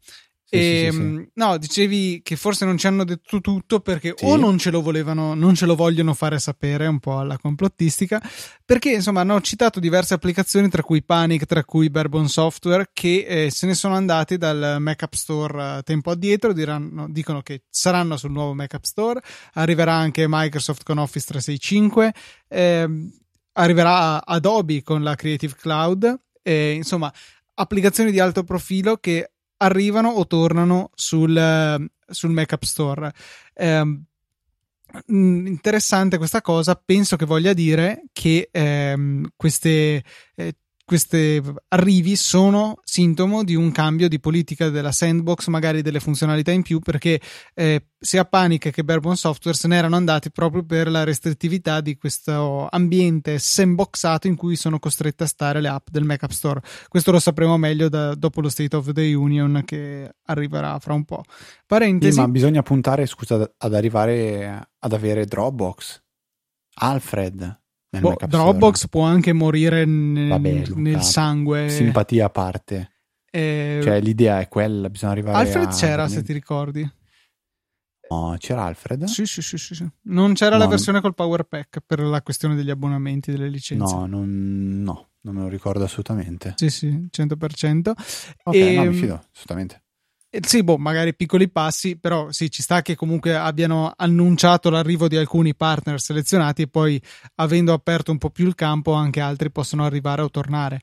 Sì, 0.48 0.54
e, 0.54 0.60
sì, 0.60 0.96
sì, 0.96 1.02
ehm, 1.02 1.28
no, 1.34 1.58
dicevi 1.58 2.20
che 2.22 2.36
forse 2.36 2.64
non 2.64 2.78
ci 2.78 2.86
hanno 2.86 3.02
detto 3.02 3.40
tutto 3.40 3.80
perché 3.80 4.14
o 4.20 4.36
non 4.36 4.58
ce 4.58 4.70
lo 4.70 4.80
volevano, 4.80 5.34
non 5.34 5.56
ce 5.56 5.66
lo 5.66 5.74
vogliono 5.74 6.14
fare 6.14 6.38
sapere, 6.38 6.86
un 6.86 7.00
po' 7.00 7.18
alla 7.18 7.36
complottistica, 7.36 8.22
perché 8.64 8.92
insomma 8.92 9.22
hanno 9.22 9.40
citato 9.40 9.80
diverse 9.80 10.14
applicazioni, 10.14 10.68
tra 10.68 10.82
cui 10.82 11.02
Panic, 11.02 11.46
tra 11.46 11.64
cui 11.64 11.90
Bourbon 11.90 12.28
Software, 12.28 12.90
che 12.92 13.26
eh, 13.26 13.50
se 13.50 13.66
ne 13.66 13.74
sono 13.74 13.96
andati 13.96 14.38
dal 14.38 14.76
Mac 14.78 15.02
App 15.02 15.14
Store 15.14 15.78
eh, 15.78 15.82
tempo 15.82 16.12
addietro, 16.12 16.52
diranno, 16.52 17.08
dicono 17.08 17.42
che 17.42 17.64
saranno 17.68 18.16
sul 18.16 18.30
nuovo 18.30 18.54
Mac 18.54 18.72
App 18.72 18.84
Store, 18.84 19.20
arriverà 19.54 19.94
anche 19.94 20.26
Microsoft 20.28 20.84
con 20.84 20.98
Office 20.98 21.26
365, 21.26 22.14
eh, 22.46 22.88
arriverà 23.54 24.24
Adobe 24.24 24.84
con 24.84 25.02
la 25.02 25.16
Creative 25.16 25.56
Cloud, 25.58 26.20
insomma 26.44 27.12
applicazioni 27.54 28.12
di 28.12 28.20
alto 28.20 28.44
profilo 28.44 28.98
che 28.98 29.32
arrivano 29.58 30.08
o 30.10 30.26
tornano 30.26 30.90
sul, 30.94 31.88
sul 32.06 32.30
Mac 32.30 32.52
App 32.52 32.62
Store. 32.62 33.12
Eh, 33.54 34.00
interessante 35.08 36.16
questa 36.18 36.40
cosa, 36.40 36.74
penso 36.74 37.16
che 37.16 37.24
voglia 37.24 37.52
dire 37.52 38.04
che 38.12 38.48
ehm, 38.50 39.32
queste 39.36 40.04
eh, 40.34 40.56
questi 40.86 41.42
arrivi 41.70 42.14
sono 42.14 42.78
sintomo 42.84 43.42
di 43.42 43.56
un 43.56 43.72
cambio 43.72 44.08
di 44.08 44.20
politica 44.20 44.68
della 44.68 44.92
sandbox, 44.92 45.48
magari 45.48 45.82
delle 45.82 45.98
funzionalità 45.98 46.52
in 46.52 46.62
più, 46.62 46.78
perché 46.78 47.20
eh, 47.54 47.88
sia 47.98 48.24
Panic 48.24 48.70
che 48.70 48.84
Bourbon 48.84 49.16
Software 49.16 49.56
se 49.56 49.66
ne 49.66 49.76
erano 49.76 49.96
andati 49.96 50.30
proprio 50.30 50.64
per 50.64 50.88
la 50.88 51.02
restrittività 51.02 51.80
di 51.80 51.96
questo 51.96 52.68
ambiente 52.70 53.40
sandboxato 53.40 54.28
in 54.28 54.36
cui 54.36 54.54
sono 54.54 54.78
costrette 54.78 55.24
a 55.24 55.26
stare 55.26 55.60
le 55.60 55.66
app 55.66 55.88
del 55.90 56.04
Mac 56.04 56.22
App 56.22 56.30
Store. 56.30 56.60
Questo 56.86 57.10
lo 57.10 57.18
sapremo 57.18 57.56
meglio 57.56 57.88
da, 57.88 58.14
dopo 58.14 58.40
lo 58.40 58.48
State 58.48 58.76
of 58.76 58.92
the 58.92 59.12
Union 59.12 59.62
che 59.64 60.08
arriverà 60.26 60.78
fra 60.78 60.94
un 60.94 61.04
po'. 61.04 61.24
Parentesi. 61.66 62.12
Sì, 62.12 62.20
ma 62.20 62.28
bisogna 62.28 62.62
puntare, 62.62 63.06
scusa, 63.06 63.52
ad 63.58 63.74
arrivare 63.74 64.68
ad 64.78 64.92
avere 64.92 65.24
Dropbox. 65.24 66.00
Alfred, 66.78 67.60
Bo- 68.00 68.16
Dropbox 68.26 68.88
può 68.88 69.02
anche 69.02 69.32
morire 69.32 69.84
nel, 69.84 70.28
Vabbè, 70.28 70.68
nel 70.76 71.02
sangue. 71.02 71.68
Simpatia 71.68 72.26
a 72.26 72.30
parte. 72.30 72.92
Eh, 73.30 73.80
cioè, 73.82 74.00
l'idea 74.00 74.40
è 74.40 74.48
quella, 74.48 74.88
bisogna 74.88 75.12
arrivare 75.12 75.38
Alfred 75.38 75.68
a... 75.68 75.72
c'era, 75.76 76.08
se 76.08 76.22
ti 76.22 76.32
ricordi. 76.32 76.90
No, 78.08 78.36
c'era 78.38 78.64
Alfred? 78.64 79.04
Sì, 79.04 79.26
sì, 79.26 79.42
sì, 79.42 79.58
sì, 79.58 79.74
sì. 79.74 79.88
Non 80.02 80.34
c'era 80.34 80.56
no, 80.56 80.62
la 80.62 80.68
versione 80.68 81.00
col 81.00 81.14
Power 81.14 81.42
Pack 81.42 81.80
per 81.84 82.00
la 82.00 82.22
questione 82.22 82.54
degli 82.54 82.70
abbonamenti, 82.70 83.32
delle 83.32 83.48
licenze. 83.48 83.94
No, 83.94 84.06
non, 84.06 84.80
no, 84.82 85.08
non 85.22 85.34
me 85.34 85.40
lo 85.42 85.48
ricordo 85.48 85.84
assolutamente. 85.84 86.54
Sì, 86.56 86.70
sì, 86.70 87.08
100%. 87.10 87.92
Ok, 88.44 88.54
e... 88.54 88.74
no, 88.74 88.82
mi 88.82 88.86
ehm, 88.86 88.92
fido, 88.92 89.14
assolutamente. 89.32 89.82
Eh, 90.36 90.40
sì, 90.46 90.62
boh, 90.62 90.76
magari 90.76 91.14
piccoli 91.14 91.48
passi, 91.48 91.98
però 91.98 92.30
sì, 92.30 92.50
ci 92.50 92.60
sta 92.60 92.82
che 92.82 92.94
comunque 92.94 93.34
abbiano 93.34 93.92
annunciato 93.96 94.68
l'arrivo 94.68 95.08
di 95.08 95.16
alcuni 95.16 95.54
partner 95.54 95.98
selezionati 95.98 96.62
e 96.62 96.68
poi, 96.68 97.00
avendo 97.36 97.72
aperto 97.72 98.10
un 98.10 98.18
po' 98.18 98.28
più 98.28 98.46
il 98.46 98.54
campo, 98.54 98.92
anche 98.92 99.20
altri 99.20 99.50
possono 99.50 99.86
arrivare 99.86 100.20
o 100.20 100.30
tornare. 100.30 100.80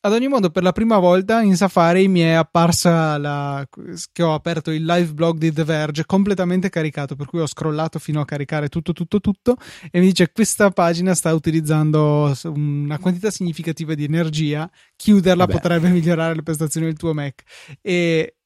Ad 0.00 0.12
ogni 0.12 0.28
modo, 0.28 0.48
per 0.50 0.62
la 0.62 0.72
prima 0.72 0.98
volta 0.98 1.42
in 1.42 1.56
Safari 1.56 2.08
mi 2.08 2.20
è 2.20 2.30
apparsa 2.30 3.18
la... 3.18 3.66
che 4.12 4.22
ho 4.22 4.32
aperto 4.32 4.70
il 4.70 4.84
live 4.84 5.12
blog 5.12 5.36
di 5.36 5.52
The 5.52 5.64
Verge 5.64 6.06
completamente 6.06 6.70
caricato, 6.70 7.14
per 7.14 7.26
cui 7.26 7.40
ho 7.40 7.46
scrollato 7.46 7.98
fino 7.98 8.20
a 8.20 8.24
caricare 8.24 8.68
tutto, 8.68 8.92
tutto, 8.92 9.20
tutto 9.20 9.56
e 9.90 9.98
mi 9.98 10.06
dice 10.06 10.30
questa 10.32 10.70
pagina 10.70 11.12
sta 11.14 11.34
utilizzando 11.34 12.32
una 12.44 12.98
quantità 12.98 13.30
significativa 13.30 13.94
di 13.94 14.04
energia, 14.04 14.70
chiuderla 14.94 15.44
Vabbè. 15.44 15.58
potrebbe 15.58 15.88
migliorare 15.88 16.36
le 16.36 16.42
prestazioni 16.42 16.86
del 16.86 16.96
tuo 16.96 17.12
Mac. 17.12 17.42
E 17.82 18.36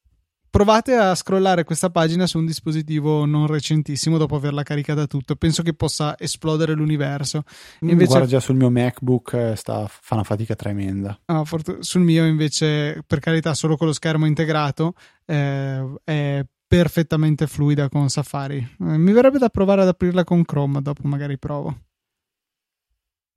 provate 0.51 0.95
a 0.95 1.15
scrollare 1.15 1.65
questa 1.65 1.91
pagina 1.91 2.27
su 2.27 2.39
un 2.39 2.47
dispositivo 2.47 3.25
non 3.25 3.47
recentissimo 3.47 4.19
dopo 4.19 4.35
averla 4.35 4.63
caricata 4.63 5.07
tutto. 5.07 5.37
Penso 5.37 5.63
che 5.63 5.73
possa 5.73 6.19
esplodere 6.19 6.75
l'universo. 6.75 7.45
Mm, 7.85 7.89
invece... 7.89 8.11
Guarda, 8.11 8.27
già 8.27 8.41
sul 8.41 8.57
mio 8.57 8.71
MacBook 8.71 9.33
eh, 9.33 9.57
sta, 9.57 9.87
fa 9.89 10.15
una 10.15 10.25
fatica 10.25 10.55
tremenda. 10.55 11.19
Ah, 11.27 11.45
sul 11.79 12.03
mio, 12.03 12.27
invece, 12.27 13.03
per 13.07 13.21
carità, 13.21 13.55
solo 13.55 13.77
con 13.77 13.87
lo 13.87 13.93
schermo 13.93 14.27
integrato, 14.27 14.95
eh, 15.25 15.95
è 16.05 16.45
perfettamente 16.67 17.47
fluida 17.47 17.89
con 17.89 18.09
Safari. 18.09 18.59
Eh, 18.59 18.99
mi 18.99 19.13
verrebbe 19.13 19.39
da 19.39 19.49
provare 19.49 19.83
ad 19.83 19.89
aprirla 19.89 20.25
con 20.25 20.45
Chrome, 20.45 20.83
dopo 20.83 21.07
magari 21.07 21.39
provo. 21.39 21.77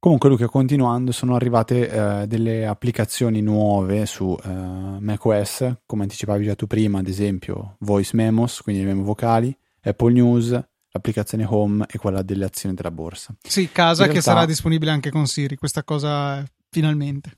Comunque, 0.04 0.28
Luca, 0.28 0.50
continuando, 0.50 1.14
sono 1.14 1.34
arrivate 1.34 1.90
eh, 1.90 2.28
delle 2.28 2.68
applicazioni 2.68 3.40
nuove 3.40 4.06
su 4.06 4.38
eh, 4.44 4.50
macOS, 4.50 5.76
come 5.86 6.04
anticipavi 6.04 6.44
già 6.44 6.56
tu 6.56 6.68
prima, 6.68 7.00
ad 7.00 7.08
esempio 7.08 7.78
Voice 7.80 8.14
Memos, 8.14 8.60
quindi 8.60 8.82
le 8.82 8.88
memo 8.90 9.04
vocali, 9.04 9.58
Apple 9.82 10.12
News, 10.12 10.50
l'applicazione 10.90 11.46
Home 11.48 11.86
e 11.90 11.98
quella 12.00 12.22
delle 12.22 12.44
azioni 12.44 12.76
della 12.76 12.92
borsa. 12.92 13.34
Sì, 13.42 13.72
casa 13.72 14.02
in 14.02 14.08
che 14.08 14.16
realtà... 14.16 14.32
sarà 14.34 14.46
disponibile 14.46 14.92
anche 14.92 15.10
con 15.10 15.26
Siri, 15.26 15.56
questa 15.56 15.86
cosa 15.86 16.44
finalmente. 16.70 17.38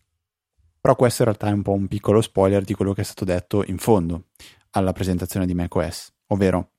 Però 0.82 0.96
questo 0.96 1.22
in 1.22 1.28
realtà 1.28 1.50
è 1.50 1.54
un 1.54 1.62
po' 1.62 1.74
un 1.74 1.88
piccolo 1.88 2.20
spoiler 2.20 2.64
di 2.64 2.74
quello 2.74 2.94
che 2.94 3.02
è 3.02 3.06
stato 3.06 3.26
detto 3.26 3.64
in 3.68 3.78
fondo 3.78 4.30
alla 4.72 4.92
presentazione 4.92 5.46
di 5.46 5.54
macOS, 5.54 6.12
ovvero, 6.30 6.72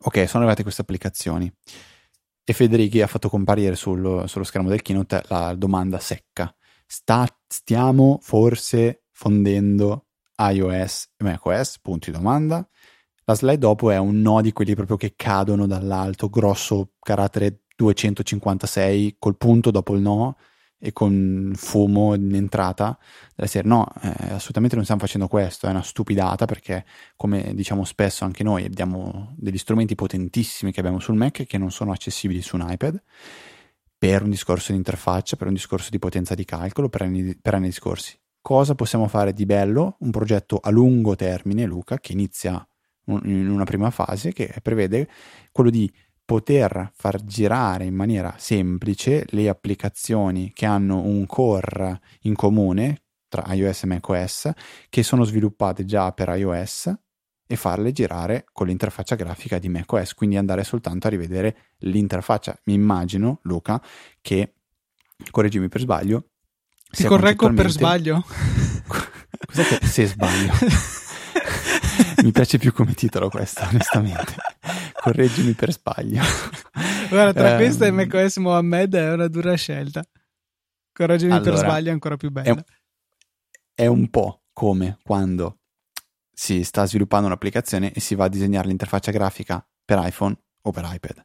ok, 0.00 0.26
sono 0.26 0.42
arrivate 0.42 0.64
queste 0.64 0.82
applicazioni 0.82 1.48
e 2.48 2.52
Federighi 2.52 3.02
ha 3.02 3.08
fatto 3.08 3.28
comparire 3.28 3.74
sul, 3.74 4.22
sullo 4.28 4.44
schermo 4.44 4.68
del 4.68 4.80
keynote 4.80 5.22
la 5.26 5.52
domanda 5.56 5.98
secca. 5.98 6.54
Sta, 6.86 7.26
stiamo 7.48 8.20
forse 8.22 9.02
fondendo 9.10 10.06
iOS 10.38 11.08
e 11.16 11.24
macOS? 11.24 11.80
Punto 11.80 12.08
di 12.08 12.16
domanda. 12.16 12.64
La 13.24 13.34
slide 13.34 13.58
dopo 13.58 13.90
è 13.90 13.98
un 13.98 14.20
no 14.20 14.40
di 14.42 14.52
quelli 14.52 14.76
proprio 14.76 14.96
che 14.96 15.14
cadono 15.16 15.66
dall'alto, 15.66 16.28
grosso 16.28 16.92
carattere 17.00 17.62
256 17.74 19.16
col 19.18 19.36
punto 19.36 19.72
dopo 19.72 19.94
il 19.94 20.00
no 20.00 20.36
e 20.78 20.92
con 20.92 21.52
fumo 21.56 22.14
in 22.14 22.34
entrata 22.34 22.98
della 23.34 23.48
serie 23.48 23.68
no, 23.68 23.86
eh, 24.02 24.32
assolutamente 24.34 24.74
non 24.74 24.84
stiamo 24.84 25.00
facendo 25.00 25.28
questo, 25.28 25.66
è 25.66 25.70
una 25.70 25.82
stupidata 25.82 26.44
perché 26.44 26.84
come 27.16 27.54
diciamo 27.54 27.84
spesso 27.84 28.24
anche 28.24 28.42
noi 28.42 28.64
abbiamo 28.64 29.34
degli 29.36 29.58
strumenti 29.58 29.94
potentissimi 29.94 30.72
che 30.72 30.80
abbiamo 30.80 31.00
sul 31.00 31.16
Mac 31.16 31.44
che 31.44 31.58
non 31.58 31.70
sono 31.70 31.92
accessibili 31.92 32.42
su 32.42 32.56
un 32.56 32.66
iPad 32.68 33.02
per 33.98 34.22
un 34.22 34.30
discorso 34.30 34.72
di 34.72 34.78
interfaccia, 34.78 35.36
per 35.36 35.46
un 35.46 35.54
discorso 35.54 35.88
di 35.90 35.98
potenza 35.98 36.34
di 36.34 36.44
calcolo, 36.44 36.88
per 36.88 37.02
anni, 37.02 37.36
per 37.40 37.54
anni 37.54 37.66
discorsi. 37.66 38.18
Cosa 38.40 38.74
possiamo 38.74 39.08
fare 39.08 39.32
di 39.32 39.46
bello? 39.46 39.96
Un 40.00 40.10
progetto 40.10 40.58
a 40.62 40.70
lungo 40.70 41.16
termine, 41.16 41.64
Luca, 41.64 41.98
che 41.98 42.12
inizia 42.12 42.64
in 43.06 43.48
una 43.48 43.64
prima 43.64 43.90
fase 43.90 44.32
che 44.32 44.52
prevede 44.62 45.08
quello 45.50 45.70
di 45.70 45.90
poter 46.26 46.90
far 46.92 47.24
girare 47.24 47.84
in 47.84 47.94
maniera 47.94 48.34
semplice 48.36 49.24
le 49.28 49.48
applicazioni 49.48 50.52
che 50.52 50.66
hanno 50.66 51.00
un 51.00 51.24
core 51.24 52.00
in 52.22 52.34
comune 52.34 53.02
tra 53.28 53.54
iOS 53.54 53.84
e 53.84 53.86
macOS 53.86 54.50
che 54.88 55.02
sono 55.02 55.22
sviluppate 55.22 55.84
già 55.84 56.12
per 56.12 56.28
iOS 56.36 56.92
e 57.46 57.54
farle 57.54 57.92
girare 57.92 58.44
con 58.52 58.66
l'interfaccia 58.66 59.14
grafica 59.14 59.58
di 59.58 59.68
macOS, 59.68 60.14
quindi 60.14 60.36
andare 60.36 60.64
soltanto 60.64 61.06
a 61.06 61.10
rivedere 61.10 61.74
l'interfaccia. 61.78 62.58
Mi 62.64 62.74
immagino, 62.74 63.38
Luca, 63.42 63.80
che 64.20 64.54
correggimi 65.30 65.68
per 65.68 65.80
sbaglio. 65.80 66.30
Ti 66.90 67.04
correggo 67.04 67.52
per 67.52 67.70
sbaglio? 67.70 68.24
Cos'è 69.46 69.78
che 69.78 69.86
se 69.86 70.06
sbaglio? 70.06 70.52
Mi 72.22 72.32
piace 72.32 72.58
più 72.58 72.72
come 72.72 72.94
titolo 72.94 73.28
questo, 73.28 73.62
onestamente. 73.62 74.34
Correggimi 75.06 75.52
per 75.52 75.72
sbaglio. 75.72 76.20
Guarda, 77.08 77.32
tra 77.32 77.50
um, 77.52 77.56
questa 77.56 77.86
e 77.86 77.92
macOS 77.92 78.38
Mohammed 78.38 78.94
è 78.96 79.12
una 79.12 79.28
dura 79.28 79.54
scelta. 79.54 80.04
Correggimi 80.92 81.30
allora, 81.30 81.50
per 81.50 81.58
sbaglio 81.60 81.88
è 81.90 81.92
ancora 81.92 82.16
più 82.16 82.30
bella. 82.32 82.54
È, 82.54 83.82
è 83.82 83.86
un 83.86 84.10
po' 84.10 84.42
come 84.52 84.98
quando 85.04 85.60
si 86.32 86.64
sta 86.64 86.86
sviluppando 86.86 87.28
un'applicazione 87.28 87.92
e 87.92 88.00
si 88.00 88.16
va 88.16 88.24
a 88.24 88.28
disegnare 88.28 88.66
l'interfaccia 88.66 89.12
grafica 89.12 89.64
per 89.84 90.00
iPhone 90.02 90.36
o 90.62 90.72
per 90.72 90.88
iPad. 90.92 91.24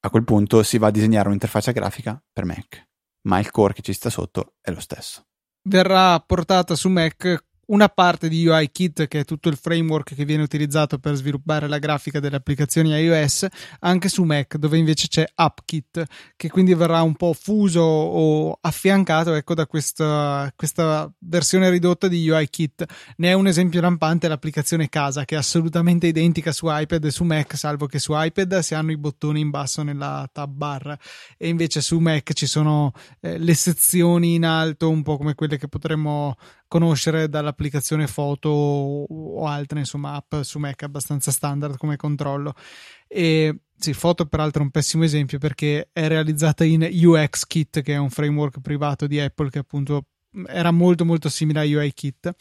A 0.00 0.10
quel 0.10 0.24
punto 0.24 0.62
si 0.62 0.76
va 0.76 0.88
a 0.88 0.90
disegnare 0.90 1.28
un'interfaccia 1.28 1.72
grafica 1.72 2.22
per 2.30 2.44
Mac, 2.44 2.88
ma 3.22 3.38
il 3.38 3.50
core 3.50 3.72
che 3.72 3.80
ci 3.80 3.94
sta 3.94 4.10
sotto 4.10 4.56
è 4.60 4.70
lo 4.70 4.80
stesso. 4.80 5.24
Verrà 5.62 6.20
portata 6.20 6.76
su 6.76 6.90
Mac 6.90 7.42
una 7.66 7.88
parte 7.88 8.28
di 8.28 8.46
UIKit, 8.46 9.06
che 9.08 9.20
è 9.20 9.24
tutto 9.24 9.48
il 9.48 9.56
framework 9.56 10.14
che 10.14 10.24
viene 10.24 10.42
utilizzato 10.42 10.98
per 10.98 11.14
sviluppare 11.14 11.68
la 11.68 11.78
grafica 11.78 12.20
delle 12.20 12.36
applicazioni 12.36 12.90
iOS, 12.90 13.46
anche 13.80 14.08
su 14.08 14.22
Mac, 14.24 14.56
dove 14.56 14.78
invece 14.78 15.08
c'è 15.08 15.26
AppKit, 15.34 16.04
che 16.36 16.48
quindi 16.48 16.74
verrà 16.74 17.02
un 17.02 17.14
po' 17.14 17.32
fuso 17.32 17.80
o 17.80 18.58
affiancato 18.60 19.34
ecco, 19.34 19.54
da 19.54 19.66
questa, 19.66 20.52
questa 20.56 21.10
versione 21.20 21.70
ridotta 21.70 22.08
di 22.08 22.28
UIKit. 22.28 22.84
Ne 23.16 23.28
è 23.28 23.32
un 23.32 23.46
esempio 23.46 23.80
lampante 23.80 24.28
l'applicazione 24.28 24.88
Casa, 24.88 25.24
che 25.24 25.34
è 25.34 25.38
assolutamente 25.38 26.06
identica 26.06 26.52
su 26.52 26.66
iPad 26.68 27.04
e 27.04 27.10
su 27.10 27.24
Mac, 27.24 27.56
salvo 27.56 27.86
che 27.86 27.98
su 27.98 28.12
iPad 28.14 28.58
si 28.58 28.74
hanno 28.74 28.92
i 28.92 28.98
bottoni 28.98 29.40
in 29.40 29.50
basso 29.50 29.82
nella 29.82 30.28
tab 30.32 30.52
bar, 30.52 30.96
e 31.36 31.48
invece 31.48 31.80
su 31.80 31.98
Mac 31.98 32.32
ci 32.32 32.46
sono 32.46 32.92
eh, 33.20 33.38
le 33.38 33.54
in 34.22 34.44
alto, 34.44 34.90
un 34.90 35.02
po' 35.02 35.16
come 35.16 35.34
quelle 35.34 35.58
che 35.58 35.68
potremmo 35.68 36.36
conoscere 36.74 37.28
dall'applicazione 37.28 38.08
foto 38.08 38.48
o 38.48 39.46
altre 39.46 39.78
insomma 39.78 40.14
app 40.14 40.40
su 40.40 40.58
Mac 40.58 40.82
abbastanza 40.82 41.30
standard 41.30 41.76
come 41.76 41.94
controllo. 41.94 42.52
E 43.06 43.60
sì, 43.76 43.92
foto 43.92 44.26
peraltro 44.26 44.62
è 44.62 44.64
un 44.64 44.72
pessimo 44.72 45.04
esempio 45.04 45.38
perché 45.38 45.90
è 45.92 46.08
realizzata 46.08 46.64
in 46.64 46.82
UXKit 46.82 47.80
che 47.80 47.94
è 47.94 47.96
un 47.96 48.10
framework 48.10 48.60
privato 48.60 49.06
di 49.06 49.20
Apple 49.20 49.50
che 49.50 49.60
appunto 49.60 50.06
era 50.48 50.72
molto 50.72 51.04
molto 51.04 51.28
simile 51.28 51.60
a 51.60 51.62
UIKit 51.62 52.34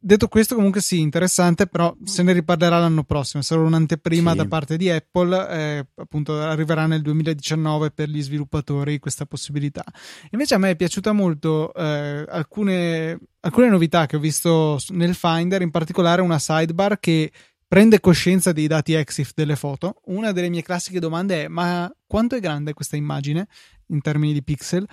Detto 0.00 0.28
questo, 0.28 0.54
comunque 0.54 0.80
sì, 0.80 1.00
interessante, 1.00 1.66
però 1.66 1.92
se 2.04 2.22
ne 2.22 2.32
riparlerà 2.32 2.78
l'anno 2.78 3.02
prossimo. 3.02 3.42
Sarà 3.42 3.62
un'anteprima 3.62 4.30
sì. 4.30 4.36
da 4.36 4.46
parte 4.46 4.76
di 4.76 4.88
Apple, 4.88 5.48
eh, 5.50 5.86
appunto 5.96 6.40
arriverà 6.40 6.86
nel 6.86 7.02
2019 7.02 7.90
per 7.90 8.08
gli 8.08 8.22
sviluppatori 8.22 9.00
questa 9.00 9.26
possibilità. 9.26 9.82
Invece 10.30 10.54
a 10.54 10.58
me 10.58 10.70
è 10.70 10.76
piaciuta 10.76 11.10
molto 11.10 11.74
eh, 11.74 12.24
alcune, 12.28 13.18
alcune 13.40 13.68
novità 13.68 14.06
che 14.06 14.14
ho 14.14 14.20
visto 14.20 14.78
nel 14.90 15.16
Finder, 15.16 15.62
in 15.62 15.72
particolare 15.72 16.22
una 16.22 16.38
sidebar 16.38 17.00
che 17.00 17.32
prende 17.66 17.98
coscienza 17.98 18.52
dei 18.52 18.68
dati 18.68 18.92
EXIF 18.92 19.32
delle 19.34 19.56
foto. 19.56 20.00
Una 20.04 20.30
delle 20.30 20.48
mie 20.48 20.62
classiche 20.62 21.00
domande 21.00 21.46
è: 21.46 21.48
ma 21.48 21.92
quanto 22.06 22.36
è 22.36 22.40
grande 22.40 22.72
questa 22.72 22.94
immagine 22.94 23.48
in 23.88 24.00
termini 24.00 24.32
di 24.32 24.44
pixel? 24.44 24.86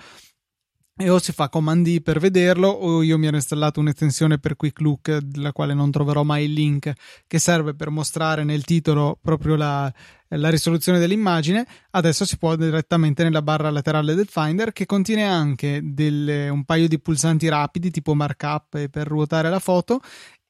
E 0.98 1.10
o 1.10 1.18
si 1.18 1.32
fa 1.32 1.50
command 1.50 1.84
D 1.84 2.00
per 2.00 2.18
vederlo 2.18 2.68
o 2.68 3.02
io 3.02 3.18
mi 3.18 3.26
ero 3.26 3.36
installato 3.36 3.80
un'estensione 3.80 4.38
per 4.38 4.56
Quick 4.56 4.80
Look 4.80 5.18
della 5.18 5.52
quale 5.52 5.74
non 5.74 5.90
troverò 5.90 6.22
mai 6.22 6.46
il 6.46 6.54
link 6.54 6.90
che 7.26 7.38
serve 7.38 7.74
per 7.74 7.90
mostrare 7.90 8.44
nel 8.44 8.64
titolo 8.64 9.18
proprio 9.20 9.56
la, 9.56 9.92
la 10.28 10.48
risoluzione 10.48 10.98
dell'immagine. 10.98 11.66
Adesso 11.90 12.24
si 12.24 12.38
può 12.38 12.56
direttamente 12.56 13.22
nella 13.22 13.42
barra 13.42 13.68
laterale 13.68 14.14
del 14.14 14.26
Finder 14.26 14.72
che 14.72 14.86
contiene 14.86 15.26
anche 15.26 15.80
delle, 15.82 16.48
un 16.48 16.64
paio 16.64 16.88
di 16.88 16.98
pulsanti 16.98 17.46
rapidi 17.48 17.90
tipo 17.90 18.14
markup 18.14 18.88
per 18.88 19.06
ruotare 19.06 19.50
la 19.50 19.58
foto 19.58 20.00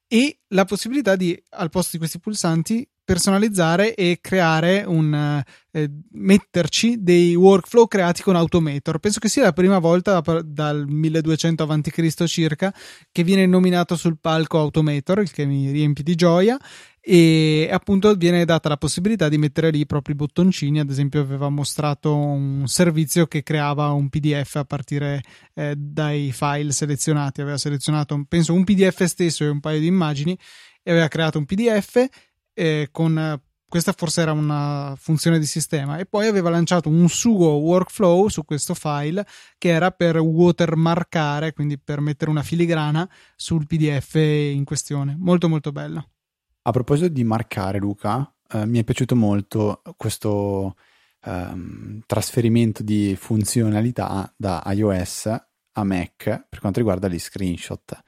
e 0.07 0.39
la 0.49 0.65
possibilità 0.65 1.15
di 1.15 1.37
al 1.51 1.69
posto 1.69 1.89
di 1.93 1.97
questi 1.97 2.19
pulsanti 2.19 2.87
personalizzare 3.07 3.95
e 3.95 4.17
creare 4.19 4.83
un 4.85 5.41
eh, 5.71 5.91
metterci 6.11 7.01
dei 7.01 7.35
workflow 7.35 7.87
creati 7.87 8.21
con 8.21 8.35
Automator. 8.35 8.99
Penso 8.99 9.19
che 9.19 9.29
sia 9.29 9.43
la 9.43 9.53
prima 9.53 9.79
volta 9.79 10.21
dal 10.43 10.85
1200 10.85 11.63
a.C. 11.63 12.23
circa 12.25 12.73
che 13.09 13.23
viene 13.23 13.45
nominato 13.45 13.95
sul 13.95 14.17
palco 14.19 14.59
Automator, 14.59 15.19
il 15.21 15.31
che 15.31 15.45
mi 15.45 15.71
riempie 15.71 16.03
di 16.03 16.15
gioia 16.15 16.59
e 17.09 17.69
appunto 17.71 18.13
viene 18.15 18.43
data 18.43 18.67
la 18.67 18.75
possibilità 18.75 19.29
di 19.29 19.37
mettere 19.37 19.71
lì 19.71 19.79
i 19.79 19.85
propri 19.85 20.13
bottoncini 20.13 20.81
ad 20.81 20.89
esempio 20.89 21.21
aveva 21.21 21.47
mostrato 21.47 22.13
un 22.13 22.67
servizio 22.67 23.27
che 23.27 23.43
creava 23.43 23.91
un 23.91 24.09
pdf 24.09 24.55
a 24.57 24.65
partire 24.65 25.21
eh, 25.53 25.73
dai 25.77 26.33
file 26.33 26.73
selezionati 26.73 27.39
aveva 27.39 27.57
selezionato 27.57 28.21
penso 28.27 28.53
un 28.53 28.65
pdf 28.65 29.05
stesso 29.05 29.45
e 29.45 29.47
un 29.47 29.61
paio 29.61 29.79
di 29.79 29.85
immagini 29.85 30.37
e 30.83 30.91
aveva 30.91 31.07
creato 31.07 31.37
un 31.37 31.45
pdf 31.45 32.07
eh, 32.53 32.89
con 32.91 33.39
questa 33.69 33.93
forse 33.93 34.21
era 34.21 34.33
una 34.33 34.93
funzione 34.97 35.39
di 35.39 35.45
sistema 35.45 35.99
e 35.99 36.05
poi 36.05 36.27
aveva 36.27 36.49
lanciato 36.49 36.89
un 36.89 37.07
suo 37.07 37.51
workflow 37.51 38.27
su 38.27 38.43
questo 38.43 38.73
file 38.73 39.25
che 39.57 39.69
era 39.69 39.91
per 39.91 40.19
watermarkare, 40.19 41.51
quindi 41.51 41.77
per 41.77 41.99
mettere 41.99 42.31
una 42.31 42.43
filigrana 42.43 43.09
sul 43.35 43.67
PDF 43.67 44.15
in 44.15 44.63
questione. 44.63 45.17
Molto 45.19 45.49
molto 45.49 45.73
bello. 45.73 46.11
A 46.67 46.71
proposito 46.71 47.07
di 47.07 47.23
marcare, 47.23 47.79
Luca, 47.79 48.29
eh, 48.51 48.65
mi 48.65 48.79
è 48.79 48.83
piaciuto 48.83 49.15
molto 49.15 49.81
questo 49.95 50.75
ehm, 51.23 52.01
trasferimento 52.05 52.83
di 52.83 53.15
funzionalità 53.17 54.33
da 54.35 54.61
iOS 54.73 55.27
a 55.27 55.83
Mac 55.85 56.23
per 56.49 56.59
quanto 56.59 56.79
riguarda 56.79 57.07
gli 57.07 57.19
screenshot. 57.19 58.03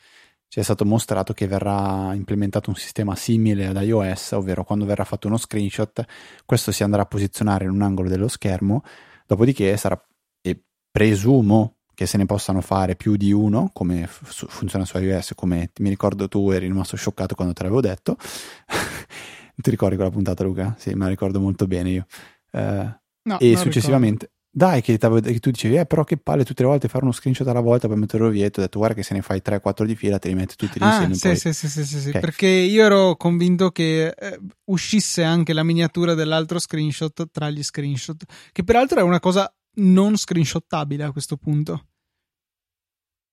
ci 0.49 0.59
è 0.59 0.63
stato 0.63 0.83
mostrato 0.83 1.31
che 1.33 1.47
verrà 1.47 2.13
implementato 2.13 2.69
un 2.69 2.75
sistema 2.75 3.15
simile 3.15 3.67
ad 3.67 3.81
iOS, 3.81 4.33
ovvero 4.33 4.65
quando 4.65 4.83
verrà 4.83 5.05
fatto 5.05 5.27
uno 5.27 5.37
screenshot, 5.37 6.03
questo 6.45 6.73
si 6.73 6.83
andrà 6.83 7.03
a 7.03 7.05
posizionare 7.05 7.63
in 7.63 7.71
un 7.71 7.81
angolo 7.81 8.09
dello 8.09 8.27
schermo, 8.27 8.83
dopodiché 9.25 9.77
sarà, 9.77 9.97
e 10.41 10.65
presumo 10.91 11.78
che 11.99 12.05
se 12.05 12.15
ne 12.15 12.25
possano 12.25 12.61
fare 12.61 12.95
più 12.95 13.17
di 13.17 13.33
uno, 13.33 13.71
come 13.73 14.07
f- 14.07 14.45
funziona 14.47 14.85
su 14.85 14.97
iOS, 14.97 15.33
come 15.35 15.71
mi 15.79 15.89
ricordo 15.89 16.29
tu 16.29 16.49
eri 16.49 16.65
rimasto 16.65 16.95
scioccato 16.95 17.35
quando 17.35 17.53
te 17.53 17.63
l'avevo 17.63 17.81
detto. 17.81 18.15
ti 19.57 19.69
ricordi 19.69 19.95
quella 19.95 20.09
puntata, 20.09 20.45
Luca? 20.45 20.77
Sì, 20.79 20.91
me 20.91 21.03
la 21.03 21.09
ricordo 21.09 21.41
molto 21.41 21.67
bene 21.67 21.89
io. 21.89 22.05
Uh, 22.51 22.89
no, 23.23 23.37
e 23.37 23.57
successivamente, 23.57 24.29
ricordo. 24.31 24.37
Dai, 24.49 24.81
che, 24.81 24.97
che, 24.97 25.39
tu 25.39 25.51
dicevi, 25.51 25.75
eh, 25.75 25.85
però 25.85 26.05
che 26.05 26.15
palle 26.15 26.45
tutte 26.45 26.61
le 26.63 26.69
volte 26.69 26.87
fare 26.87 27.03
uno 27.03 27.11
screenshot 27.11 27.45
alla 27.49 27.59
volta 27.59 27.89
per 27.89 27.97
metterlo 27.97 28.29
via. 28.29 28.45
E 28.45 28.49
ti 28.49 28.59
ho 28.59 28.61
detto, 28.61 28.77
guarda 28.77 28.95
che 28.95 29.03
se 29.03 29.13
ne 29.13 29.21
fai 29.21 29.41
3-4 29.43 29.83
di 29.83 29.95
fila, 29.97 30.19
te 30.19 30.29
li 30.29 30.35
metti 30.35 30.55
tutti 30.55 30.79
ah, 30.79 31.03
insieme. 31.03 31.15
Sì, 31.15 31.27
poi... 31.27 31.35
sì, 31.35 31.67
sì, 31.67 31.83
sì, 31.83 31.99
sì, 31.99 32.07
okay. 32.07 32.21
perché 32.21 32.47
io 32.47 32.85
ero 32.85 33.17
convinto 33.17 33.71
che 33.71 34.07
eh, 34.07 34.39
uscisse 34.71 35.21
anche 35.21 35.51
la 35.51 35.63
miniatura 35.63 36.13
dell'altro 36.13 36.59
screenshot 36.59 37.29
tra 37.29 37.49
gli 37.49 37.61
screenshot, 37.61 38.23
che 38.53 38.63
peraltro 38.63 39.01
è 39.01 39.03
una 39.03 39.19
cosa 39.19 39.53
non 39.79 40.15
screenshottabile 40.15 41.03
a 41.03 41.11
questo 41.11 41.37
punto. 41.37 41.88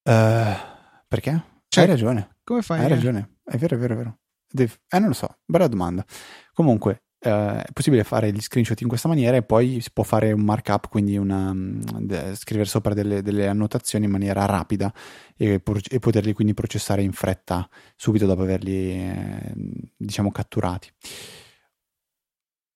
Uh, 0.07 0.55
perché? 1.09 1.43
Cioè, 1.69 1.83
Hai 1.83 1.91
ragione. 1.91 2.37
Come 2.45 2.63
fai? 2.63 2.81
Hai 2.81 2.89
ragione. 2.89 3.39
È 3.43 3.57
vero, 3.57 3.75
è 3.75 3.79
vero, 3.79 3.95
è 3.95 3.97
vero. 3.97 4.19
Eh, 4.57 4.99
non 4.99 5.09
lo 5.09 5.15
so, 5.15 5.39
bella 5.45 5.67
domanda. 5.67 6.05
Comunque, 6.53 7.01
Uh, 7.19 7.59
è 7.61 7.73
possibile 7.73 8.05
fare 8.05 8.31
gli 8.31 8.41
screenshot 8.41 8.79
in 8.83 8.89
questa 8.89 9.09
maniera 9.09 9.37
e 9.37 9.43
poi 9.43 9.81
si 9.81 9.91
può 9.91 10.05
fare 10.05 10.31
un 10.31 10.43
markup, 10.43 10.89
quindi 10.89 11.17
una, 11.17 11.51
de, 11.55 12.37
scrivere 12.37 12.69
sopra 12.69 12.95
delle, 12.95 13.21
delle, 13.23 13.49
annotazioni 13.49 14.05
in 14.05 14.11
maniera 14.11 14.45
rapida 14.45 14.93
e, 15.35 15.61
e, 15.91 15.99
poterli 15.99 16.35
quindi 16.35 16.55
processare 16.55 17.03
in 17.03 17.13
fretta 17.13 17.69
subito 17.97 18.27
dopo 18.27 18.43
averli 18.43 18.93
eh, 18.93 19.55
diciamo 19.97 20.31
catturati. 20.31 20.89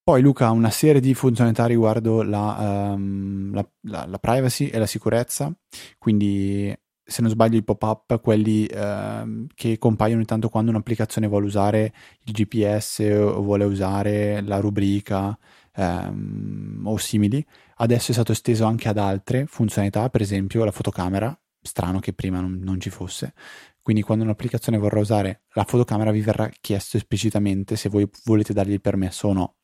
Poi 0.02 0.22
Luca 0.22 0.46
ha 0.46 0.50
una 0.50 0.70
serie 0.70 1.02
di 1.02 1.14
funzionalità 1.14 1.66
riguardo 1.66 2.22
la, 2.22 2.92
um, 2.94 3.52
la, 3.52 3.70
la, 3.82 4.06
la 4.06 4.18
privacy 4.18 4.66
e 4.66 4.78
la 4.78 4.86
sicurezza, 4.86 5.54
quindi 5.98 6.76
se 7.10 7.22
non 7.22 7.30
sbaglio 7.30 7.58
i 7.58 7.62
pop-up, 7.62 8.20
quelli 8.20 8.66
eh, 8.66 9.46
che 9.54 9.78
compaiono 9.78 10.20
intanto 10.20 10.48
quando 10.48 10.70
un'applicazione 10.70 11.26
vuole 11.26 11.46
usare 11.46 11.92
il 12.24 12.32
GPS 12.32 13.00
o 13.00 13.42
vuole 13.42 13.64
usare 13.64 14.40
la 14.42 14.60
rubrica 14.60 15.36
ehm, 15.74 16.82
o 16.84 16.96
simili, 16.96 17.44
adesso 17.76 18.12
è 18.12 18.14
stato 18.14 18.32
esteso 18.32 18.64
anche 18.64 18.88
ad 18.88 18.98
altre 18.98 19.46
funzionalità, 19.46 20.08
per 20.08 20.20
esempio 20.20 20.64
la 20.64 20.70
fotocamera, 20.70 21.36
strano 21.60 21.98
che 21.98 22.12
prima 22.12 22.40
non, 22.40 22.60
non 22.62 22.80
ci 22.80 22.90
fosse, 22.90 23.34
quindi 23.82 24.02
quando 24.02 24.24
un'applicazione 24.24 24.78
vorrà 24.78 25.00
usare 25.00 25.42
la 25.54 25.64
fotocamera 25.64 26.10
vi 26.12 26.20
verrà 26.20 26.48
chiesto 26.60 26.96
esplicitamente 26.96 27.76
se 27.76 27.88
voi 27.88 28.08
volete 28.24 28.52
dargli 28.52 28.72
il 28.72 28.80
permesso 28.80 29.28
o 29.28 29.32
no 29.32 29.54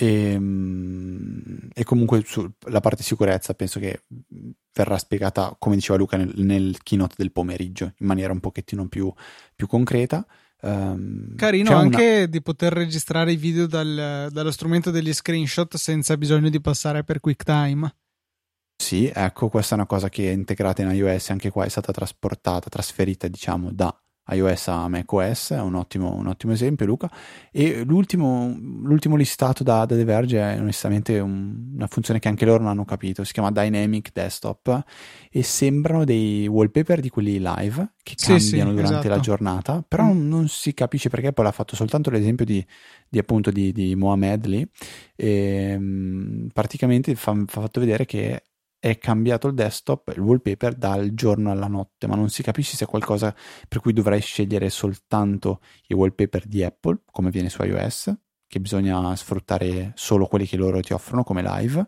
e, 0.00 0.32
ehm, 0.32 1.68
e 1.74 1.84
comunque 1.84 2.22
sulla 2.24 2.80
parte 2.80 3.02
sicurezza 3.02 3.52
penso 3.52 3.78
che 3.78 4.04
verrà 4.72 4.96
spiegata, 4.96 5.54
come 5.58 5.74
diceva 5.74 5.98
Luca, 5.98 6.16
nel, 6.16 6.32
nel 6.36 6.82
keynote 6.82 7.16
del 7.18 7.32
pomeriggio 7.32 7.92
in 7.98 8.06
maniera 8.06 8.32
un 8.32 8.40
pochettino 8.40 8.88
più, 8.88 9.12
più 9.54 9.66
concreta. 9.66 10.26
Um, 10.62 11.36
Carino 11.36 11.76
anche 11.76 12.16
una... 12.16 12.26
di 12.26 12.42
poter 12.42 12.72
registrare 12.72 13.32
i 13.32 13.36
video 13.36 13.66
dal, 13.66 14.28
dallo 14.30 14.50
strumento 14.50 14.90
degli 14.90 15.12
screenshot 15.12 15.76
senza 15.76 16.16
bisogno 16.16 16.48
di 16.48 16.60
passare 16.62 17.04
per 17.04 17.20
QuickTime. 17.20 17.94
Sì, 18.76 19.10
ecco, 19.14 19.48
questa 19.50 19.74
è 19.74 19.78
una 19.78 19.86
cosa 19.86 20.08
che 20.08 20.30
è 20.30 20.32
integrata 20.32 20.80
in 20.80 20.90
iOS, 20.90 21.28
anche 21.28 21.50
qua 21.50 21.66
è 21.66 21.68
stata 21.68 21.92
trasportata, 21.92 22.70
trasferita, 22.70 23.28
diciamo, 23.28 23.70
da 23.70 23.94
iOS 24.28 24.68
a 24.68 24.88
macOS, 24.88 25.50
è 25.50 25.60
un 25.60 25.74
ottimo, 25.74 26.14
un 26.14 26.26
ottimo 26.26 26.52
esempio 26.52 26.86
Luca. 26.86 27.10
E 27.50 27.84
l'ultimo, 27.84 28.56
l'ultimo 28.82 29.16
listato 29.16 29.62
da, 29.62 29.84
da 29.84 29.96
The 29.96 30.04
Verge 30.04 30.38
è 30.38 30.58
onestamente 30.60 31.18
un, 31.18 31.72
una 31.74 31.86
funzione 31.86 32.20
che 32.20 32.28
anche 32.28 32.44
loro 32.44 32.62
non 32.62 32.70
hanno 32.70 32.84
capito, 32.84 33.24
si 33.24 33.32
chiama 33.32 33.50
Dynamic 33.50 34.10
Desktop 34.12 34.84
e 35.30 35.42
sembrano 35.42 36.04
dei 36.04 36.46
wallpaper 36.46 37.00
di 37.00 37.08
quelli 37.08 37.38
live 37.40 37.94
che 38.02 38.14
sì, 38.16 38.28
cambiano 38.28 38.70
sì, 38.70 38.76
durante 38.76 38.98
esatto. 38.98 39.08
la 39.08 39.18
giornata, 39.20 39.84
però 39.86 40.04
mm. 40.04 40.28
non 40.28 40.48
si 40.48 40.74
capisce 40.74 41.08
perché 41.08 41.32
poi 41.32 41.44
l'ha 41.44 41.52
fatto 41.52 41.76
soltanto 41.76 42.10
l'esempio 42.10 42.44
di, 42.44 42.64
di 43.08 43.18
appunto 43.18 43.50
di, 43.50 43.72
di 43.72 43.94
Mohamed 43.94 44.46
lì 44.46 44.68
e 45.16 45.76
mm, 45.78 46.48
praticamente 46.52 47.14
fa, 47.14 47.34
fa 47.46 47.60
fatto 47.60 47.80
vedere 47.80 48.06
che 48.06 48.42
è 48.80 48.96
cambiato 48.96 49.46
il 49.46 49.54
desktop, 49.54 50.12
il 50.16 50.22
wallpaper 50.22 50.74
dal 50.74 51.12
giorno 51.12 51.50
alla 51.50 51.66
notte, 51.66 52.06
ma 52.06 52.16
non 52.16 52.30
si 52.30 52.42
capisce 52.42 52.76
se 52.76 52.86
è 52.86 52.88
qualcosa 52.88 53.32
per 53.68 53.80
cui 53.80 53.92
dovrai 53.92 54.20
scegliere 54.20 54.70
soltanto 54.70 55.60
i 55.88 55.94
wallpaper 55.94 56.46
di 56.46 56.64
Apple, 56.64 57.02
come 57.10 57.30
viene 57.30 57.50
su 57.50 57.62
iOS, 57.62 58.12
che 58.48 58.58
bisogna 58.58 59.14
sfruttare 59.16 59.92
solo 59.94 60.26
quelli 60.26 60.46
che 60.46 60.56
loro 60.56 60.80
ti 60.80 60.94
offrono 60.94 61.22
come 61.22 61.42
live. 61.42 61.86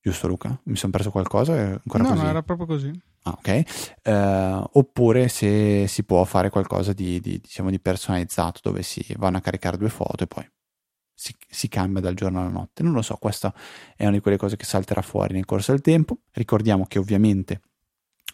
Giusto 0.00 0.26
Luca? 0.26 0.58
Mi 0.64 0.76
sono 0.76 0.90
perso 0.90 1.10
qualcosa? 1.10 1.52
Ancora 1.52 2.02
no, 2.02 2.08
così? 2.08 2.22
no, 2.22 2.28
era 2.28 2.42
proprio 2.42 2.66
così. 2.66 3.02
Ah, 3.24 3.36
ok. 3.38 3.98
Uh, 4.04 4.78
oppure 4.78 5.28
se 5.28 5.86
si 5.86 6.02
può 6.02 6.24
fare 6.24 6.48
qualcosa 6.48 6.94
di, 6.94 7.20
di, 7.20 7.38
diciamo, 7.38 7.70
di 7.70 7.78
personalizzato 7.78 8.60
dove 8.64 8.82
si 8.82 9.04
vanno 9.18 9.36
a 9.36 9.40
caricare 9.40 9.76
due 9.76 9.90
foto 9.90 10.24
e 10.24 10.26
poi 10.26 10.50
si, 11.22 11.36
si, 11.48 11.68
cambia 11.68 12.00
dal 12.00 12.14
giorno 12.14 12.40
alla 12.40 12.48
notte. 12.48 12.82
Non 12.82 12.92
lo 12.94 13.02
so, 13.02 13.14
questa 13.16 13.54
è 13.96 14.02
una 14.02 14.12
di 14.12 14.20
quelle 14.20 14.36
cose 14.36 14.56
che 14.56 14.64
salterà 14.64 15.02
fuori 15.02 15.34
nel 15.34 15.44
corso 15.44 15.70
del 15.70 15.80
tempo. 15.80 16.22
Ricordiamo 16.32 16.84
che 16.86 16.98
ovviamente 16.98 17.60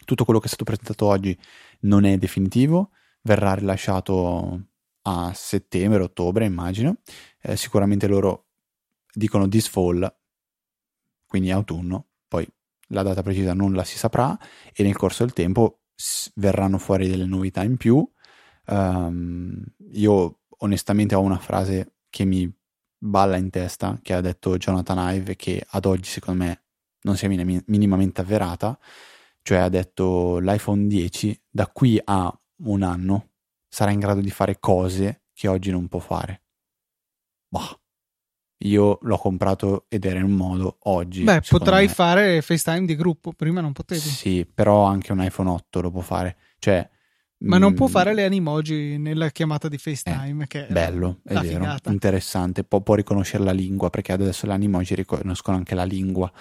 tutto 0.05 0.25
quello 0.25 0.39
che 0.39 0.45
è 0.45 0.47
stato 0.47 0.63
presentato 0.63 1.05
oggi 1.05 1.37
non 1.81 2.03
è 2.03 2.17
definitivo, 2.17 2.89
verrà 3.21 3.53
rilasciato 3.53 4.59
a 5.03 5.31
settembre, 5.35 6.01
ottobre, 6.01 6.45
immagino. 6.45 6.97
Eh, 7.41 7.55
sicuramente 7.55 8.07
loro 8.07 8.47
dicono 9.13 9.47
this 9.47 9.67
fall, 9.67 10.11
quindi 11.27 11.51
autunno, 11.51 12.07
poi 12.27 12.47
la 12.87 13.03
data 13.03 13.21
precisa 13.21 13.53
non 13.53 13.73
la 13.73 13.83
si 13.83 13.99
saprà 13.99 14.35
e 14.73 14.81
nel 14.81 14.95
corso 14.95 15.23
del 15.23 15.33
tempo 15.33 15.81
verranno 16.35 16.79
fuori 16.79 17.07
delle 17.07 17.25
novità 17.25 17.63
in 17.63 17.77
più. 17.77 18.09
Um, 18.65 19.63
io 19.91 20.39
onestamente 20.57 21.13
ho 21.13 21.21
una 21.21 21.37
frase 21.37 21.93
che 22.09 22.25
mi 22.25 22.51
balla 22.99 23.37
in 23.37 23.49
testa 23.49 23.97
che 24.01 24.13
ha 24.13 24.21
detto 24.21 24.57
Jonathan 24.57 25.15
Ive 25.15 25.35
che 25.35 25.65
ad 25.69 25.85
oggi 25.85 26.09
secondo 26.09 26.43
me 26.43 26.63
non 27.01 27.15
si 27.15 27.25
è 27.25 27.27
minim- 27.29 27.63
minimamente 27.67 28.21
avverata, 28.21 28.77
cioè 29.41 29.59
ha 29.59 29.69
detto 29.69 30.37
l'iPhone 30.39 30.87
10 30.87 31.41
da 31.49 31.67
qui 31.67 31.99
a 32.03 32.31
un 32.63 32.83
anno 32.83 33.29
sarà 33.69 33.91
in 33.91 33.99
grado 33.99 34.19
di 34.19 34.29
fare 34.29 34.59
cose 34.59 35.23
che 35.33 35.47
oggi 35.47 35.71
non 35.71 35.87
può 35.87 35.99
fare. 35.99 36.41
Bah. 37.47 37.79
Io 38.63 38.99
l'ho 39.01 39.17
comprato 39.17 39.85
ed 39.87 40.03
era 40.03 40.19
in 40.19 40.25
un 40.25 40.33
modo 40.33 40.79
oggi. 40.83 41.23
Beh, 41.23 41.41
potrai 41.47 41.87
me. 41.87 41.93
fare 41.93 42.41
FaceTime 42.41 42.85
di 42.85 42.95
gruppo, 42.97 43.31
prima 43.31 43.61
non 43.61 43.71
potevi. 43.71 44.01
Sì, 44.01 44.45
però 44.45 44.83
anche 44.83 45.13
un 45.13 45.23
iPhone 45.23 45.49
8 45.49 45.79
lo 45.79 45.91
può 45.91 46.01
fare. 46.01 46.35
Cioè, 46.59 46.89
ma 47.41 47.57
non 47.57 47.73
può 47.73 47.87
mm. 47.87 47.91
fare 47.91 48.13
le 48.13 48.25
animoji 48.25 48.97
nella 48.97 49.29
chiamata 49.29 49.67
di 49.67 49.77
FaceTime. 49.77 50.43
Eh, 50.43 50.47
che 50.47 50.67
è 50.67 50.71
bello, 50.71 51.19
è 51.23 51.33
vero, 51.35 51.63
figata. 51.63 51.91
interessante. 51.91 52.63
Può, 52.63 52.81
può, 52.81 52.95
riconoscere 52.95 53.43
la 53.43 53.51
lingua 53.51 53.89
perché 53.89 54.11
adesso 54.11 54.45
le 54.45 54.53
animoji 54.53 54.95
riconoscono 54.95 55.57
anche 55.57 55.75
la 55.75 55.85
lingua. 55.85 56.31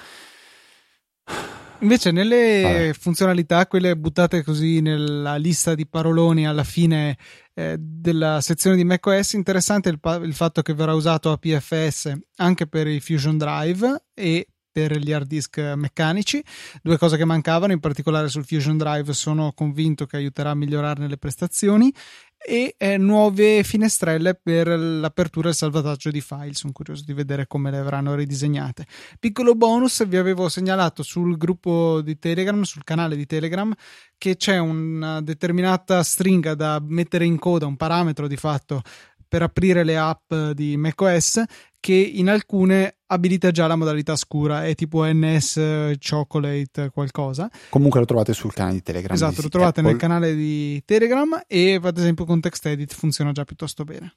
Invece, 1.80 2.11
nelle 2.11 2.62
Vabbè. 2.62 2.92
funzionalità, 2.94 3.66
quelle 3.68 3.96
buttate 3.96 4.42
così 4.42 4.80
nella 4.80 5.36
lista 5.36 5.76
di 5.76 5.86
paroloni 5.86 6.46
alla 6.46 6.64
fine 6.64 7.16
eh, 7.55 7.76
della 7.78 8.40
sezione 8.40 8.74
di 8.74 8.82
macOS, 8.82 9.34
interessante 9.34 9.88
il, 9.88 10.01
il 10.22 10.34
fatto 10.34 10.62
che 10.62 10.74
verrà 10.74 10.94
usato 10.94 11.30
APFS 11.30 12.12
anche 12.36 12.66
per 12.66 12.88
i 12.88 12.99
Fusion 12.99 13.38
Drive 13.38 14.07
e 14.12 14.49
per 14.79 14.97
gli 14.97 15.12
hard 15.12 15.26
disk 15.26 15.59
meccanici, 15.59 16.43
due 16.81 16.97
cose 16.99 17.16
che 17.16 17.24
mancavano, 17.24 17.72
in 17.72 17.81
particolare 17.81 18.29
sul 18.29 18.45
Fusion 18.45 18.76
Drive 18.76 19.12
sono 19.12 19.51
convinto 19.53 20.07
che 20.07 20.16
aiuterà 20.16 20.51
a 20.51 20.55
migliorarne 20.55 21.09
le 21.09 21.16
prestazioni 21.16 21.93
e 22.41 22.76
eh, 22.79 22.97
nuove 22.97 23.64
finestrelle 23.64 24.39
per 24.41 24.68
l'apertura 24.68 25.49
e 25.49 25.51
il 25.51 25.57
salvataggio 25.57 26.12
di 26.12 26.20
file. 26.20 26.55
Sono 26.55 26.72
curioso 26.72 27.03
di 27.05 27.12
vedere 27.12 27.49
come 27.49 27.72
le 27.72 27.79
avranno 27.79 28.14
ridisegnate. 28.14 28.87
Piccolo 29.18 29.57
bonus, 29.57 30.07
vi 30.07 30.16
avevo 30.16 30.49
segnalato 30.49 31.03
sul 31.03 31.37
gruppo 31.37 32.01
di 32.01 32.16
Telegram, 32.20 32.62
sul 32.62 32.85
canale 32.85 33.16
di 33.16 33.26
Telegram, 33.26 33.74
che 34.16 34.37
c'è 34.37 34.59
una 34.59 35.20
determinata 35.20 36.05
stringa 36.05 36.55
da 36.55 36.81
mettere 36.81 37.24
in 37.24 37.41
coda, 37.41 37.66
un 37.66 37.76
parametro 37.76 38.29
di 38.29 38.37
fatto 38.37 38.83
per 39.26 39.43
aprire 39.43 39.83
le 39.83 39.99
app 39.99 40.33
di 40.55 40.76
macOS 40.76 41.43
che 41.81 41.95
in 41.95 42.29
alcune 42.29 42.99
abilita 43.07 43.51
già 43.51 43.66
la 43.66 43.76
modalità 43.76 44.16
scura, 44.16 44.64
è 44.64 44.74
tipo 44.74 45.05
NS 45.05 45.95
Chocolate 45.99 46.91
qualcosa. 46.91 47.51
Comunque 47.70 48.01
lo 48.01 48.07
trovate 48.07 48.33
sul 48.33 48.53
canale 48.53 48.74
di 48.74 48.83
Telegram. 48.83 49.14
Esatto, 49.14 49.43
lo 49.43 49.49
trovate 49.49 49.81
Apple. 49.81 49.93
nel 49.93 50.01
canale 50.01 50.35
di 50.35 50.83
Telegram 50.85 51.43
e 51.47 51.81
ad 51.83 51.99
esempio 51.99 52.24
con 52.24 52.41
TextEdit 52.41 52.93
funziona 52.95 53.33
già 53.33 53.45
piuttosto 53.45 53.85
bene. 53.85 54.14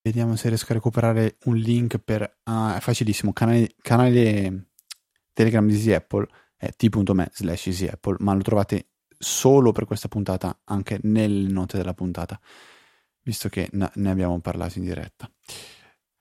Vediamo 0.00 0.36
se 0.36 0.48
riesco 0.48 0.72
a 0.72 0.74
recuperare 0.74 1.36
un 1.44 1.56
link 1.56 1.98
per... 1.98 2.38
Ah, 2.44 2.76
è 2.76 2.80
facilissimo, 2.80 3.32
canale, 3.32 3.74
canale 3.82 4.68
Telegram 5.32 5.66
di 5.66 5.74
Easy 5.74 5.92
Apple 5.92 6.26
è 6.56 6.70
t.me 6.74 7.30
slash 7.32 7.66
Easy 7.66 7.86
Apple, 7.86 8.16
ma 8.20 8.34
lo 8.34 8.42
trovate 8.42 8.88
solo 9.18 9.72
per 9.72 9.84
questa 9.84 10.08
puntata 10.08 10.60
anche 10.64 10.98
nelle 11.02 11.50
note 11.50 11.76
della 11.76 11.94
puntata, 11.94 12.38
visto 13.22 13.48
che 13.48 13.68
ne 13.72 14.10
abbiamo 14.10 14.40
parlato 14.40 14.78
in 14.78 14.84
diretta. 14.84 15.30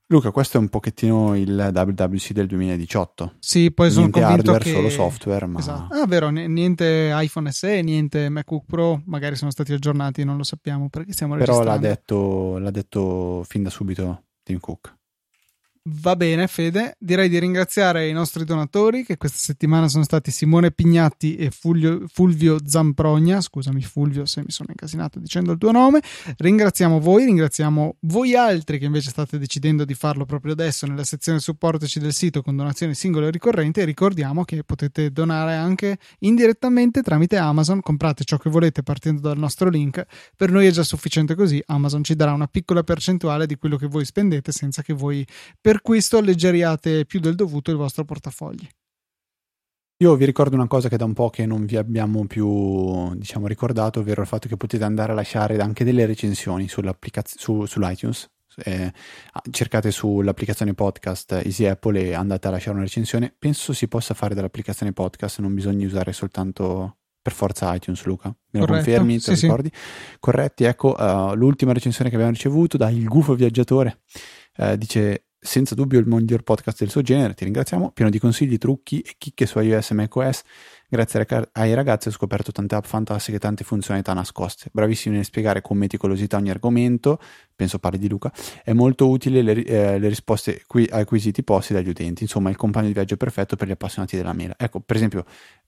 Luca, 0.10 0.32
questo 0.32 0.56
è 0.56 0.60
un 0.62 0.70
pochettino 0.70 1.36
il 1.36 1.70
WWC 1.74 2.32
del 2.32 2.48
2018. 2.48 3.34
Sì, 3.40 3.74
poi 3.74 3.92
sono 3.92 4.08
niente 4.08 4.24
hardware, 4.24 4.64
che... 4.64 4.72
solo 4.72 4.90
software, 4.90 5.46
ma 5.48 5.60
Esatto. 5.60 5.94
Ah, 5.94 6.06
vero, 6.06 6.30
niente 6.30 7.12
iPhone 7.14 7.52
SE, 7.52 7.82
niente 7.82 8.30
MacBook 8.30 8.64
Pro, 8.66 9.02
magari 9.06 9.36
sono 9.36 9.52
stati 9.52 9.74
aggiornati, 9.74 10.24
non 10.24 10.38
lo 10.38 10.44
sappiamo 10.44 10.88
perché 10.88 11.12
stiamo 11.12 11.36
Però 11.36 11.60
registrando. 11.60 11.82
l'ha 11.82 11.94
detto, 11.94 12.58
l'ha 12.58 12.72
detto 12.72 13.44
fin 13.46 13.64
da 13.64 13.70
subito 13.70 14.24
Tim 14.44 14.60
Cook. 14.60 14.97
Va 15.90 16.18
bene, 16.18 16.48
Fede. 16.48 16.98
Direi 17.00 17.30
di 17.30 17.40
ringraziare 17.40 18.10
i 18.10 18.12
nostri 18.12 18.44
donatori 18.44 19.06
che 19.06 19.16
questa 19.16 19.38
settimana 19.38 19.88
sono 19.88 20.04
stati 20.04 20.32
Simone 20.32 20.72
Pignatti 20.72 21.38
e 21.38 21.50
Fulvio, 21.50 22.04
Fulvio 22.12 22.58
Zamprogna. 22.62 23.40
Scusami, 23.40 23.82
Fulvio, 23.84 24.26
se 24.26 24.42
mi 24.42 24.50
sono 24.52 24.68
incasinato 24.72 25.18
dicendo 25.18 25.54
il 25.54 25.58
tuo 25.58 25.72
nome. 25.72 26.02
Ringraziamo 26.40 27.00
voi, 27.00 27.24
ringraziamo 27.24 27.96
voi 28.02 28.36
altri 28.36 28.80
che 28.80 28.86
invece 28.86 29.12
state 29.12 29.38
decidendo 29.38 29.86
di 29.86 29.94
farlo 29.94 30.26
proprio 30.26 30.52
adesso 30.52 30.86
nella 30.86 31.06
sezione 31.06 31.40
supportaci 31.40 32.00
del 32.00 32.12
sito 32.12 32.42
con 32.42 32.58
donazioni 32.58 32.94
singole 32.94 33.28
e 33.28 33.32
ricorrenti. 33.32 33.80
E 33.80 33.86
ricordiamo 33.86 34.44
che 34.44 34.66
potete 34.66 35.10
donare 35.12 35.56
anche 35.56 36.00
indirettamente 36.20 37.02
tramite 37.02 37.38
Amazon. 37.38 37.80
Comprate 37.80 38.26
ciò 38.26 38.36
che 38.36 38.50
volete 38.50 38.84
partendo 38.84 39.22
dal 39.22 39.38
nostro 39.38 39.70
link. 39.70 40.04
Per 40.36 40.52
noi 40.52 40.68
è 40.68 40.72
già 40.72 40.84
sufficiente 40.84 41.34
così. 41.34 41.64
Amazon 41.68 42.04
ci 42.04 42.14
darà 42.14 42.34
una 42.34 42.48
piccola 42.48 42.84
percentuale 42.84 43.46
di 43.46 43.56
quello 43.56 43.78
che 43.78 43.88
voi 43.88 44.04
spendete 44.04 44.52
senza 44.52 44.82
che 44.82 44.92
voi 44.92 45.26
per 45.62 45.76
questo 45.82 46.18
alleggeriate 46.18 47.06
più 47.06 47.20
del 47.20 47.36
dovuto 47.36 47.72
il 47.72 47.78
vostro 47.78 48.06
portafogli. 48.06 48.68
Io 50.00 50.16
vi 50.16 50.26
ricordo 50.26 50.56
una 50.56 50.68
cosa 50.68 50.90
che 50.90 50.98
da 50.98 51.06
un 51.06 51.14
po' 51.14 51.32
che 51.32 51.48
non 51.48 51.66
vi 51.66 51.76
abbiamo 51.76 52.28
più 52.28 53.16
diciamo, 53.16 53.48
ricordato, 53.48 54.00
ovvero 54.00 54.22
il 54.22 54.28
fatto 54.28 54.48
che 54.48 54.56
potete 54.56 54.84
andare 54.84 55.12
a 55.12 55.16
lasciare 55.16 55.58
anche 55.58 55.84
delle 55.84 56.06
recensioni 56.06 56.68
su, 56.68 57.66
sull'iTunes. 57.66 58.30
Eh, 58.64 58.92
cercate 59.52 59.92
sull'applicazione 59.92 60.74
podcast 60.74 61.42
Easy 61.44 61.66
Apple 61.66 62.00
e 62.00 62.14
andate 62.14 62.48
a 62.48 62.52
lasciare 62.52 62.76
una 62.76 62.84
recensione. 62.86 63.34
Penso 63.38 63.74
si 63.74 63.88
possa 63.88 64.14
fare 64.14 64.36
dall'applicazione 64.36 64.94
podcast, 64.94 65.40
non 65.40 65.54
bisogna 65.56 65.86
usare 65.88 66.14
soltanto 66.14 66.98
per 67.20 67.34
forza 67.34 67.74
iTunes, 67.76 68.04
Luca. 68.06 68.30
Me 68.30 68.60
lo 68.60 68.66
Corretto. 68.66 68.86
confermi? 68.86 69.20
Te 69.20 69.36
Sì, 69.36 69.46
ricordi? 69.46 69.72
Corretti, 70.20 70.64
ecco 70.64 70.96
uh, 70.96 71.34
l'ultima 71.36 71.74
recensione 71.74 72.10
che 72.10 72.16
abbiamo 72.16 72.34
ricevuto 72.34 72.78
da 72.78 72.90
Il 72.90 73.08
Gufo 73.08 73.36
Viaggiatore. 73.36 74.02
Uh, 74.58 74.76
dice 74.76 75.27
senza 75.48 75.76
dubbio 75.76 75.98
il 76.00 76.06
miglior 76.06 76.44
podcast 76.44 76.80
del 76.80 76.90
suo 76.90 77.02
genere, 77.02 77.34
ti 77.34 77.46
ringraziamo, 77.46 77.92
pieno 77.92 78.12
di 78.12 78.20
consigli, 78.20 78.58
trucchi 78.58 79.00
e 79.00 79.16
chicche 79.18 79.46
su 79.46 79.60
iOS 79.60 79.92
e 79.92 79.94
macOS. 79.94 80.42
Grazie 80.90 81.26
ai 81.54 81.74
ragazzi 81.74 82.10
ho 82.10 82.12
scoperto 82.12 82.52
tante 82.52 82.76
app 82.76 82.84
fantastiche 82.84 83.38
e 83.38 83.40
tante 83.40 83.64
funzionalità 83.64 84.14
nascoste. 84.14 84.70
Bravissimi 84.72 85.16
nel 85.16 85.24
spiegare 85.24 85.62
con 85.62 85.78
meticolosità 85.78 86.38
ogni 86.38 86.50
argomento, 86.50 87.20
penso 87.56 87.80
parli 87.80 87.98
di 87.98 88.10
Luca, 88.10 88.32
è 88.64 88.74
molto 88.74 89.10
utile 89.10 89.42
le, 89.42 89.64
eh, 89.64 90.00
le 90.00 90.08
risposte 90.10 90.62
qui, 90.68 90.86
ai 90.92 91.06
quesiti 91.06 91.44
posti 91.44 91.74
dagli 91.74 91.90
utenti, 91.90 92.24
insomma 92.24 92.50
il 92.50 92.58
compagno 92.58 92.88
di 92.88 92.94
viaggio 92.94 93.16
perfetto 93.16 93.56
per 93.56 93.68
gli 93.68 93.72
appassionati 93.72 94.18
della 94.18 94.34
mela. 94.34 94.56
Ecco, 94.58 94.82
per 94.82 94.98
esempio, 94.98 95.26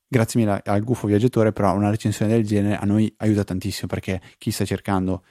grazie 0.07 0.41
mille 0.41 0.61
al 0.63 0.83
gufo 0.83 1.07
viaggiatore, 1.07 1.53
però 1.53 1.73
una 1.73 1.89
recensione 1.89 2.33
del 2.33 2.45
genere 2.45 2.77
a 2.77 2.85
noi 2.85 3.11
aiuta 3.17 3.45
tantissimo 3.45 3.87
perché 3.87 4.21
chi 4.37 4.51
sta 4.51 4.65
cercando 4.65 5.23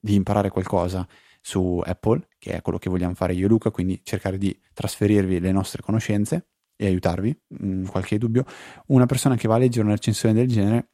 di 0.00 0.14
imparare 0.14 0.50
qualcosa 0.50 1.06
su 1.42 1.82
Apple, 1.84 2.28
che 2.38 2.52
è 2.52 2.62
quello 2.62 2.78
che 2.78 2.88
vogliamo 2.88 3.14
fare 3.14 3.34
io 3.34 3.46
e 3.46 3.48
Luca, 3.48 3.70
quindi 3.70 4.00
cercare 4.02 4.38
di 4.38 4.58
trasferirvi 4.72 5.40
le 5.40 5.52
nostre 5.52 5.82
conoscenze 5.82 6.46
e 6.76 6.86
aiutarvi, 6.86 7.36
in 7.60 7.86
qualche 7.90 8.16
dubbio, 8.16 8.46
una 8.86 9.04
persona 9.06 9.36
che 9.36 9.48
va 9.48 9.56
a 9.56 9.58
leggere 9.58 9.84
una 9.84 9.94
recensione 9.94 10.34
del 10.34 10.48
genere 10.48 10.92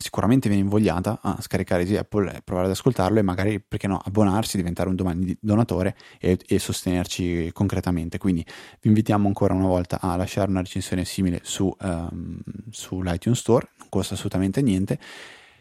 sicuramente 0.00 0.48
viene 0.48 0.62
invogliata 0.62 1.18
a 1.20 1.38
scaricare 1.40 1.82
Easy 1.82 1.96
Apple 1.96 2.32
e 2.32 2.42
provare 2.42 2.68
ad 2.68 2.72
ascoltarlo 2.72 3.18
e 3.18 3.22
magari, 3.22 3.60
perché 3.60 3.88
no, 3.88 4.00
abbonarsi, 4.02 4.56
diventare 4.56 4.88
un 4.88 4.94
domani 4.94 5.36
donatore 5.40 5.96
e, 6.20 6.38
e, 6.46 6.58
sostenerci 6.60 7.50
concretamente. 7.52 8.16
Quindi 8.16 8.44
vi 8.80 8.88
invitiamo 8.88 9.26
ancora 9.26 9.54
una 9.54 9.66
volta 9.66 10.00
a 10.00 10.14
lasciare 10.16 10.48
una 10.48 10.60
recensione 10.60 11.04
simile 11.04 11.40
su, 11.42 11.74
um, 11.80 12.38
sull'iTunes 12.70 13.38
Store, 13.38 13.68
non 13.78 13.88
costa 13.90 14.14
assolutamente 14.14 14.62
niente. 14.62 14.98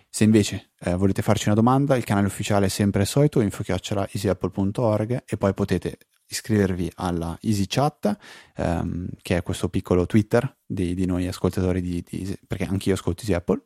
Se 0.10 0.24
invece 0.24 0.72
eh, 0.80 0.96
volete 0.96 1.22
farci 1.22 1.48
una 1.48 1.56
domanda, 1.56 1.96
il 1.96 2.04
canale 2.04 2.28
ufficiale 2.28 2.68
è 2.68 2.70
sempre 2.70 3.02
il 3.02 3.08
solito, 3.08 3.40
info-easyapple.org 3.42 5.24
e 5.26 5.38
poi 5.38 5.54
potete 5.54 5.98
iscrivervi 6.28 6.92
alla 6.96 7.38
EasyChat, 7.40 8.18
ehm, 8.56 9.08
che 9.22 9.38
è 9.38 9.44
questo 9.44 9.70
piccolo 9.70 10.06
Twitter 10.06 10.58
di, 10.66 10.94
di 10.94 11.06
noi 11.06 11.28
ascoltatori 11.28 11.82
di, 11.82 12.04
di, 12.08 12.38
perché 12.46 12.66
anch'io 12.66 12.94
ascolto 12.94 13.22
Easy 13.22 13.34
Apple. 13.34 13.62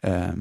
Ehm, 0.00 0.40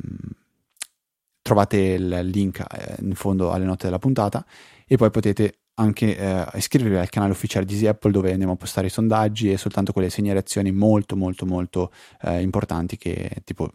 trovate 1.42 1.78
il 1.78 2.20
link 2.24 2.60
eh, 2.60 2.98
in 3.02 3.16
fondo 3.16 3.52
alle 3.52 3.66
note 3.66 3.86
della 3.86 4.00
puntata 4.00 4.46
e 4.86 4.96
poi 4.96 5.10
potete 5.10 5.62
anche 5.76 6.16
eh, 6.16 6.48
iscrivervi 6.54 6.98
al 6.98 7.10
canale 7.10 7.32
ufficiale 7.32 7.66
di 7.66 7.74
Easy 7.74 7.88
Apple 7.88 8.12
dove 8.12 8.32
andiamo 8.32 8.54
a 8.54 8.58
postare 8.58 8.88
i 8.88 8.92
sondaggi 8.92 9.52
e 9.52 9.58
soltanto 9.58 9.94
quelle 9.94 10.10
segnalazioni 10.10 10.72
molto 10.72 11.16
molto 11.16 11.46
molto 11.46 11.92
eh, 12.22 12.42
importanti 12.42 12.98
che 12.98 13.42
tipo 13.44 13.72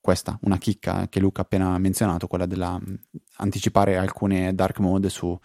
questa, 0.00 0.38
una 0.42 0.56
chicca 0.58 1.08
che 1.08 1.20
Luca 1.20 1.42
ha 1.42 1.44
appena 1.44 1.76
menzionato, 1.78 2.26
quella 2.26 2.46
della 2.46 2.78
mh, 2.78 3.00
anticipare 3.36 3.96
alcune 3.96 4.54
dark 4.54 4.78
mode 4.78 5.08
su 5.08 5.38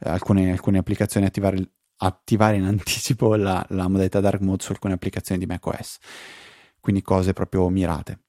eh, 0.00 0.08
alcune, 0.10 0.50
alcune, 0.50 0.78
applicazioni, 0.78 1.26
attivare, 1.26 1.70
attivare 1.98 2.56
in 2.56 2.64
anticipo 2.64 3.34
la, 3.34 3.64
la, 3.70 3.88
modalità 3.88 4.20
dark 4.20 4.40
mode 4.40 4.62
su 4.62 4.72
alcune 4.72 4.94
applicazioni 4.94 5.40
di 5.40 5.46
macOS. 5.46 5.98
Quindi 6.80 7.02
cose 7.02 7.32
proprio 7.32 7.68
mirate. 7.68 8.20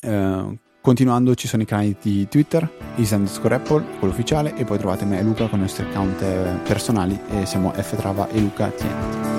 Eh, 0.00 0.58
continuando 0.80 1.34
ci 1.34 1.48
sono 1.48 1.62
i 1.62 1.66
canali 1.66 1.96
di 2.00 2.28
Twitter, 2.28 2.70
is 2.96 3.12
Apple, 3.12 3.84
quello 3.98 4.12
ufficiale, 4.12 4.54
e 4.56 4.64
poi 4.64 4.78
trovate 4.78 5.04
me 5.04 5.18
e 5.18 5.22
Luca 5.22 5.48
con 5.48 5.58
i 5.58 5.62
nostri 5.62 5.84
account 5.84 6.20
eh, 6.22 6.58
personali 6.64 7.18
e 7.30 7.46
siamo 7.46 7.70
ftrava 7.70 8.28
e 8.28 8.40
Luca 8.40 8.68
TNT. 8.68 9.35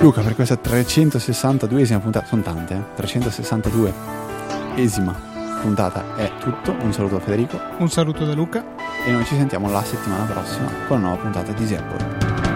Luca, 0.00 0.22
per 0.22 0.34
questa 0.34 0.54
362esima 0.54 2.00
puntata, 2.00 2.26
sono 2.26 2.40
tante, 2.40 2.74
eh? 2.74 3.02
362esima 3.02 5.14
puntata 5.60 6.16
è 6.16 6.32
tutto. 6.40 6.74
Un 6.80 6.94
saluto 6.94 7.18
da 7.18 7.20
Federico. 7.20 7.60
Un 7.76 7.90
saluto 7.90 8.24
da 8.24 8.32
Luca. 8.32 8.64
E 9.06 9.10
noi 9.10 9.26
ci 9.26 9.36
sentiamo 9.36 9.70
la 9.70 9.82
settimana 9.82 10.24
prossima 10.24 10.70
con 10.88 11.00
una 11.00 11.08
nuova 11.08 11.22
puntata 11.22 11.52
di 11.52 11.74
Apple. 11.74 12.49